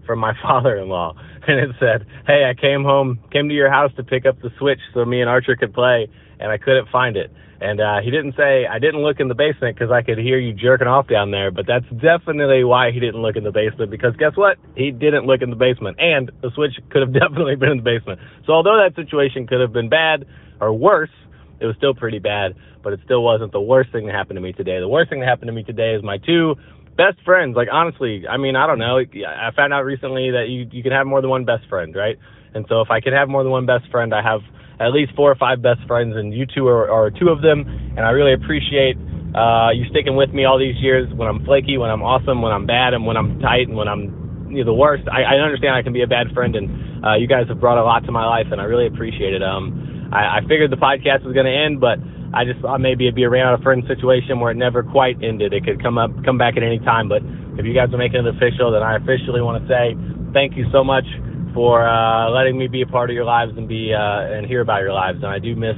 [0.07, 1.13] from my father-in-law,
[1.47, 4.49] and it said, "Hey, I came home, came to your house to pick up the
[4.57, 6.09] Switch so me and Archer could play,
[6.39, 7.31] and I couldn't find it."
[7.61, 10.37] And uh, he didn't say I didn't look in the basement because I could hear
[10.37, 13.91] you jerking off down there, but that's definitely why he didn't look in the basement.
[13.91, 14.57] Because guess what?
[14.75, 17.83] He didn't look in the basement, and the Switch could have definitely been in the
[17.83, 18.19] basement.
[18.45, 20.25] So although that situation could have been bad
[20.59, 21.13] or worse,
[21.59, 24.41] it was still pretty bad, but it still wasn't the worst thing that happened to
[24.41, 24.79] me today.
[24.79, 26.55] The worst thing that happened to me today is my two
[26.97, 27.55] best friends.
[27.55, 28.99] Like honestly, I mean, I don't know.
[28.99, 32.17] I found out recently that you you can have more than one best friend, right?
[32.53, 34.41] And so if I could have more than one best friend, I have
[34.79, 37.63] at least four or five best friends, and you two are, are two of them.
[37.95, 38.97] And I really appreciate
[39.35, 42.51] uh, you sticking with me all these years when I'm flaky, when I'm awesome, when
[42.51, 45.03] I'm bad, and when I'm tight, and when I'm you know, the worst.
[45.11, 47.77] I, I understand I can be a bad friend, and uh, you guys have brought
[47.77, 49.43] a lot to my life, and I really appreciate it.
[49.43, 51.99] Um, I, I figured the podcast was going to end, but
[52.35, 54.83] I just thought maybe it'd be a ran out of friends situation where it never
[54.83, 55.53] quite ended.
[55.53, 57.07] It could come up, come back at any time.
[57.07, 57.23] But
[57.59, 59.95] if you guys are making it official, then I officially want to say
[60.35, 61.07] thank you so much
[61.55, 64.61] for uh, letting me be a part of your lives and be uh, and hear
[64.61, 65.17] about your lives.
[65.23, 65.77] And I do miss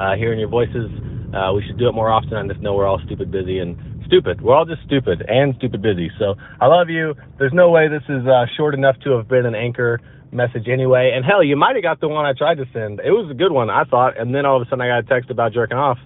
[0.00, 0.90] uh, hearing your voices.
[1.36, 2.34] Uh, we should do it more often.
[2.34, 3.76] I just know we're all stupid busy and
[4.06, 4.40] stupid.
[4.40, 6.10] We're all just stupid and stupid busy.
[6.18, 7.14] So I love you.
[7.38, 10.00] There's no way this is uh, short enough to have been an anchor
[10.32, 11.12] message anyway.
[11.14, 13.00] And hell, you might have got the one I tried to send.
[13.00, 14.18] It was a good one, I thought.
[14.18, 15.98] And then all of a sudden I got a text about jerking off,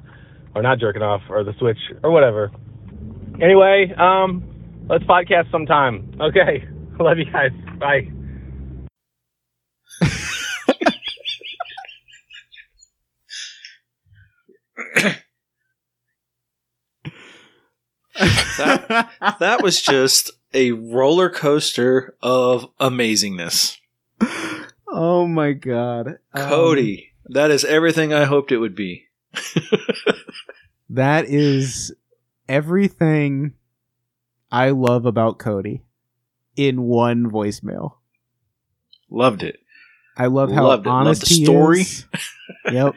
[0.55, 2.51] or not jerking off, or the switch, or whatever.
[3.41, 4.43] Anyway, um,
[4.91, 6.13] let's podcast sometime.
[6.21, 6.67] Okay.
[7.01, 7.51] Love you guys.
[7.79, 8.22] Bye.
[18.59, 23.79] That, that was just a roller coaster of amazingness.
[24.89, 29.07] oh my god, Um, Cody, that is everything I hoped it would be.
[30.91, 31.95] that is
[32.49, 33.55] everything
[34.51, 35.83] I love about Cody
[36.57, 37.95] in one voicemail.
[39.11, 39.59] Loved it.
[40.17, 40.91] I love how Loved it.
[40.91, 41.85] Loved honest the he story.
[42.71, 42.95] yep.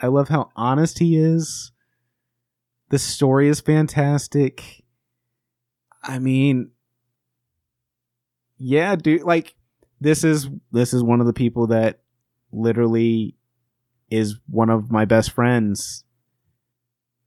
[0.00, 1.72] I love how honest he is.
[2.90, 4.84] The story is fantastic.
[6.02, 6.70] I mean,
[8.56, 9.54] yeah, dude, like
[10.00, 12.00] this is this is one of the people that
[12.52, 13.36] literally
[14.10, 16.04] is one of my best friends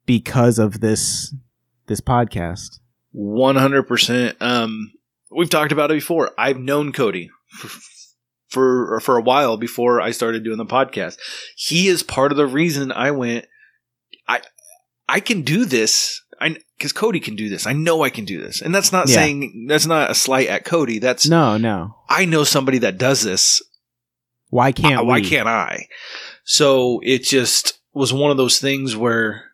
[0.06, 1.34] because of this
[1.88, 2.80] this podcast.
[3.12, 4.38] One hundred percent.
[4.42, 4.94] Um,
[5.30, 6.32] we've talked about it before.
[6.38, 7.30] I've known Cody
[8.52, 11.18] for for a while before I started doing the podcast.
[11.56, 13.46] He is part of the reason I went.
[14.28, 14.42] I
[15.10, 16.22] I can do this.
[16.40, 17.66] I because Cody can do this.
[17.66, 19.16] I know I can do this, and that's not Yeah.
[19.16, 21.00] saying that's not a slight at Cody.
[21.00, 21.96] That's No, no.
[22.10, 23.62] I know somebody that does this.
[24.50, 25.88] Why can't Uh, why can't I?
[26.44, 29.46] So it just was one of those things where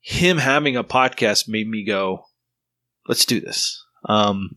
[0.00, 2.26] him having a podcast made me go,
[3.08, 3.82] let's do this.
[4.06, 4.50] Um,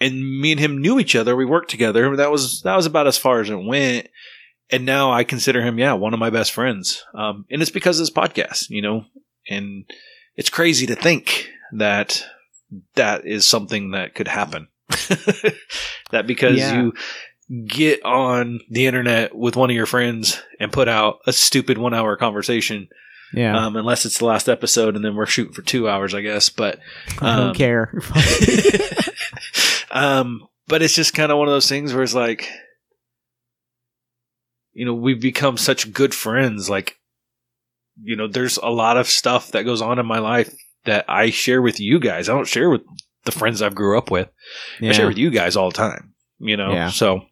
[0.00, 1.36] and me and him knew each other.
[1.36, 2.16] We worked together.
[2.16, 4.08] That was, that was about as far as it went.
[4.70, 7.04] And now I consider him, yeah, one of my best friends.
[7.14, 9.04] Um, and it's because of this podcast, you know,
[9.48, 9.84] and
[10.36, 12.24] it's crazy to think that
[12.94, 14.68] that is something that could happen.
[16.10, 16.82] that because Yeah.
[16.82, 16.92] you
[17.66, 21.94] get on the internet with one of your friends and put out a stupid one
[21.94, 22.88] hour conversation,
[23.34, 23.66] Yeah.
[23.66, 26.48] um, unless it's the last episode and then we're shooting for two hours, I guess.
[26.48, 26.78] But
[27.20, 27.92] I don't um, care.
[29.90, 32.48] um, but it's just kind of one of those things where it's like,
[34.72, 36.70] you know, we've become such good friends.
[36.70, 36.96] Like,
[38.02, 40.54] you know, there's a lot of stuff that goes on in my life
[40.84, 42.28] that I share with you guys.
[42.28, 42.82] I don't share with
[43.24, 44.28] the friends I've grew up with.
[44.80, 46.14] I share with you guys all the time.
[46.38, 46.88] You know, Yeah.
[46.90, 47.22] so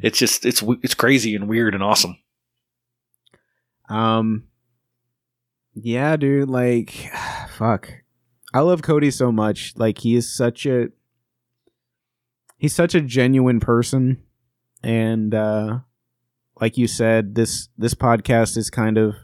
[0.00, 2.16] it's just it's it's crazy and weird and awesome.
[3.88, 4.44] Um,
[5.74, 6.48] yeah, dude.
[6.48, 7.10] Like,
[7.50, 7.90] fuck.
[8.52, 9.74] I love Cody so much.
[9.76, 10.88] Like, he is such a
[12.56, 14.22] he's such a genuine person,
[14.82, 15.78] and uh,
[16.60, 19.14] like you said, this this podcast is kind of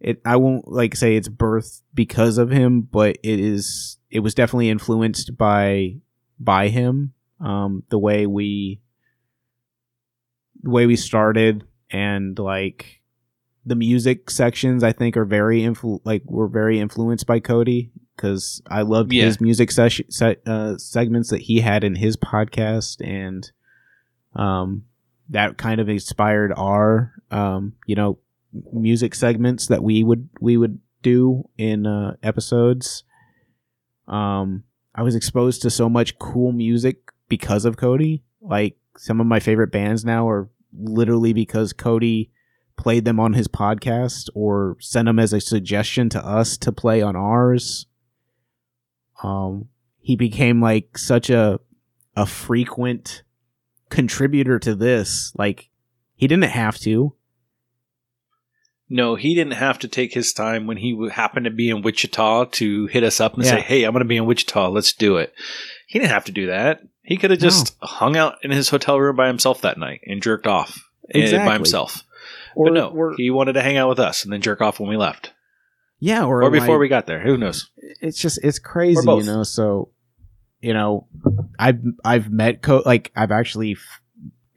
[0.00, 0.20] it.
[0.24, 3.98] I won't like say it's birth because of him, but it is.
[4.10, 5.96] It was definitely influenced by
[6.38, 7.14] by him.
[7.40, 8.80] Um, the way we
[10.62, 13.00] the way we started and like
[13.64, 18.60] the music sections I think are very influ- like were very influenced by Cody because
[18.68, 19.24] I loved Yeah.
[19.26, 23.50] his music session se- uh, segments that he had in his podcast and
[24.34, 24.84] um
[25.30, 28.18] that kind of inspired our um you know
[28.72, 33.04] music segments that we would we would do in uh, episodes
[34.08, 34.64] um
[34.94, 39.38] I was exposed to so much cool music because of Cody like some of my
[39.40, 42.30] favorite bands now are literally because Cody
[42.76, 47.02] played them on his podcast or sent them as a suggestion to us to play
[47.02, 47.86] on ours.
[49.22, 49.68] Um,
[49.98, 51.60] he became like such a
[52.16, 53.22] a frequent
[53.90, 55.32] contributor to this.
[55.36, 55.70] Like
[56.14, 57.14] he didn't have to.
[58.90, 62.46] No, he didn't have to take his time when he happened to be in Wichita
[62.46, 64.70] to hit us up and say, "Hey, I'm going to be in Wichita.
[64.70, 65.34] Let's do it."
[65.86, 66.80] He didn't have to do that.
[67.02, 70.22] He could have just hung out in his hotel room by himself that night and
[70.22, 70.78] jerked off
[71.14, 71.46] eh, Exactly.
[71.46, 72.02] by himself.
[72.54, 74.80] Or but no, or- he wanted to hang out with us and then jerk off
[74.80, 75.32] when we left,
[76.00, 77.20] yeah, or, or before like, we got there.
[77.20, 77.70] Who knows?
[78.00, 79.42] It's just it's crazy, you know.
[79.42, 79.90] So
[80.60, 81.06] you know,
[81.58, 84.00] I've I've met Co- like I've actually f-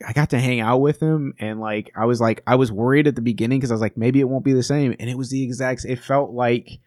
[0.07, 3.07] I got to hang out with him and like I was like I was worried
[3.07, 5.17] at the beginning because I was like maybe it won't be the same and it
[5.17, 6.79] was the exact it felt like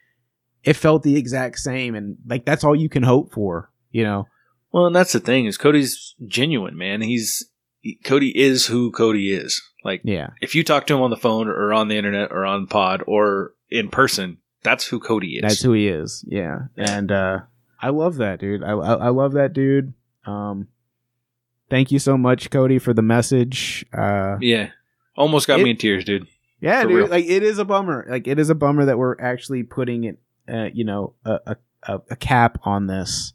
[0.64, 4.26] it felt the exact same and like that's all you can hope for you know
[4.72, 7.02] Well, and that's the thing is Cody's genuine, man.
[7.02, 7.48] He's
[7.82, 9.62] he- Cody is who Cody is.
[9.84, 12.44] Like yeah if you talk to him on the phone or on the internet or
[12.44, 15.42] on pod or in person, that's who Cody is.
[15.42, 17.38] that's who he is yeah and uh
[17.80, 19.92] I love that dude I I, I love that dude
[20.26, 20.66] um
[21.70, 24.70] thank you so much Cody for the message uh yeah.
[25.16, 26.26] Almost got It- me in tears, dude.
[26.60, 26.96] Yeah, For dude.
[26.96, 27.06] real.
[27.08, 28.04] Like it is a bummer.
[28.08, 30.18] Like it is a bummer that we're actually putting it,
[30.52, 33.32] uh, you know, a, a a a cap on this.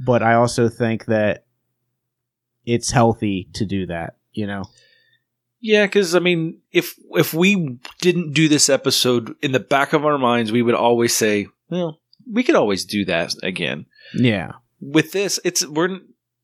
[0.00, 1.44] But I also think that
[2.64, 4.16] it's healthy to do that.
[4.32, 4.64] You know.
[5.60, 10.04] Yeah, because I mean, if if we didn't do this episode in the back of
[10.04, 12.00] our minds, we would always say, "Well,
[12.30, 14.52] we could always do that again." Yeah.
[14.80, 15.98] With this, it's we're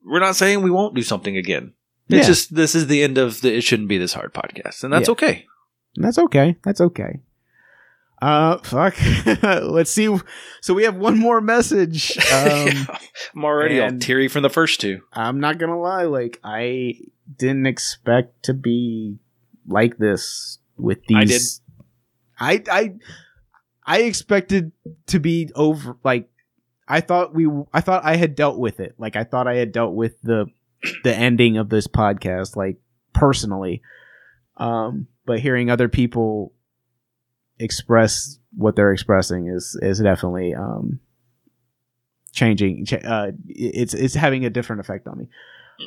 [0.04, 1.74] we're not saying we won't do something again.
[2.08, 2.26] It's Yeah.
[2.26, 5.08] just this is the end of the "It Shouldn't Be This Hard" podcast, and that's
[5.08, 5.12] Yeah.
[5.12, 5.46] okay.
[5.96, 6.56] That's okay.
[6.64, 7.20] That's okay.
[8.20, 8.94] Uh, fuck.
[9.42, 10.16] Let's see.
[10.60, 12.16] So we have one more message.
[12.32, 12.86] Um,
[13.36, 15.02] I'm already all teary from the first two.
[15.12, 16.04] I'm not gonna lie.
[16.04, 16.94] Like I
[17.36, 19.18] didn't expect to be
[19.66, 21.60] like this with these.
[22.38, 22.64] I did.
[22.70, 22.94] I I
[23.84, 24.72] I expected
[25.06, 25.96] to be over.
[26.04, 26.28] Like
[26.88, 27.48] I thought we.
[27.72, 28.94] I thought I had dealt with it.
[28.98, 30.46] Like I thought I had dealt with the
[31.04, 32.56] the ending of this podcast.
[32.56, 32.78] Like
[33.12, 33.82] personally,
[34.56, 35.06] um.
[35.24, 36.52] But hearing other people
[37.60, 40.98] express what they're expressing is is definitely um
[42.32, 42.84] changing.
[42.86, 45.28] cha- Uh, it's it's having a different effect on me.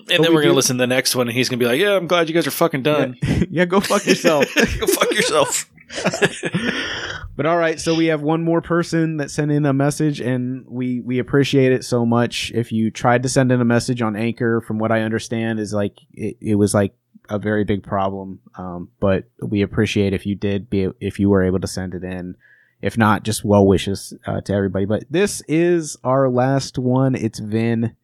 [0.09, 1.79] And then we we're gonna listen to the next one, and he's gonna be like,
[1.79, 3.17] "Yeah, I'm glad you guys are fucking done.
[3.21, 4.45] Yeah, yeah, go fuck yourself.
[4.55, 5.69] Go fuck yourself."
[7.35, 10.65] but all right, so we have one more person that sent in a message, and
[10.67, 12.51] we we appreciate it so much.
[12.53, 15.73] If you tried to send in a message on Anchor, from what I understand, is
[15.73, 16.93] like it, it was like
[17.29, 18.39] a very big problem.
[18.57, 22.03] Um, but we appreciate if you did be if you were able to send it
[22.03, 22.35] in.
[22.81, 24.85] If not, just well wishes uh, to everybody.
[24.85, 27.15] But this is our last one.
[27.15, 27.95] It's Vin,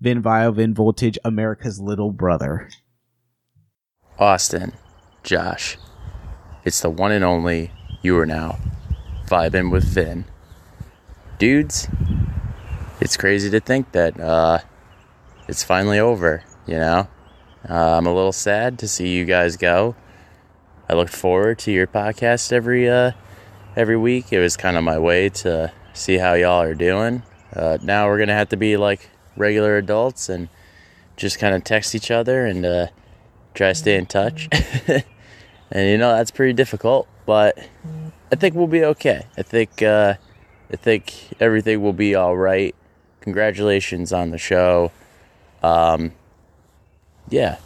[0.00, 2.68] Vin Vile, Vin Voltage, America's little brother.
[4.18, 4.72] Austin,
[5.22, 5.78] Josh,
[6.64, 7.70] it's the one and only
[8.02, 8.58] you are now
[9.26, 10.24] vibing with Vin.
[11.38, 11.88] Dudes,
[13.00, 14.58] it's crazy to think that uh,
[15.48, 17.08] it's finally over, you know?
[17.68, 19.96] Uh, I'm a little sad to see you guys go.
[20.88, 23.12] I looked forward to your podcast every uh,
[23.74, 24.32] every week.
[24.32, 27.22] It was kind of my way to see how y'all are doing.
[27.52, 30.48] Uh, now we're gonna have to be like regular adults and
[31.16, 32.86] just kind of text each other and uh,
[33.54, 34.48] try to stay in touch.
[35.70, 37.58] and you know that's pretty difficult, but
[38.30, 39.26] I think we'll be okay.
[39.36, 40.14] I think uh,
[40.72, 42.74] I think everything will be all right.
[43.20, 44.92] Congratulations on the show.
[45.62, 46.12] Um,
[47.28, 47.58] yeah,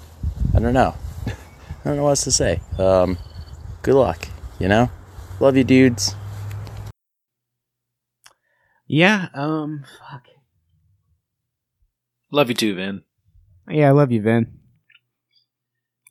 [0.55, 0.95] I don't know.
[1.27, 1.33] I
[1.85, 2.61] don't know what else to say.
[2.79, 3.19] Um,
[3.83, 4.29] good luck.
[4.59, 4.91] You know,
[5.39, 6.15] love you, dudes.
[8.87, 9.29] Yeah.
[9.35, 9.85] Um.
[10.01, 10.30] Fuck.
[12.32, 13.02] Love you too, Vin.
[13.69, 14.59] Yeah, I love you, Vin.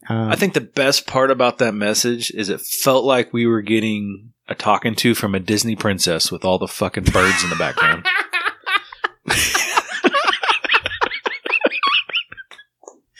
[0.07, 3.61] Um, I think the best part about that message is it felt like we were
[3.61, 7.55] getting a talking to from a Disney princess with all the fucking birds in the
[7.55, 8.05] background.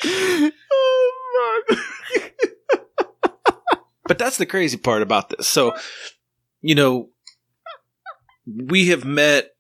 [0.06, 1.80] oh, fuck.
[4.08, 5.48] But that's the crazy part about this.
[5.48, 5.76] So,
[6.62, 7.10] you know,
[8.48, 9.52] we have met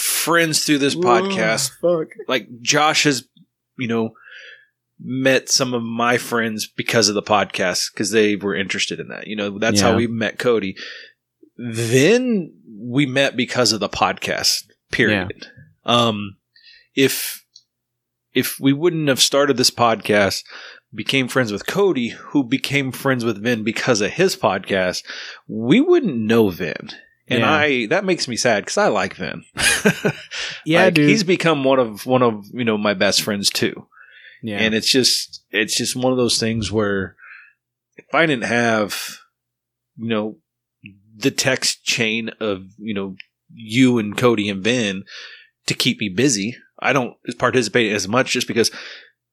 [0.00, 1.70] friends through this podcast.
[1.80, 2.08] fuck.
[2.26, 3.24] Like Josh has,
[3.78, 4.12] you know,
[5.00, 9.26] met some of my friends because of the podcast because they were interested in that.
[9.26, 9.90] You know, that's Yeah.
[9.90, 10.76] how we met Cody.
[11.56, 14.64] Then we met because of the podcast.
[14.90, 15.48] Period.
[15.84, 16.36] Um,
[16.94, 17.44] if
[18.34, 20.44] if we wouldn't have started this podcast,
[20.94, 25.04] became friends with Cody, who became friends with Vin because of his podcast,
[25.48, 26.90] we wouldn't know Vin.
[27.30, 27.52] And Yeah.
[27.52, 29.44] I that makes me sad because I like Vin.
[30.64, 31.08] Yeah, Like, dude.
[31.08, 33.86] he's become one of one of you know my best friends too.
[34.42, 34.58] yeah.
[34.58, 37.16] And it's just it's just one of those things where
[37.96, 39.18] if I didn't have
[39.96, 40.36] you know
[41.16, 43.16] the text chain of you know
[43.54, 45.04] you and Cody and Ben
[45.66, 48.70] to keep me busy, I don't participate as much just because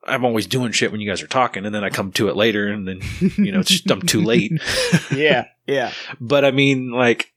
[0.07, 2.35] I'm always doing shit when you guys are talking, and then I come to it
[2.35, 2.99] later, and then
[3.37, 4.51] you know it's just, I'm too late.
[5.13, 5.45] yeah.
[5.67, 5.91] Yeah.
[6.21, 7.31] but I mean, like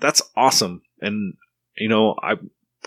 [0.00, 1.34] that's awesome, and
[1.76, 2.34] you know I.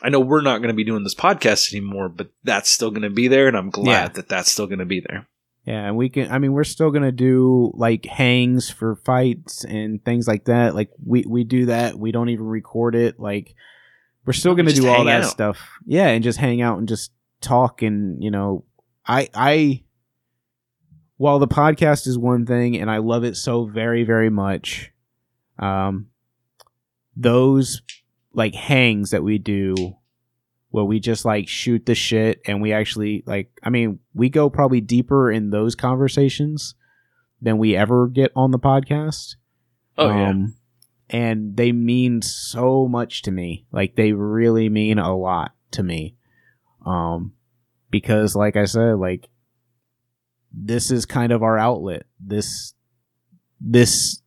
[0.02, 3.02] I know we're not going to be doing this podcast anymore, but that's still going
[3.02, 4.08] to be there, and I'm glad Yeah.
[4.10, 5.28] that that's still going to be there.
[5.66, 6.32] Yeah, and we can.
[6.32, 10.74] I mean, we're still gonna do like hangs for fights and things like that.
[10.74, 12.00] Like we we do that.
[12.00, 13.20] We don't even record it.
[13.20, 13.54] Like
[14.26, 15.30] we're still going to just do all that out.
[15.30, 15.60] stuff.
[15.86, 17.12] Yeah, and just hang out and just
[17.42, 18.64] talk and, you know,
[19.06, 19.84] I I
[21.18, 24.92] while the podcast is one thing and I love it so very very much,
[25.58, 26.08] um
[27.20, 27.82] those
[28.34, 29.76] like hangs that we do
[30.70, 34.50] where we just like shoot the shit and we actually like I mean, we go
[34.50, 36.76] probably deeper in those conversations
[37.42, 39.36] than we ever get on the podcast.
[39.98, 40.30] Oh yeah.
[40.30, 40.56] Um,
[41.10, 43.66] and they mean so much to me.
[43.72, 46.16] Like they really mean a lot to me.
[46.86, 47.34] Um,
[47.90, 49.28] because like I said, like
[50.54, 52.04] this is kind of our outlet.
[52.20, 52.74] This,
[53.60, 54.22] this,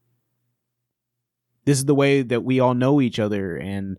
[1.65, 3.57] this is the way that we all know each other.
[3.57, 3.99] And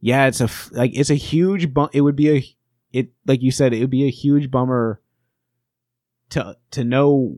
[0.00, 1.90] yeah, it's a like it's a huge bum.
[1.92, 2.44] It would be a
[2.92, 5.00] it like you said, it would be a huge bummer
[6.30, 7.36] to to know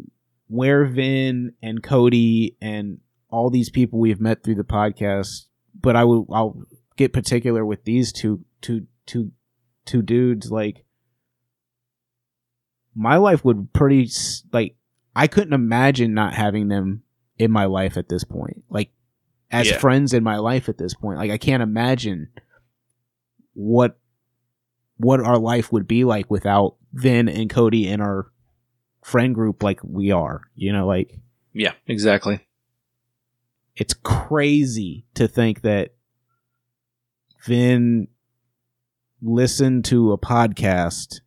[0.48, 2.98] where Vin and Cody and
[3.30, 5.46] all these people we've met through the podcast.
[5.78, 6.62] But I will I'll
[6.96, 9.32] get particular with these two two two
[9.84, 10.50] two dudes.
[10.50, 10.84] Like
[12.94, 14.10] my life would pretty
[14.52, 14.76] like
[15.16, 17.02] I couldn't imagine not having them
[17.38, 18.64] in my life at this point.
[18.68, 18.90] Like
[19.52, 19.78] as Yeah.
[19.78, 21.18] friends in my life at this point.
[21.18, 22.28] Like I can't imagine
[23.54, 23.98] what
[24.96, 28.30] what our life would be like without Vin and Cody in our
[29.02, 30.42] friend group like we are.
[30.54, 31.20] You know, like
[31.52, 32.40] Yeah, exactly.
[33.76, 35.94] it's crazy to think that
[37.46, 38.08] Vin
[39.20, 41.20] listened to a podcast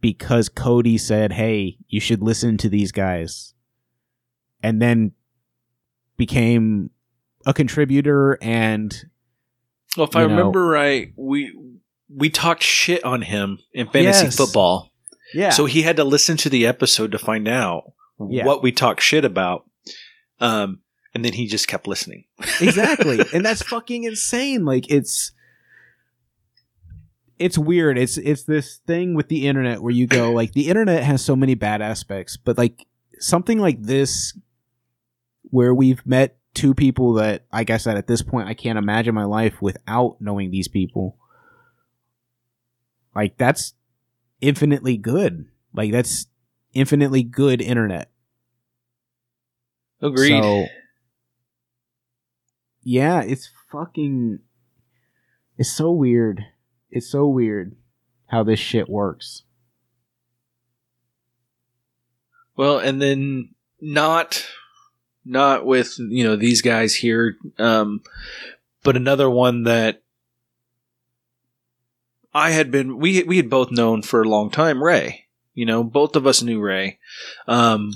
[0.00, 3.54] because Cody said, "Hey, you should listen to these guys,"
[4.62, 5.12] and then
[6.16, 6.90] became
[7.46, 8.94] a contributor and
[9.96, 10.28] Well, if I know.
[10.28, 11.52] remember right, we
[12.14, 14.36] we talked shit on him in fantasy Yes.
[14.36, 14.92] football.
[15.34, 17.92] yeah, So he had to listen to the episode to find out
[18.30, 18.44] Yeah.
[18.46, 19.68] what we talked shit about.
[20.40, 20.80] Um,
[21.14, 22.24] and then he just kept listening.
[22.60, 25.32] exactly and that's fucking insane like it's
[27.38, 31.02] it's weird it's it's this thing with the internet where you go like the internet
[31.02, 32.86] has so many bad aspects but like
[33.18, 34.36] something like this
[35.50, 39.14] where we've met two people that like i said at this point i can't imagine
[39.14, 41.16] my life without knowing these people
[43.14, 43.74] like that's
[44.40, 46.26] infinitely good like that's
[46.72, 48.10] infinitely good internet
[50.04, 50.42] Agreed.
[50.42, 50.66] so,
[52.82, 54.40] yeah, it's fucking.
[55.56, 56.44] It's so weird.
[56.90, 57.76] It's so weird
[58.26, 59.44] how this shit works.
[62.54, 64.46] Well, and then not
[65.24, 68.02] not with you know these guys here, um,
[68.82, 70.02] but another one that
[72.32, 74.82] I had been we we had both known for a long time.
[74.82, 76.98] Ray, you know, both of us knew Ray.
[77.46, 77.94] Um,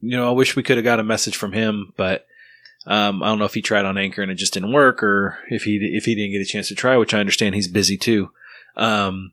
[0.00, 2.26] you know, I wish we could have got a message from him, but
[2.86, 5.38] um, I don't know if he tried on Anchor and it just didn't work, or
[5.48, 7.96] if he if he didn't get a chance to try, which I understand he's busy
[7.96, 8.30] too.
[8.76, 9.32] Um,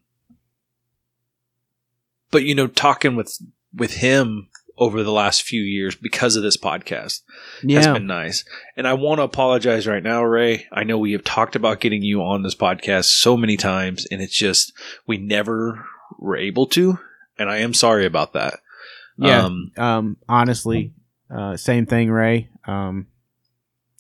[2.32, 3.38] but you know, talking with
[3.76, 7.22] with him over the last few years because of this podcast
[7.62, 7.78] yeah.
[7.78, 8.44] has been nice.
[8.76, 10.68] And I want to apologize right now, Ray.
[10.72, 14.22] I know we have talked about getting you on this podcast so many times, and
[14.22, 14.74] it's just
[15.06, 15.86] we never
[16.18, 16.98] were able to,
[17.38, 18.60] and I am sorry about that.
[19.18, 19.44] yeah.
[19.44, 20.94] Um, Um, honestly,
[21.30, 22.50] uh, same thing, Ray.
[22.66, 23.08] Um,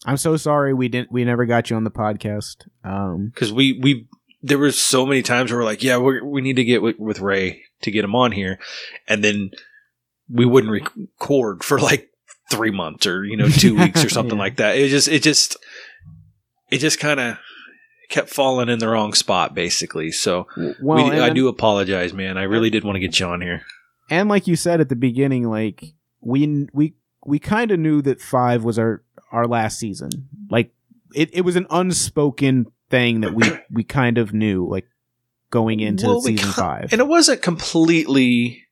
[0.06, 1.12] I'm so sorry we didn't.
[1.12, 2.68] We never got you on the podcast.
[2.84, 4.08] Um, because we we
[4.41, 7.00] there were so many times where we're like, yeah, we we need to get with,
[7.00, 8.60] with Ray to get him on here,
[9.08, 9.52] and then
[10.34, 12.10] we wouldn't record for like
[12.51, 14.43] three months or you know two weeks or something Yeah.
[14.43, 14.76] like that.
[14.77, 15.55] It just it just
[16.72, 17.38] it just kind of
[18.10, 20.11] kept falling in the wrong spot basically.
[20.11, 20.47] So
[20.81, 22.38] well, we, I do apologize, man.
[22.38, 23.61] I really did want to get you on here.
[24.10, 26.95] and like you said at the beginning, like we we
[27.26, 30.10] we kind of knew that five was our our last season.
[30.49, 30.72] Like
[31.15, 34.85] it, it was an unspoken thing that we we kind of knew, like
[35.49, 36.89] going into Well, season five.
[36.91, 38.62] and it wasn't completely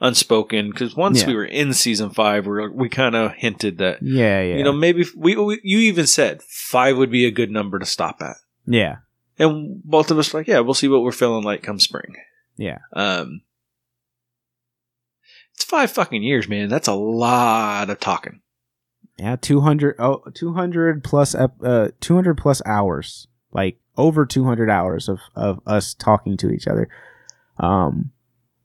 [0.00, 1.26] unspoken because once Yeah.
[1.28, 4.64] we were in season five, we were, we kind of hinted that yeah, yeah, you
[4.64, 8.18] know maybe we, we you even said five would be a good number to stop
[8.20, 8.36] at.
[8.66, 8.96] yeah,
[9.38, 12.14] And both of us were like, yeah, we'll see what we're feeling like come spring.
[12.56, 12.78] Yeah.
[12.92, 13.42] Um,
[15.54, 16.68] it's five fucking years, man.
[16.68, 18.40] That's a lot of talking.
[19.18, 19.36] yeah.
[19.40, 25.18] 200, oh, 200 plus uh two hundred plus hours, like over two hundred hours of
[25.34, 26.88] of us talking to each other.
[27.58, 28.12] Um,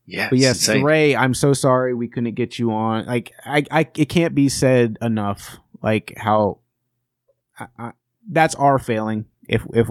[0.05, 0.30] Yeah.
[0.30, 0.67] But yes.
[0.67, 3.05] Ray, I'm so sorry we couldn't get you on.
[3.05, 5.57] Like, I, I, it can't be said enough.
[5.81, 6.59] Like how,
[7.57, 7.91] I, I,
[8.30, 9.25] that's our failing.
[9.47, 9.88] If, if,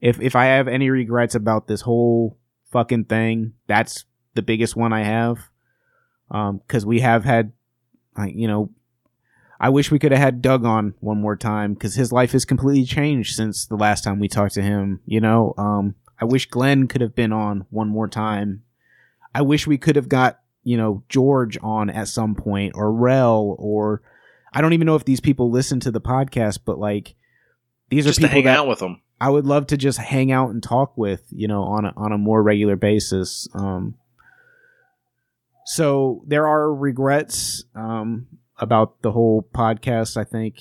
[0.00, 2.38] if, if I have any regrets about this whole
[2.70, 4.04] fucking thing, that's
[4.34, 5.38] the biggest one I have.
[6.30, 7.52] Um, cause we have had,
[8.16, 8.70] like, you know,
[9.58, 12.44] I wish we could have had Doug on one more time because his life has
[12.44, 15.00] completely changed since the last time we talked to him.
[15.06, 18.64] You know, um, I wish Glenn could have been on one more time.
[19.36, 23.54] I wish we could have got you know George on at some point or Rel
[23.58, 24.00] or
[24.52, 27.14] I don't even know if these people listen to the podcast, but like
[27.90, 29.02] these Just are to people hang that out with them.
[29.20, 32.12] I would love to just hang out and talk with, you know, on a, on
[32.12, 33.48] a more regular basis.
[33.54, 33.96] Um,
[35.66, 40.16] so there are regrets um, about the whole podcast.
[40.16, 40.58] I think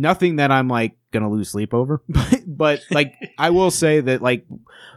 [0.00, 4.22] nothing that I'm like gonna lose sleep over, but, but like I will say that
[4.22, 4.46] like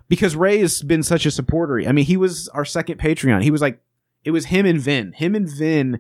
[0.08, 1.88] because Ray has been such a supporter.
[1.88, 3.44] I mean, he was our second Patreon.
[3.44, 3.82] He was like
[4.24, 5.14] it was him and Vin.
[5.14, 6.00] Him and Vin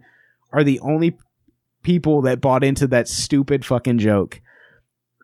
[0.51, 1.17] are the only
[1.83, 4.41] people that bought into that stupid fucking joke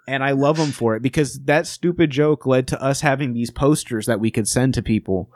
[0.10, 3.52] and I love them for it because that stupid joke led to us having these
[3.52, 5.30] posters that we could send to people.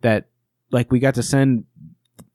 [0.00, 0.26] That
[0.72, 1.64] like we got to send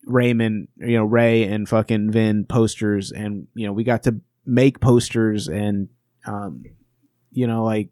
[0.05, 4.79] Raymond, you know, Ray and fucking Vin posters, and you know we got to make
[4.79, 5.89] posters and
[6.25, 6.63] um,
[7.31, 7.89] you know like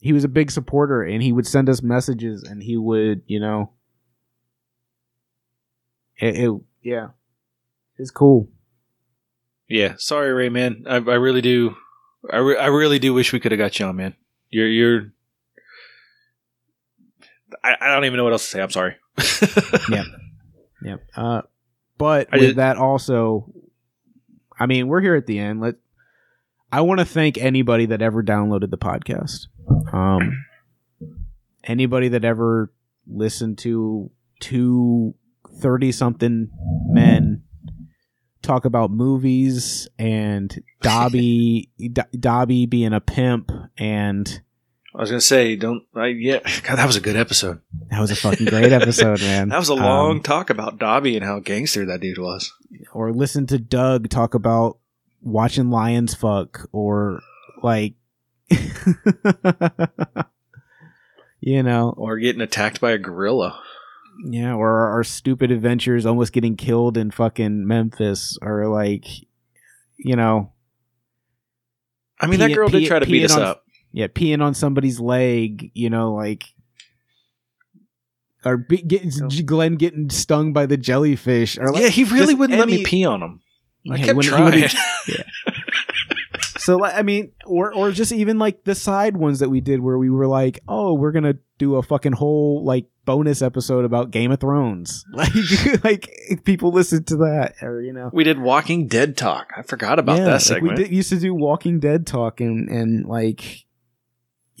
[0.00, 3.40] he was a big supporter and he would send us messages and he would you
[3.40, 3.72] know
[6.16, 7.08] it, it yeah
[8.00, 8.48] it's cool.
[9.68, 10.84] Yeah, sorry, Ray, man.
[10.88, 11.76] I, I really do.
[12.32, 14.16] I, re- I really do wish we could have got you on, man.
[14.48, 15.12] You're you're.
[17.62, 18.62] I, I don't even know what else to say.
[18.62, 18.96] I'm sorry.
[19.90, 20.04] Yeah.
[20.82, 21.42] yeah Uh,
[22.00, 23.52] but I with did- that also,
[24.58, 25.60] I mean, we're here at the end.
[25.60, 25.76] Let
[26.72, 29.46] I want to thank anybody that ever downloaded the podcast.
[29.92, 30.44] Um,
[31.64, 32.72] anybody that ever
[33.06, 34.10] listened to
[34.40, 35.14] two
[35.60, 36.50] 30 something
[36.86, 37.42] men
[38.42, 44.40] talk about movies and Dobby D- Dobby being a pimp and
[44.94, 45.84] I was gonna say, don't.
[45.94, 47.60] I, yeah, God, that was a good episode.
[47.90, 49.48] that was a fucking great episode, man.
[49.50, 52.52] That was a long Um, talk about Dobby and how gangster that dude was.
[52.92, 54.78] or listen to Doug talk about
[55.22, 57.20] watching lions fuck or
[57.62, 57.94] like
[61.40, 63.60] you know Or getting attacked by a gorilla.
[64.24, 69.06] yeah or our, our stupid adventures almost getting killed in fucking Memphis or like
[69.96, 70.52] you know
[72.22, 73.64] I mean, that girl did try to beat us on- up.
[73.92, 76.44] Yeah peeing on somebody's leg you know like
[78.44, 79.02] or be, get,
[79.44, 83.04] Glenn getting stung by the jellyfish or like yeah, he really wouldn't let me pee
[83.04, 83.40] on him.
[83.90, 84.44] I Yeah, kept trying.
[84.62, 84.74] wouldn't-
[86.58, 89.80] So like, I mean, or or just even like the side ones that we did
[89.80, 94.10] where we were like, oh, we're gonna do a fucking whole like bonus episode about
[94.10, 95.04] Game of Thrones.
[95.12, 95.32] Like
[95.84, 98.10] like people listen to that or you know.
[98.12, 99.50] we did Walking Dead talk.
[99.56, 100.78] I forgot about Yeah, that like, segment.
[100.78, 103.64] we did, used to do Walking Dead talk and and like,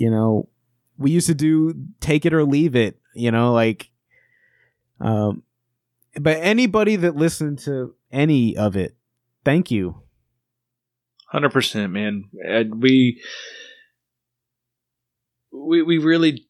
[0.00, 0.48] you know,
[0.96, 2.98] we used to do Take It or Leave It.
[3.14, 3.90] You know, like,
[5.00, 5.42] um,
[6.18, 8.96] but anybody that listened to any of it,
[9.44, 10.02] thank you.
[11.26, 12.24] Hundred percent, man.
[12.44, 13.20] And we,
[15.52, 16.46] we, we really,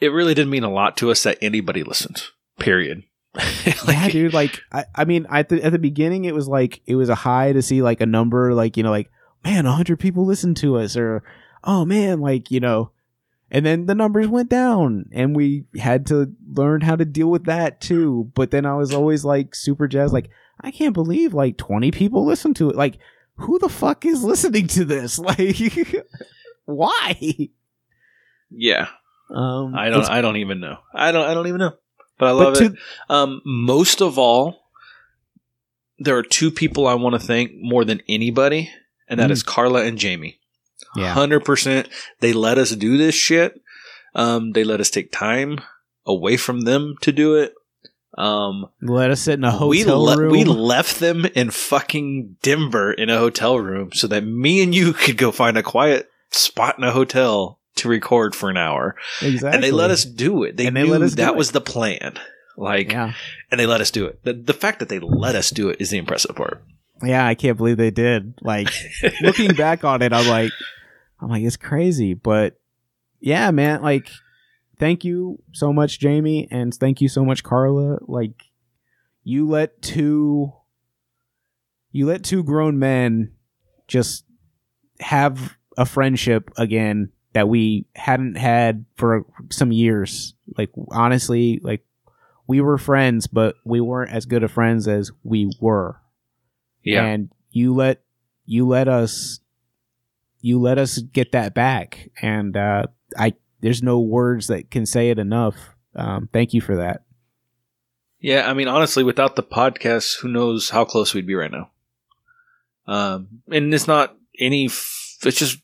[0.00, 2.22] it really didn't mean a lot to us that anybody listened.
[2.58, 3.04] Period.
[3.86, 4.34] Like, yeah, dude.
[4.34, 7.14] Like, I, I mean, at the at the beginning, it was like it was a
[7.14, 9.10] high to see like a number, like you know, like
[9.44, 11.22] man, hundred people listened to us, or
[11.64, 12.90] oh man, like you know,
[13.50, 17.44] and then the numbers went down, and we had to learn how to deal with
[17.44, 18.30] that too.
[18.34, 20.30] But then I was always like super jazzed, like
[20.60, 22.76] I can't believe like twenty people listened to it.
[22.76, 22.98] Like,
[23.36, 25.18] who the fuck is listening to this?
[25.28, 26.06] Like,
[26.64, 27.48] why?
[28.50, 28.88] Yeah,
[29.30, 30.08] Um, I don't.
[30.08, 30.78] I don't even know.
[30.94, 31.24] I don't.
[31.28, 31.72] I don't even know.
[32.18, 32.72] But I but love to- it.
[33.08, 34.64] Um, most of all,
[35.98, 38.70] there are two people I want to thank more than anybody,
[39.08, 39.32] and that Mm.
[39.32, 40.39] is Carla and Jamie.
[40.96, 41.12] Yeah.
[41.14, 41.88] Hundred percent.
[42.20, 43.60] They let us do this shit.
[44.14, 45.60] Um, they let us take time
[46.06, 47.54] away from them to do it.
[48.18, 50.32] Um, Let us sit in a hotel we le- room.
[50.32, 54.92] we left them in fucking Denver in a hotel room so that me and you
[54.92, 58.96] could go find a quiet spot in a hotel to record for an hour.
[59.22, 59.54] exactly.
[59.54, 60.56] And they let us do it.
[60.56, 62.18] They, And they let us do that was the plan.
[62.56, 63.12] Like, Yeah.
[63.50, 64.22] and they let us do it.
[64.24, 66.62] The, the fact that they let us do it is the impressive part.
[67.02, 68.34] Yeah, I can't believe they did.
[68.42, 68.68] Like
[69.22, 70.52] looking back on it, I'm like,
[71.20, 72.14] I'm like, it's crazy.
[72.14, 72.58] But
[73.20, 74.10] yeah, man, like,
[74.78, 77.98] thank you so much, Jamie, and thank you so much, Carla.
[78.02, 78.44] Like,
[79.22, 80.52] you let two,
[81.92, 83.32] you let two grown men
[83.86, 84.24] just
[85.00, 90.34] have a friendship again that we hadn't had for some years.
[90.56, 91.84] Like, honestly, like,
[92.46, 95.99] we were friends, but we weren't as good of friends as we were
[96.82, 97.04] Yeah.
[97.04, 98.02] and you let
[98.46, 99.40] you let us
[100.40, 102.86] you let us get that back and uh
[103.18, 105.54] i there's no words that can say it enough
[105.94, 107.02] um thank you for that
[108.20, 111.70] Yeah, I mean, honestly, without the podcast, who knows how close we'd be right now.
[112.86, 114.66] Um, and it's not any.
[114.66, 115.58] F- it's just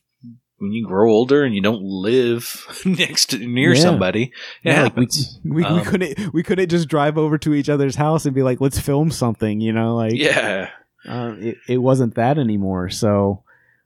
[0.57, 3.81] when you grow older and you don't live next to near Yeah.
[3.81, 4.23] somebody,
[4.63, 5.39] it Yeah, like we, happens.
[5.45, 8.41] we, we Um, couldn't we couldn't just drive over to each other's house and be
[8.43, 10.69] like, let's film something, you know, like yeah,
[11.07, 12.89] uh, it, it wasn't that anymore.
[12.89, 13.43] So,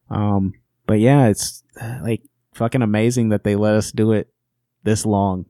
[0.09, 0.53] um,
[0.87, 2.23] but yeah, it's uh, like
[2.53, 4.29] fucking amazing that they let us do it
[4.83, 5.45] this long,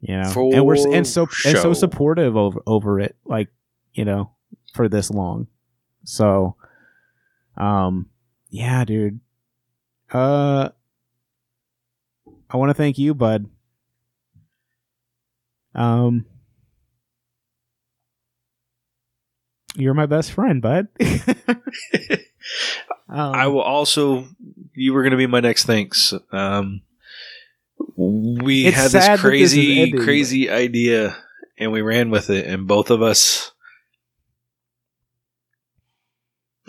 [0.00, 3.48] you know, For and we're and so and so supportive over over it, like
[3.94, 4.32] you know,
[4.74, 5.46] for this long.
[6.04, 6.56] So,
[7.56, 8.10] um,
[8.50, 9.20] yeah, dude.
[10.12, 10.70] Uh,
[12.48, 13.48] I want to thank you, bud.
[15.74, 16.26] Um,
[19.76, 20.88] you're my best friend, bud.
[23.08, 24.26] Um, I will also.
[24.74, 26.12] You were going to be my next thanks.
[26.32, 26.82] Um,
[27.96, 31.16] we had this that this is crazy, crazy idea,
[31.58, 32.46] and we ran with it.
[32.46, 33.52] And both of us.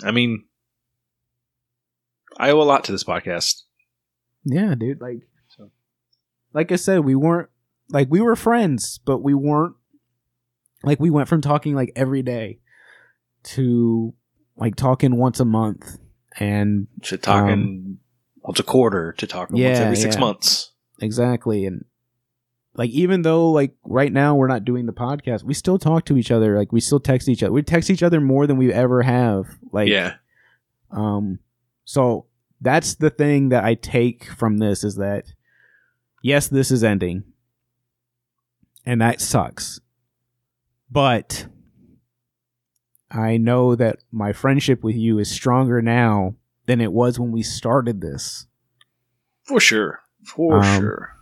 [0.04, 0.46] I mean,
[2.38, 3.64] I owe a lot to this podcast.
[4.46, 5.02] Yeah, dude.
[5.02, 5.28] Like,
[6.54, 7.50] like I said, we weren't
[7.90, 9.76] like we were friends, but we weren't
[10.84, 12.60] like we went from talking like every day
[13.56, 14.14] to
[14.56, 15.98] like talking once a month,
[16.40, 18.00] and To talking
[18.42, 20.22] once a quarter, to talking once Um, every six yeah.
[20.22, 20.72] months.
[21.02, 21.86] exactly, and
[22.76, 26.18] like even though like right now we're not doing the podcast, we still talk to
[26.18, 26.58] each other.
[26.58, 27.52] Like we still text each other.
[27.52, 29.46] We text each other more than we ever have.
[29.72, 30.16] Like, yeah,
[30.92, 31.40] Um,
[31.86, 32.26] so
[32.62, 35.26] that's the thing that I take from this is that
[36.22, 37.24] yes, this is ending,
[38.86, 39.80] and that sucks.
[40.90, 41.48] But
[43.10, 46.36] I know that my friendship with you is stronger now
[46.66, 48.46] than it was when we started this,
[49.44, 51.16] for sure, for Um, sure.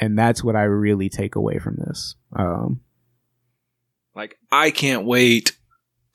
[0.00, 2.16] and that's what I really take away from this.
[2.34, 2.80] Um,
[4.14, 5.52] Like I can't wait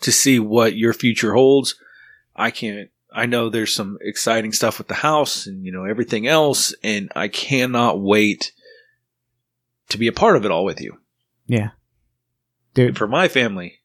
[0.02, 1.76] to see what your future holds.
[2.36, 6.28] I can't I know there's some exciting stuff with the house and you know everything
[6.28, 8.52] else and I cannot wait
[9.90, 11.00] to be a part of it all with you.
[11.48, 11.70] yeah,
[12.74, 12.98] dude.
[12.98, 13.80] for my family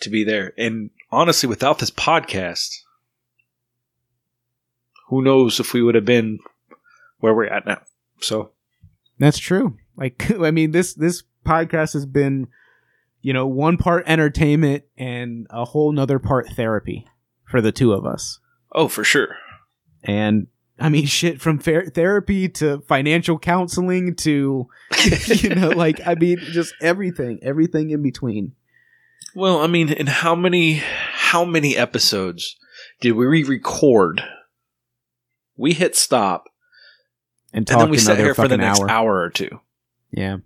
[0.00, 0.52] to be there.
[0.58, 2.82] And honestly without this podcast
[5.08, 6.38] who knows if we would have been
[7.18, 7.82] where we're at now.
[8.20, 8.52] So
[9.18, 9.76] That's true.
[9.96, 12.48] Like I mean this this podcast has been
[13.22, 17.06] you know one part entertainment and a whole nother part therapy
[17.44, 18.38] for the two of us.
[18.72, 19.36] oh for sure.
[20.04, 20.46] And
[20.78, 24.68] I mean shit from therapy to financial counseling to
[25.26, 28.52] you know like I mean just everything, everything in between.
[29.34, 30.82] Well, I mean, in how many
[31.12, 32.56] how many episodes
[33.00, 34.22] did we re-record?
[35.56, 36.48] We hit stop,
[37.52, 38.90] And and then we sat here for the next hour.
[38.90, 39.20] hour.
[39.20, 39.60] or two.
[40.10, 40.38] Yeah.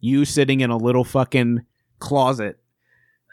[0.00, 1.64] You sitting in a little fucking
[1.98, 2.58] closet.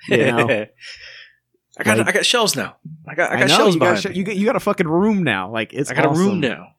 [0.07, 0.47] You know?
[0.49, 2.75] I got Like- I got shelves now.
[3.07, 4.59] I got I got know, shelves you got, a sh- you got you got a
[4.59, 5.49] fucking room now.
[5.51, 6.73] Like it's I got a room now.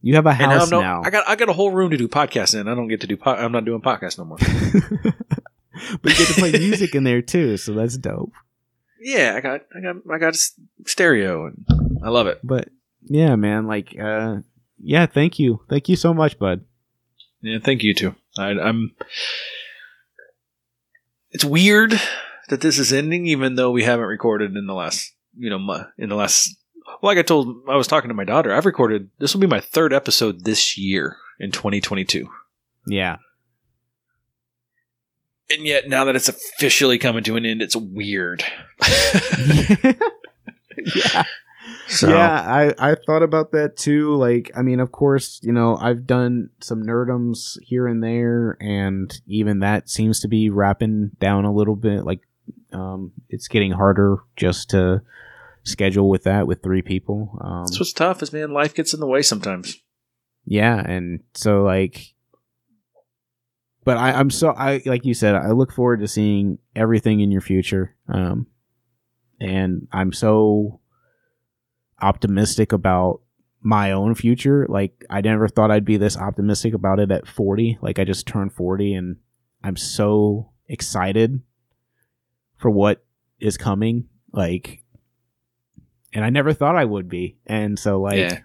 [0.00, 1.02] You have a now, house I'm no, now.
[1.04, 2.68] I got I got a whole room to do podcasts in.
[2.68, 3.16] I don't get to do.
[3.16, 4.38] Po- I'm not doing podcasts no more.
[6.02, 8.32] but you get to play music in there too, so that's dope.
[9.00, 10.36] yeah, I got I got I got
[10.86, 11.64] stereo, and
[12.04, 12.40] I love it.
[12.42, 12.68] But
[13.04, 14.38] yeah, man, like uh
[14.80, 15.60] yeah, thank you.
[15.68, 16.64] Thank you so much, bud.
[17.42, 18.14] Yeah, thank you too.
[18.38, 18.94] I, I'm.
[21.30, 22.00] It's weird
[22.48, 26.08] that this is ending, even though we haven't recorded in the last, you know, in
[26.08, 26.56] the last.
[26.86, 28.52] Well, like I told, I was talking to my daughter.
[28.54, 29.10] I've recorded.
[29.18, 32.28] This will be my third episode this year in 2022,
[32.86, 33.16] Yeah.
[35.50, 38.44] And yet now that it's officially coming to an end, it's weird.
[40.94, 41.24] yeah.
[41.88, 44.14] So, Yeah, I I thought about that too.
[44.14, 49.10] Like, I mean, of course, you know, I've done some nerdums here and there, and
[49.26, 52.04] even that seems to be wrapping down a little bit.
[52.04, 52.20] Like,
[52.72, 55.02] um, it's getting harder just to
[55.64, 57.38] schedule with that with three people.
[57.40, 59.78] Um, that's what's tough is man, life gets in the way sometimes.
[60.44, 62.14] yeah, and so like,
[63.88, 67.30] but I I'm so I like you said, I look forward to seeing everything in
[67.30, 67.96] your future.
[68.06, 68.46] Um,
[69.40, 70.80] and I'm so
[71.98, 73.22] optimistic about
[73.62, 74.66] my own future.
[74.68, 77.78] Like I never thought I'd be this optimistic about it at 40.
[77.80, 79.16] Like I just turned 40 and
[79.64, 81.40] I'm so excited
[82.58, 83.02] for what
[83.40, 84.06] is coming.
[84.34, 84.82] Like
[86.12, 87.38] and I never thought I would be.
[87.46, 88.40] And so like yeah,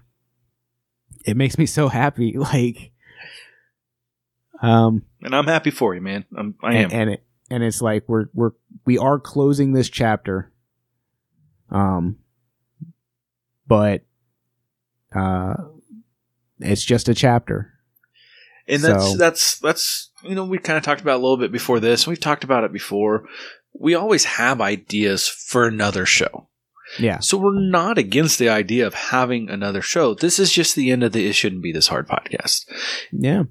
[1.25, 2.92] it makes me so happy like
[4.63, 6.25] um and I'm happy for you, man.
[6.35, 6.83] I'm, I am.
[6.85, 8.51] and, and it and it's like we're we're
[8.85, 10.51] we are closing this chapter
[11.69, 12.17] um
[13.67, 14.03] but
[15.15, 15.53] uh
[16.59, 17.73] it's just a chapter
[18.67, 21.51] And that's So- that's that's you know we kind of talked about a little bit
[21.51, 22.07] before this.
[22.07, 23.25] We've talked about it before.
[23.77, 26.47] We always have ideas for another show.
[26.99, 27.19] Yeah.
[27.19, 30.13] So we're not against the idea of having another show.
[30.13, 32.65] This is just the end of the It Shouldn't Be This Hard podcast.
[33.11, 33.43] Yeah.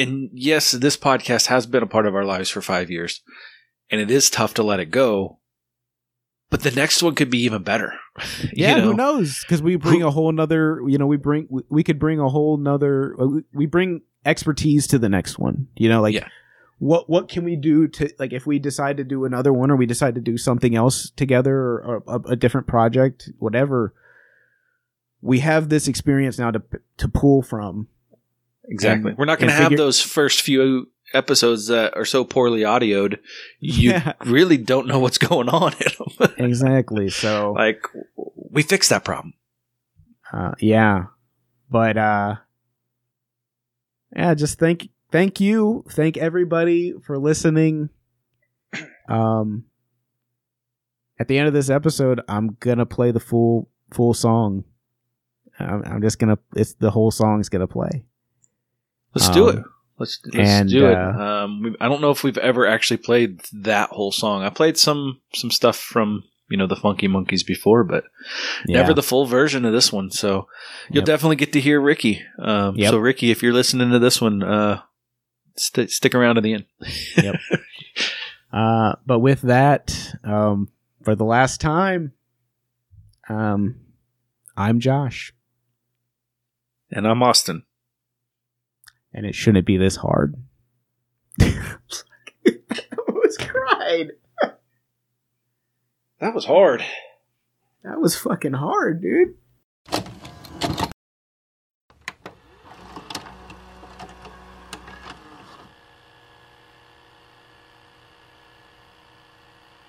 [0.00, 3.22] And yes, this podcast has been a part of our lives for five years.
[3.90, 5.38] And it is tough to let it go.
[6.48, 7.92] But the next one could be even better.
[8.42, 8.82] You Yeah, know?
[8.82, 9.40] who knows?
[9.40, 12.56] Because we bring a whole nother, you know, we bring, we, could bring a whole
[12.56, 15.68] nother, uh, we- we bring expertise to the next one.
[15.76, 16.28] You know, like Yeah.
[16.78, 19.76] what what can we do to like if we decide to do another one or
[19.76, 23.94] we decide to do something else together or, or a, a different project, whatever.
[25.22, 26.62] We have this experience now to
[26.98, 27.88] to pull from.
[28.70, 29.10] Exactly.
[29.10, 32.60] And- We're not going to have figure- those first few episodes that are so poorly
[32.60, 33.18] audioed.
[33.58, 34.12] You Yeah.
[34.24, 36.34] really don't know what's going on in them.
[36.38, 37.08] Exactly.
[37.10, 37.82] So like,
[38.50, 39.34] we fixed that problem.
[40.32, 41.06] Uh, yeah,
[41.68, 42.36] but uh,
[44.14, 47.90] yeah, just thank thank you, thank everybody for listening.
[49.08, 49.64] Um,
[51.18, 54.62] at the end of this episode, I'm gonna play the full full song.
[55.58, 58.04] I'm, I'm just gonna it's the whole song's gonna play.
[59.14, 59.64] Let's do Um, it.
[59.98, 60.96] Let's, let's and, do it.
[60.96, 64.42] uh, Um, we, I don't know if we've ever actually played that whole song.
[64.42, 68.04] I played some some stuff from you know the Funky Monkeys before, but
[68.66, 68.78] Yeah.
[68.78, 70.10] never the full version of this one.
[70.10, 70.48] So
[70.88, 71.04] you'll Yep.
[71.04, 72.22] definitely get to hear Ricky.
[72.38, 72.90] Um, Yep.
[72.92, 74.82] So Ricky, if you're listening to this one, uh,
[75.56, 76.64] st- stick around to the end.
[78.52, 80.68] Uh, but with that, um,
[81.04, 82.12] for the last time,
[83.28, 83.76] um,
[84.56, 85.32] I'm Josh,
[86.90, 87.62] And I'm Austin.
[89.12, 90.36] And it shouldn't be this hard.
[91.40, 91.78] I
[93.08, 94.12] was cried.
[96.20, 96.84] That was hard.
[97.82, 99.34] That was fucking hard, dude.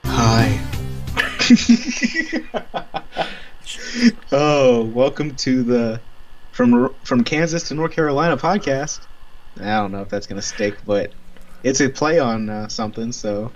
[0.06, 0.60] Hi.
[4.31, 6.02] oh, welcome to the
[6.53, 9.02] from from Kansas to North Carolina podcast.
[9.59, 11.11] I don't know if that's gonna stick, but
[11.63, 13.51] it's a play on uh, something, so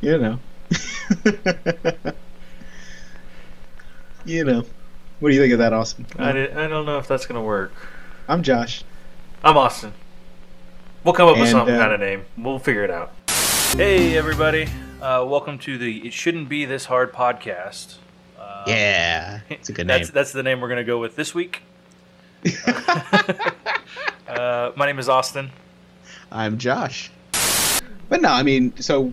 [0.00, 0.38] you know.
[4.24, 4.64] you know.
[5.20, 6.06] What do you think of that, Austin?
[6.18, 7.72] I, did, I don't know if that's gonna work.
[8.28, 8.82] I'm Josh.
[9.44, 9.92] I'm Austin.
[11.04, 12.24] We'll come up with And, some uh, kind of name.
[12.36, 13.12] We'll figure it out.
[13.76, 14.68] Hey, everybody.
[15.00, 17.96] Uh, welcome to the It Shouldn't Be This Hard podcast.
[18.38, 20.14] Uh, Yeah, it's a good that's, name.
[20.14, 21.62] That's the name we're going to go with this week.
[24.28, 25.50] uh, my name is Austin.
[26.32, 27.10] I'm Josh.
[28.08, 29.12] But no, I mean, so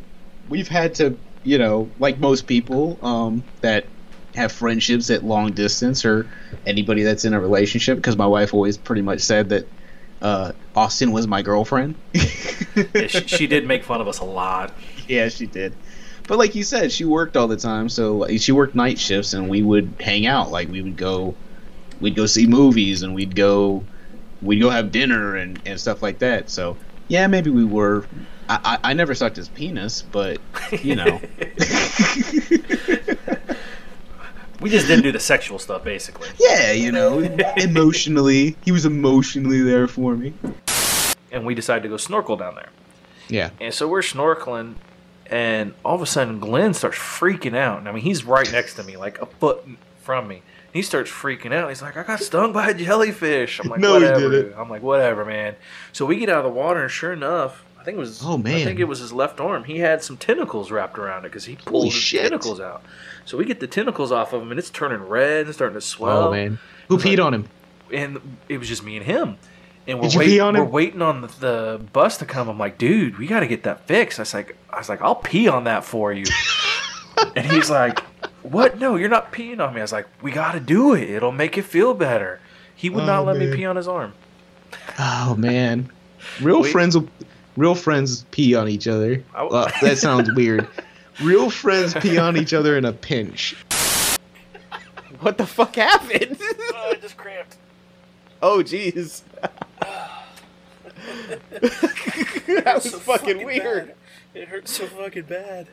[0.49, 3.86] we've had to, you know, like most people um, that
[4.36, 6.28] have friendships at long distance or
[6.66, 9.68] anybody that's in a relationship, because my wife always pretty much said that
[10.22, 11.95] uh, Austin was my girlfriend.
[12.14, 14.74] Yeah, she, she did make fun of us a lot.
[15.08, 15.74] yeah, she did.
[16.28, 19.49] But like you said, she worked all the time, so she worked night shifts, and
[19.49, 20.52] we would hang out.
[20.52, 21.36] Like we would go,
[21.99, 23.84] we'd go see movies, and we'd go,
[24.41, 26.49] we'd go have dinner and, and stuff like that.
[26.49, 28.06] So yeah, maybe we were.
[28.49, 30.40] I, I, I never sucked his penis, but
[30.82, 31.19] you know,
[34.60, 36.30] We just didn't do the sexual stuff, basically.
[36.40, 37.19] yeah, you know,
[37.57, 40.34] emotionally, he was emotionally there for me.
[41.32, 42.69] And we decided to go snorkel down there.
[43.30, 44.76] Yeah, And so we're snorkeling,
[45.28, 47.80] and all of a sudden Glenn starts freaking out.
[47.80, 49.60] And I mean, he's right next to me, like a foot
[50.07, 50.41] from me.
[50.71, 51.67] He starts freaking out.
[51.67, 54.53] He's like, "I got stung by a jellyfish." I'm like, No, he "Whatever." didn't.
[54.57, 55.55] I'm like, "Whatever, man."
[55.91, 58.23] So we get out of the water, and sure enough, I think it was.
[58.23, 58.55] Oh, man.
[58.55, 59.65] I think it was his left arm.
[59.65, 62.21] He had some tentacles wrapped around it because he pulled Holy his shit.
[62.21, 62.84] tentacles out.
[63.25, 65.77] So we get the tentacles off of him, and it's turning red and starting to
[65.77, 66.57] oh, swell oh man,
[66.88, 67.49] who peed on him?
[67.93, 69.38] and it was just me and him.
[69.88, 72.49] And we're, wait- we're waiting on the, the bus to come.
[72.49, 74.19] I'm like, dude, we got to get that fixed.
[74.19, 76.25] I was like, I was like, I'll pee on that for you.
[77.38, 78.01] and he's like,
[78.52, 78.78] what?
[78.80, 79.82] No, you're not peeing on me.
[79.82, 81.10] I was like, we got to do it.
[81.10, 82.40] It'll make you feel better.
[82.76, 84.14] He would Oh, not let me pee on his arm.
[84.99, 85.90] Oh man,
[86.41, 86.72] real Wait.
[86.72, 87.07] friends will,
[87.56, 89.24] real friends pee on each other.
[89.34, 90.68] I- Uh, that sounds weird.
[91.22, 93.56] Real friends pee on each other in a pinch.
[95.22, 96.38] What the fuck happened?
[96.40, 97.56] Oh, I just cramped.
[98.44, 99.24] oh, jeez.
[101.52, 103.94] that was fucking weird.
[104.34, 105.68] It hurts so fucking bad.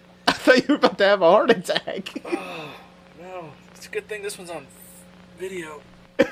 [0.45, 2.21] I thought you were about to have a heart attack.
[2.27, 2.75] oh,
[3.19, 4.67] No, it's a good thing this one's on
[5.39, 5.81] video.
[6.19, 6.27] I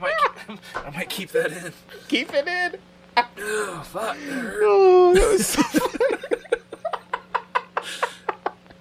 [0.00, 1.72] might keep, I might keep that in.
[2.08, 2.80] Keep it in.
[3.16, 4.16] Oh, fuck.
[4.16, 4.60] that.
[4.64, 5.62] Oh, that was so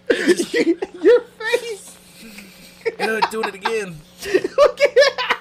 [1.04, 1.96] Your face.
[2.98, 3.98] Yeah, doing it again.
[4.58, 5.33] Look at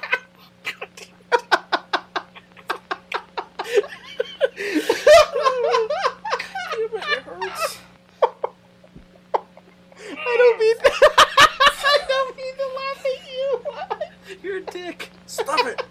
[10.62, 10.76] mean.
[10.84, 14.38] I don't mean to laugh at you.
[14.42, 15.10] You're a dick.
[15.26, 15.82] Stop it.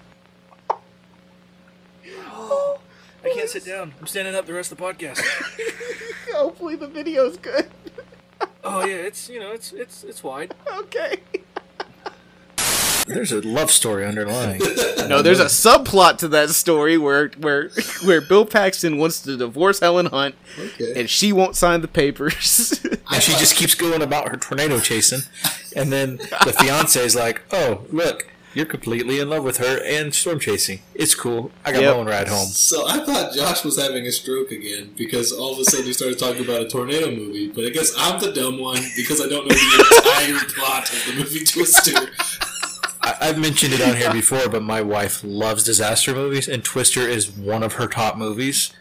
[2.31, 2.79] Oh,
[3.23, 3.93] I can't sit down.
[3.99, 5.21] I'm standing up the rest of the podcast.
[6.33, 7.67] Hopefully the video's good.
[8.63, 10.53] Oh yeah, it's you know it's it's it's wide.
[10.81, 11.19] Okay.
[13.13, 14.61] There's a love story underlying.
[15.11, 17.69] No, there's a subplot to that story where where
[18.05, 20.93] where Bill Paxton wants to divorce Helen Hunt, Okay.
[20.95, 22.79] and she won't sign the papers.
[23.11, 25.21] and she just keeps going about her tornado chasing,
[25.75, 30.13] and then the fiance is like, "Oh, look, you're completely in love with her and
[30.15, 30.79] storm chasing.
[30.95, 31.51] It's cool.
[31.65, 31.93] I got Yep.
[31.93, 35.51] my own ride home." So I thought Josh was having a stroke again because all
[35.53, 37.49] of a sudden he started talking about a tornado movie.
[37.49, 41.05] But I guess I'm the dumb one because I don't know the entire plot of
[41.07, 42.11] the movie Twister.
[43.03, 47.01] I, I've mentioned it on here before, but my wife loves disaster movies, and Twister
[47.01, 48.71] is one of her top movies.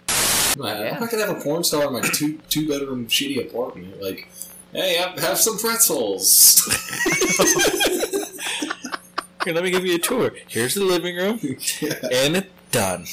[0.58, 4.02] Man, I'm not gonna have a porn star in my two two bedroom shitty apartment.
[4.02, 4.28] Like,
[4.72, 6.60] hey, have, have some pretzels.
[9.44, 10.32] Here, let me give you a tour.
[10.48, 11.40] Here's the living room,
[12.12, 13.06] and done.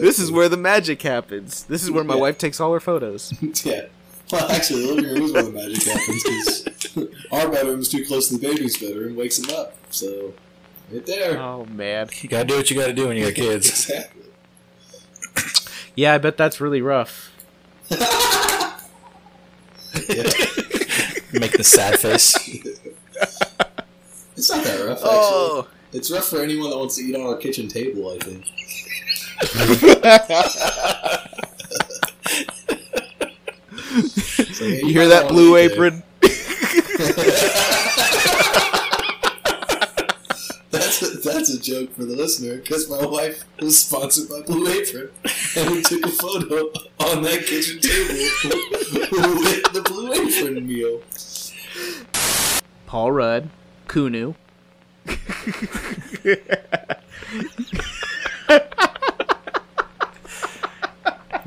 [0.00, 1.64] this is where the magic happens.
[1.64, 2.20] This is where my Yeah.
[2.20, 3.32] wife takes all her photos.
[3.64, 3.86] yeah.
[4.32, 6.64] Well, actually, the living room is where the magic happens because
[7.32, 9.74] our bedroom's too close to the baby's bedroom, wakes him up.
[9.90, 10.32] So,
[10.90, 11.38] right there.
[11.38, 12.08] Oh man.
[12.22, 13.68] You gotta do what you gotta do when you got kids.
[13.68, 14.22] Exactly.
[15.94, 17.30] Yeah, I bet that's really rough.
[17.90, 18.00] Make
[21.52, 22.34] the sad face.
[24.34, 25.04] It's not that rough, oh.
[25.04, 25.10] actually.
[25.12, 25.68] Oh.
[25.92, 28.46] It's rough for anyone that wants to eat on our kitchen table, I think.
[34.00, 35.56] So, yeah, You hear that, Blue.
[35.56, 36.02] Apron?
[40.70, 44.66] That's a, that's a joke for the listener because my wife was sponsored by Blue
[44.68, 45.10] Apron,
[45.56, 48.14] and we took a photo on that kitchen table
[49.38, 51.02] with the Blue Apron meal.
[52.86, 53.50] Paul Rudd,
[53.88, 54.34] Kunu.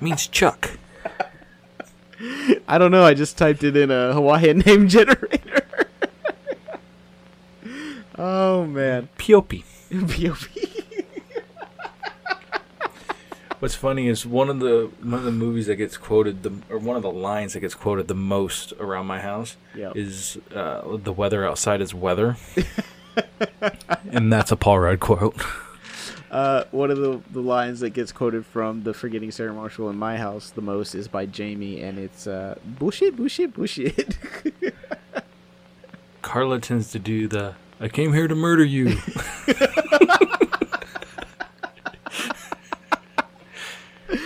[0.01, 0.71] Means Chuck.
[2.67, 3.03] I don't know.
[3.03, 5.67] I just typed it in a Hawaiian name generator.
[8.17, 9.63] oh man, Piopi.
[10.09, 10.83] P.O.P.
[13.59, 16.77] What's funny is one of the one of the movies that gets quoted the or
[16.77, 19.95] one of the lines that gets quoted the most around my house Yep.
[19.95, 22.35] is uh, the weather outside is weather,
[24.11, 25.35] and that's a Paul Rudd quote.
[26.35, 29.97] Uh, one of the, the lines that gets quoted from the Forgetting Sarah Marshall in
[29.97, 34.17] my house the most is by Jamie, and it's uh, bullshit, bullshit, bullshit.
[36.21, 38.97] Carla tends to do the "I came here to murder you."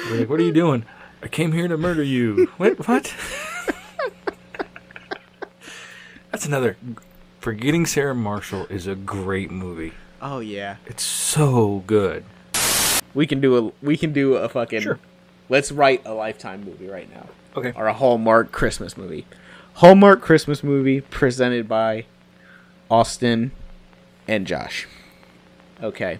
[0.09, 0.85] Like, what are you doing?
[1.21, 2.47] I came here to murder you.
[2.57, 2.87] What?
[2.87, 3.13] What?
[6.31, 6.77] That's another.
[7.39, 9.93] Forgetting Sarah Marshall is a great movie.
[10.21, 12.23] Oh yeah, It's so good.
[13.13, 14.81] we can do a we can do a fucking.
[14.81, 14.99] Sure.
[15.49, 17.27] Let's write a lifetime movie right now.
[17.55, 17.73] Okay.
[17.75, 19.25] or a Hallmark Christmas movie.
[19.75, 22.05] Hallmark Christmas movie presented by
[22.91, 23.51] Austin
[24.27, 24.87] and Josh.
[25.81, 26.19] Okay.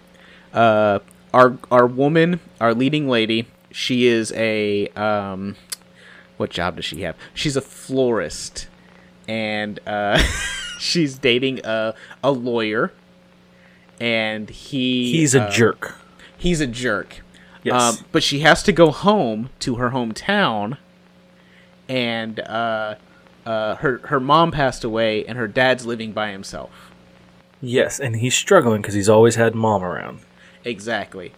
[0.52, 0.98] Uh
[1.32, 5.56] our our woman, our leading lady, she is a um
[6.36, 7.16] what job does she have?
[7.34, 8.66] She's a florist
[9.28, 10.18] and uh
[10.80, 11.94] she's dating a
[12.24, 12.92] a lawyer
[14.00, 15.96] and he He's a uh, jerk.
[16.36, 17.20] He's a jerk.
[17.62, 17.98] Yes.
[17.98, 20.78] Um, but she has to go home to her hometown,
[21.88, 22.94] and uh,
[23.44, 26.70] uh, her her mom passed away, and her dad's living by himself.
[27.60, 30.20] yes, and he's struggling because he's always had mom around,
[30.64, 31.32] Exactly.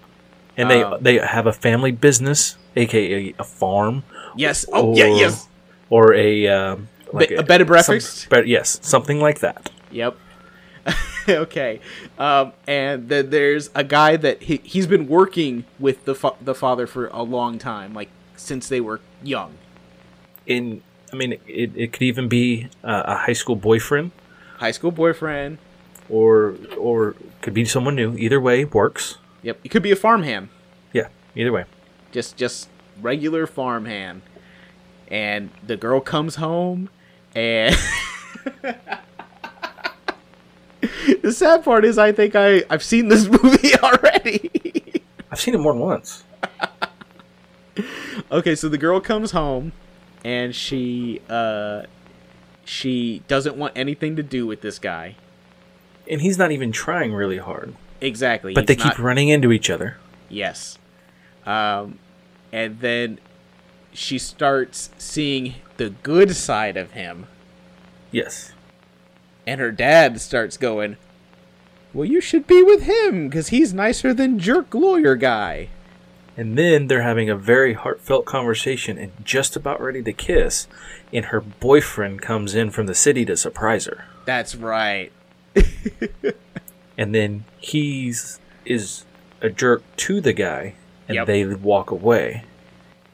[0.57, 4.05] and they Um, they have a family business, aka a farm.
[4.37, 4.65] Yes.
[4.73, 5.07] Oh yeah.
[5.07, 5.49] Yes.
[5.91, 8.29] Or a um, Be- a bed and breakfast?
[8.31, 9.71] some- yes, something like that.
[9.91, 10.17] Yep.
[11.29, 11.81] okay.
[12.19, 16.55] Um, and then there's a guy that he he's been working with the fa- the
[16.55, 19.55] father for a long time, like since they were young.
[20.47, 20.83] In
[21.13, 24.11] I mean, it, it could even be uh, a high school boyfriend,
[24.59, 25.59] High school boyfriend.
[26.09, 28.17] or or could be someone new.
[28.17, 29.19] Either way works.
[29.43, 29.61] Yep.
[29.65, 30.49] It could be a farmhand.
[30.93, 31.65] Yeah, either way.
[32.13, 32.69] just just
[33.01, 34.23] regular farmhand
[35.09, 36.89] and the girl comes home
[37.35, 37.75] and
[41.23, 44.51] the sad part is i think i i've seen this movie already
[45.31, 46.24] I've seen it more than once.
[48.31, 49.73] okay so the girl comes home
[50.24, 51.82] and she uh
[52.64, 55.16] she doesn't want anything to do with this guy
[56.09, 57.74] And he's not even trying really hard.
[58.01, 59.97] exactly But they he's keep running into each other.
[60.28, 60.78] Yes.
[61.47, 61.98] Um,
[62.52, 63.19] and then
[63.93, 67.27] she starts seeing the good side of him,
[68.10, 68.52] Yes.
[69.47, 70.97] And her dad starts going,
[71.93, 75.69] "Well, you should be with him because he's nicer than jerk lawyer guy."
[76.36, 80.66] And then they're having a very heartfelt conversation and just about ready to kiss,
[81.12, 84.05] and her boyfriend comes in from the city to surprise her.
[84.24, 85.12] That's right.
[86.98, 89.05] And then he's is
[89.40, 90.74] a jerk to the guy,
[91.09, 91.27] and Yep.
[91.27, 92.44] they walk away.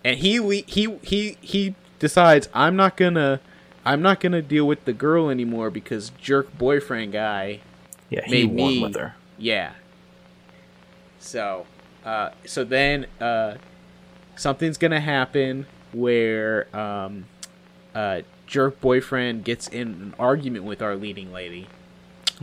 [0.05, 3.41] and he he he he decides I'm not gonna
[3.93, 7.61] I'm not gonna deal with the girl anymore because jerk boyfriend guy
[8.11, 9.15] Yeah, he Made won me- with her.
[9.39, 9.73] yeah
[11.19, 11.67] so
[12.05, 13.55] uh so then uh
[14.37, 17.27] something's gonna happen where um
[17.95, 21.67] uh jerk boyfriend gets in an argument with our leading lady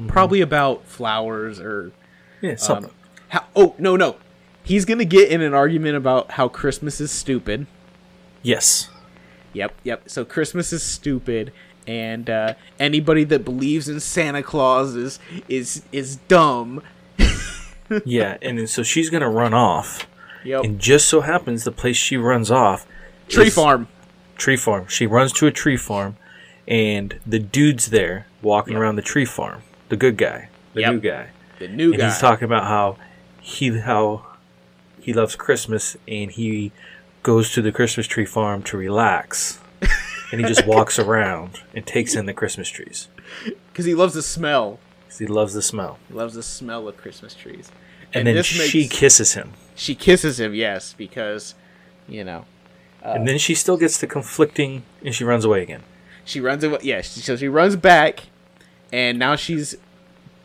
[0.07, 1.91] probably about flowers or
[2.41, 2.89] Yeah, something.
[2.89, 2.95] um,
[3.29, 4.17] how oh no no
[4.63, 7.65] he's gonna get in an argument about how christmas is stupid
[8.41, 8.89] yes.
[9.55, 10.03] Yep, yep.
[10.09, 11.51] So Christmas is stupid,
[11.87, 15.17] and uh, anybody that believes in Santa Claus is
[15.49, 16.83] is is dumb.
[18.05, 20.07] yeah, and then, so she's gonna run off,
[20.43, 20.63] Yep.
[20.63, 22.85] and just so happens the place she runs off,
[23.27, 23.87] Tree farm.
[24.37, 24.85] Tree farm.
[24.87, 26.17] She runs to a tree farm,
[26.67, 28.81] and the dude's there walking Yep.
[28.81, 29.61] around the tree farm.
[29.89, 30.93] The good guy, the Yep.
[30.93, 31.27] new guy,
[31.59, 32.05] The new and guy.
[32.09, 32.97] he's talking about how
[33.39, 34.25] he how
[34.99, 36.71] he loves Christmas, and he
[37.25, 39.59] goes to the Christmas tree farm to relax.
[40.31, 43.07] and he just walks around and takes in the Christmas trees.
[43.71, 44.79] because he loves the smell.
[45.09, 45.97] 'Cause He loves the smell.
[46.07, 47.71] He loves the smell of Christmas trees.
[48.13, 49.53] And, then this she makes- kisses him.
[49.75, 50.53] she kisses him.
[50.53, 51.55] Yes, because
[52.07, 52.45] you know
[53.03, 55.83] and then she still gets the conflicting, and she runs away again.
[56.25, 56.79] she runs away.
[56.81, 58.21] Yeah, she, so she runs back,
[58.91, 59.75] and now she's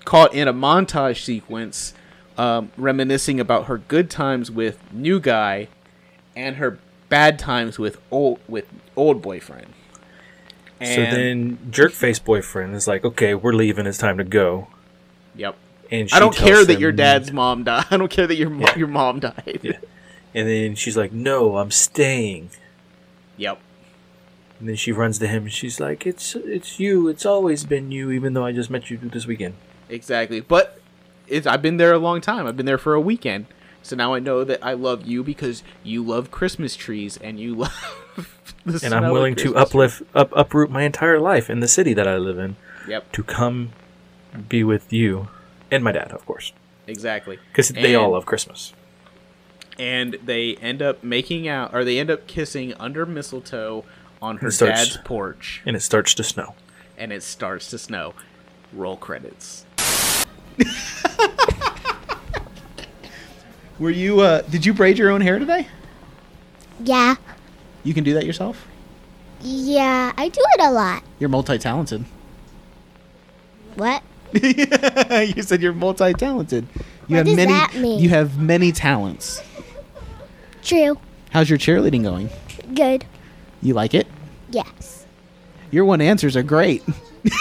[0.04, 1.94] caught in a montage sequence,
[2.36, 5.68] um, reminiscing about her good times with new guy,
[6.40, 9.68] and her bad times with old with old boyfriend.
[10.80, 13.86] so And- then, jerkface boyfriend is like, "Okay, we're leaving.
[13.86, 14.68] It's time to go."
[15.36, 15.56] yep.
[15.90, 17.86] And she I don't care that your dad's mom died.
[17.90, 18.78] I don't care that your Yeah.
[18.78, 19.60] your mom died.
[19.62, 19.78] Yeah.
[20.34, 22.50] And then she's like, "No, I'm staying."
[23.36, 23.58] Yep.
[24.60, 27.08] And then she runs to him and she's like, "It's it's you.
[27.08, 29.54] It's always been you, even though I just met you this weekend."
[29.88, 30.40] Exactly.
[30.40, 30.78] But
[31.26, 32.46] it's I've been there a long time.
[32.46, 33.46] I've been there for a weekend.
[33.82, 37.54] So now I know that I love you because you love Christmas trees and you
[37.56, 38.36] love
[38.66, 42.06] the And I'm willing to uplift up uproot my entire life in the city that
[42.06, 42.56] I live in.
[42.88, 43.12] Yep.
[43.12, 43.70] to come
[44.48, 45.28] be with you
[45.70, 46.52] and my dad, of course,
[46.86, 47.38] Exactly.
[47.52, 48.72] because they all love Christmas.
[49.78, 53.84] And they end up making out or they end up kissing under mistletoe
[54.20, 56.54] on her starts- dad's porch And it starts to snow.
[56.98, 58.14] and it starts to snow.
[58.72, 59.64] Roll credits.
[63.80, 65.66] Were you uh did you braid your own hair today?
[66.84, 67.16] Yeah.
[67.82, 68.66] You can do that yourself?
[69.40, 71.02] Yeah, I do it a lot.
[71.18, 72.04] You're multi-talented.
[73.76, 74.02] What?
[74.34, 76.66] you said you're multi-talented.
[77.08, 77.98] You What have does many that mean?
[78.00, 79.42] you have many talents.
[80.62, 80.98] True.
[81.30, 82.28] How's your cheerleading going?
[82.74, 83.06] Good.
[83.62, 84.06] You like it?
[84.50, 85.06] Yes.
[85.70, 86.82] Your one answers are great.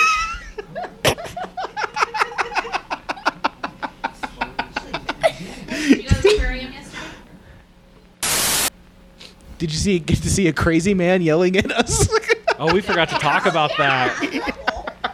[9.59, 12.09] Did you see get to see a crazy man yelling at us?
[12.61, 14.55] Oh, we forgot to talk about that.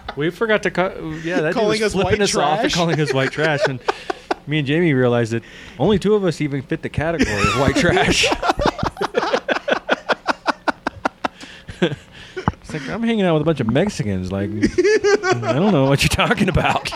[0.18, 0.96] We forgot to cut.
[1.24, 2.74] Yeah, that Calling dude was us flipping white us off and trash.
[2.74, 3.80] calling us white trash, and
[4.48, 5.44] me and Jamie realized that
[5.78, 8.26] only two of us even fit the category of white trash.
[11.82, 14.32] it's like I'm hanging out with a bunch of Mexicans.
[14.32, 16.92] Like, I don't know what you're talking about.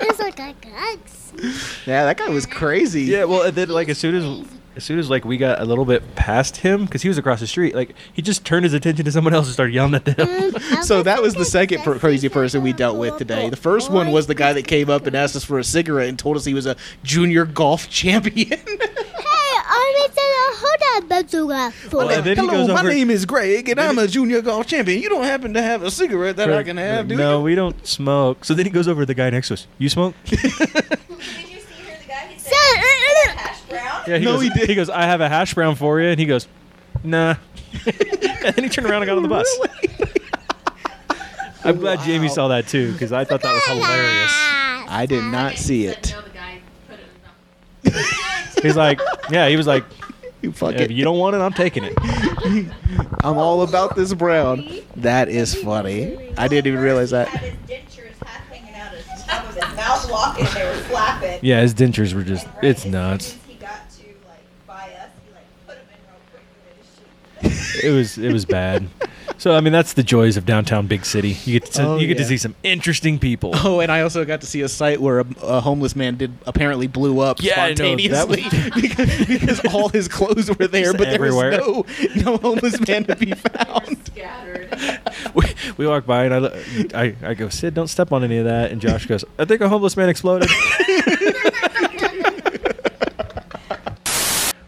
[0.00, 1.32] There's like a guts.
[1.86, 3.02] yeah, that guy was crazy.
[3.02, 4.46] Yeah, well, and then like as soon as
[4.76, 7.40] as soon as like we got a little bit past him because he was across
[7.40, 10.04] the street, like he just turned his attention to someone else and started yelling at
[10.04, 10.52] them.
[10.84, 13.48] So that was the second per- crazy person we dealt with today.
[13.48, 16.08] The first one was the guy that came up and asked us for a cigarette
[16.08, 18.48] and told us he was a junior golf champion.
[18.58, 20.08] Hey, I'm a
[20.54, 21.72] Hoda Bazooka.
[21.96, 24.42] Well, and then he Hello, goes my over- name is Greg, and I'm a junior
[24.42, 25.00] golf champion.
[25.00, 27.44] You don't happen to have a cigarette that I can have, do no, you?
[27.44, 28.44] we don't smoke.
[28.44, 29.66] So then he goes over to the guy next to us.
[29.78, 30.14] You smoke?
[30.24, 32.54] Did you see her, the guy who said
[33.36, 34.02] hash brown?
[34.06, 34.68] Yeah, he No, goes, he did.
[34.68, 36.46] He goes, I have a hash brown for you, and he goes,
[37.02, 37.34] Nah.
[37.86, 39.58] and then he turned around and got on the bus.
[41.64, 44.30] I'm glad Jamie saw that too because I thought that was hilarious.
[44.90, 46.14] I did not see it.
[48.62, 49.84] He's like, yeah, he was like,
[50.42, 50.90] You fuck if it.
[50.90, 51.94] you don't want it, I'm taking it.
[53.24, 54.68] I'm all about this brown.
[54.96, 56.32] That is funny.
[56.38, 57.28] I didn't even realize He that.
[57.28, 60.46] his dentures half hanging out of the his mouth walking.
[60.54, 61.40] They were flapping.
[61.42, 63.26] Yeah, his dentures were just, it's nuts.
[63.32, 65.08] soon as He got to like by us.
[65.26, 67.33] He like put them in real quick with his shoe.
[67.44, 68.88] It was it was bad.
[69.36, 71.36] So I mean, that's the joys of downtown big city.
[71.44, 73.50] You get to Oh, you get to see some interesting people.
[73.54, 76.32] Oh, and I also got to see a site where a, a homeless man did
[76.46, 77.74] apparently blew up Yeah, I.
[77.74, 81.84] That was- spontaneously because, because all his clothes were there, Just but there was no
[82.22, 84.10] no homeless man to be found.
[85.34, 85.44] we,
[85.76, 88.44] we walk by and I, look- I I go, Sid, don't step on any of
[88.44, 88.70] that.
[88.72, 90.48] And Josh goes, I think a homeless man exploded.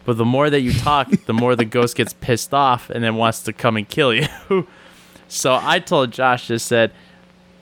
[0.06, 3.16] But the more that you talk, the more the ghost gets pissed off and then
[3.16, 4.28] wants to come and kill you.
[5.28, 6.92] so I told Josh, just said,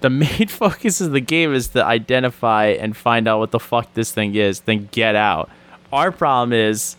[0.03, 3.95] the main focus of the game is to identify and find out what the fuck
[3.95, 5.51] this thing is, then get out.
[5.91, 6.97] Our problem is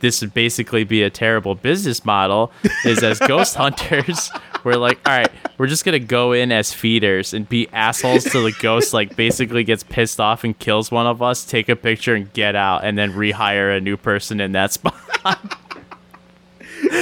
[0.00, 2.50] this would basically be a terrible business model
[2.84, 4.32] is as ghost hunters
[4.64, 8.40] we're like all right we're just gonna go in as feeders and be assholes to
[8.42, 12.14] the ghost like basically gets pissed off and kills one of us take a picture
[12.14, 14.94] and get out and then rehire a new person in that spot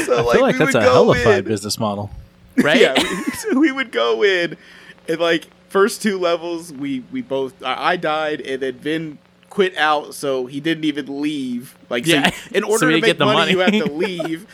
[0.05, 2.11] So I feel like we that's a go hellified in- business model.
[2.57, 4.57] right Yeah, we, so we would go in,
[5.09, 9.19] and like first two levels, we we both I I died, and then Vin
[9.51, 11.77] quit out, so he didn't even leave.
[11.89, 12.31] Like, so Yeah.
[12.53, 14.47] in order we to get make the money, you have to leave.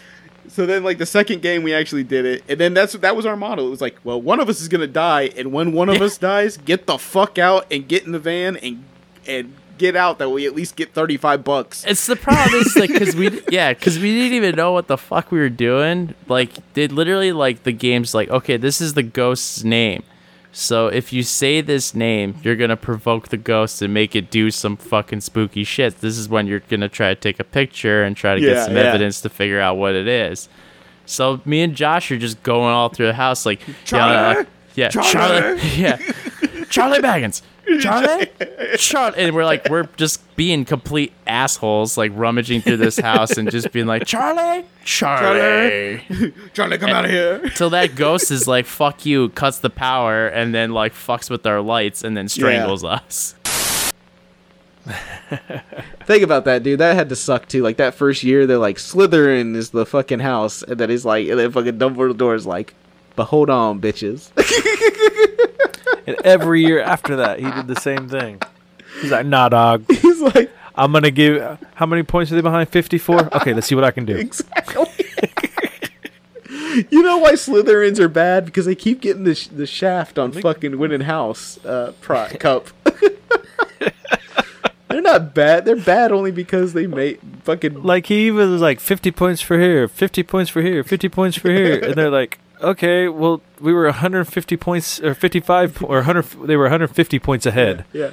[0.55, 3.27] So then, like the second game, we actually did it, and then that's that was
[3.27, 3.67] our model.
[3.67, 6.17] It was like, well, one of us is gonna die, and when one of us
[6.17, 8.85] dies, get the fuck out and get in the van and
[9.27, 10.21] and get out.
[10.21, 11.85] That we at least get thirty five bucks.
[11.85, 14.97] It's the problem is like because we yeah because we didn't even know what the
[14.97, 16.15] fuck we were doing.
[16.29, 20.05] Like they literally like the game's like okay this is the ghost's name,
[20.57, 24.51] so if you say this name you're gonna provoke the ghost and make it do
[24.51, 26.01] some fucking spooky shit.
[26.01, 28.65] This is when you're gonna try to take a picture and try to Yeah, get
[28.67, 28.83] some yeah.
[28.83, 30.49] evidence to figure out what it is.
[31.07, 34.47] So me and Josh are just going all through the house like Charlie!
[34.75, 35.11] yeah, Charlie!
[35.11, 35.99] Charlie, yeah,
[36.71, 37.43] Charlie Baggins,
[37.81, 38.29] Charlie,
[38.77, 43.51] Charlie, and we're like we're just being complete assholes, like rummaging through this house and
[43.51, 46.03] just being like Charlie, Charlie,
[46.53, 47.49] Charlie, come out of here.
[47.51, 51.47] till that ghost is like fuck you, cuts the power, and then like fucks with
[51.47, 53.35] our lights and then strangles us.
[56.05, 56.81] Think about that, dude.
[56.81, 57.63] That had to suck too.
[57.63, 61.27] Like that first year, they're like Slytherin is the fucking house, and then he's like,
[61.29, 62.75] and then fucking Dumbledore is like,
[63.17, 64.31] but hold on, bitches.
[66.07, 68.41] And every year after that, he did the same thing.
[69.01, 69.85] He's like, Nah, dog.
[69.91, 71.59] he's like, I'm gonna give.
[71.75, 72.69] How many points are they behind?
[72.69, 73.37] 54.
[73.37, 74.17] Okay, let's see what I can do.
[74.17, 74.87] exactly.
[76.91, 78.45] you know why Slytherins are bad?
[78.45, 82.69] Because they keep getting the sh- the shaft on fucking winning house uh, pri- cup.
[84.89, 85.65] they're not bad.
[85.65, 89.59] They're bad only because they made fucking Like he even was like 50 points for
[89.59, 92.39] here, 50 points for here, 50 points for here, and they're like,
[92.71, 96.47] okay, well, we were 150 points or 55 or 100.
[96.47, 97.85] They were 150 points ahead.
[97.93, 98.11] yeah.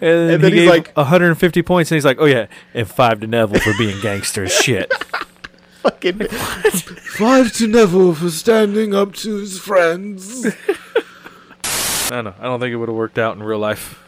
[0.00, 2.86] And, And then he he's gave like- 150 points, and he's like, "Oh yeah, and
[2.88, 4.92] five to Neville for being gangster shit."
[5.82, 10.46] Fucking five to Neville for standing up to his friends.
[11.64, 12.34] I don't know.
[12.38, 14.02] I don't think it would have worked out in real life.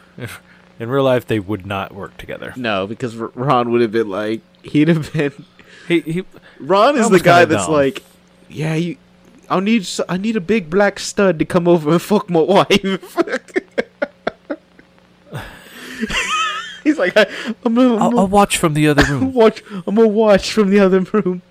[0.79, 2.53] In real life, they would not work together.
[2.55, 5.45] No, because Ron would have been like, he'd have been.
[5.87, 6.23] He he.
[6.59, 7.73] Ron is the guy that's dumb.
[7.73, 8.01] like,
[8.49, 8.97] yeah, you.
[9.51, 12.39] I need s- I need a big black stud to come over and fuck my
[12.39, 12.69] wife.
[16.83, 17.27] He's like, I,
[17.63, 19.33] I'm gonna, I'm I'll, gonna I'll watch from the other room.
[19.33, 19.61] watch.
[19.85, 21.41] I'm gonna watch from the other room.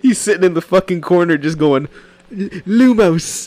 [0.00, 1.88] He's sitting in the fucking corner, just going,
[2.32, 3.46] Lumos.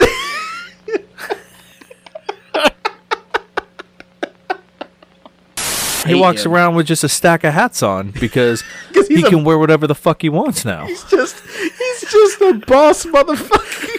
[6.06, 8.62] He walks around with just a stack of hats on because
[8.94, 10.86] he's he a- can wear whatever the fuck he wants now.
[10.86, 13.93] He's just he's just a boss motherfucker.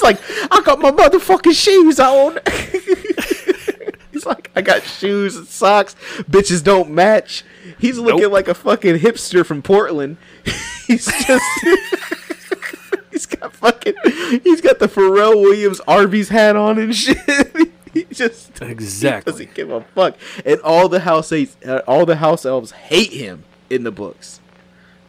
[0.00, 2.38] He's like, I got my motherfucking shoes on.
[4.12, 5.94] he's like, I got shoes and socks.
[6.30, 7.44] Bitches don't match.
[7.78, 10.16] He's looking like a fucking hipster from Portland.
[10.86, 11.44] he's just
[13.10, 13.94] He's got fucking
[14.44, 17.18] he's got the Pharrell Williams Arby's hat on and shit.
[17.92, 19.32] he just Exactly.
[19.32, 20.16] he doesn't give a fuck.
[20.44, 24.40] And all the house eights, uh, all the house elves hate him in the books.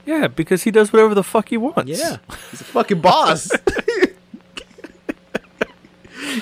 [0.05, 1.89] Yeah, because he does whatever the fuck he wants.
[1.89, 2.17] Yeah,
[2.49, 3.51] he's a fucking boss.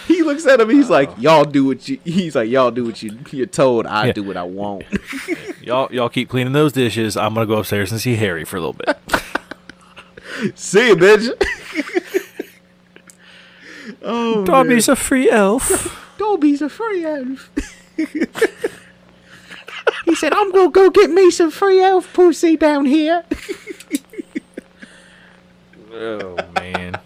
[0.08, 0.70] He looks at him.
[0.70, 1.16] He's like, uh.
[1.20, 3.86] "Y'all do what you." He's like, "Y'all do what you you're told.
[3.88, 4.12] I Yeah.
[4.14, 4.84] do what I want."
[5.64, 7.16] Y'all y'all keep cleaning those dishes.
[7.18, 8.98] I'm gonna go upstairs and see Harry for a little bit.
[10.58, 11.30] See you, bitch.
[14.02, 16.16] oh, Dobby's a free elf.
[16.18, 17.50] Dobby's a free elf.
[20.06, 23.24] he said, "I'm gonna go get me some free elf pussy down here."
[25.92, 27.00] oh man.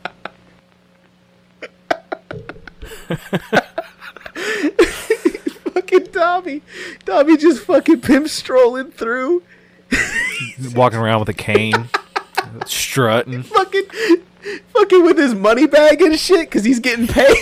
[5.74, 6.62] fucking Dobby.
[7.06, 9.44] Dobby just fucking pimp strolling through.
[10.76, 11.90] Walking around with a cane.
[12.66, 13.44] strutting.
[13.44, 13.84] Fucking
[14.74, 17.38] fucking with his money bag and shit because he's getting paid.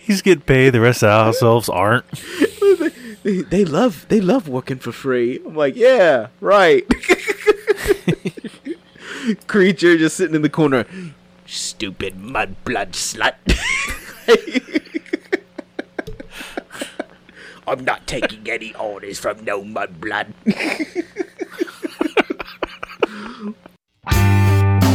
[0.00, 0.70] he's getting paid.
[0.70, 2.04] The rest of ourselves aren't.
[3.22, 5.40] They, they love they love working for free.
[5.44, 6.88] I'm like, yeah, right.
[9.46, 10.86] Kreacher just sitting in the corner.
[11.50, 13.34] Stupid mudblood slut.
[17.66, 20.32] I'm not taking any orders from no mudblood.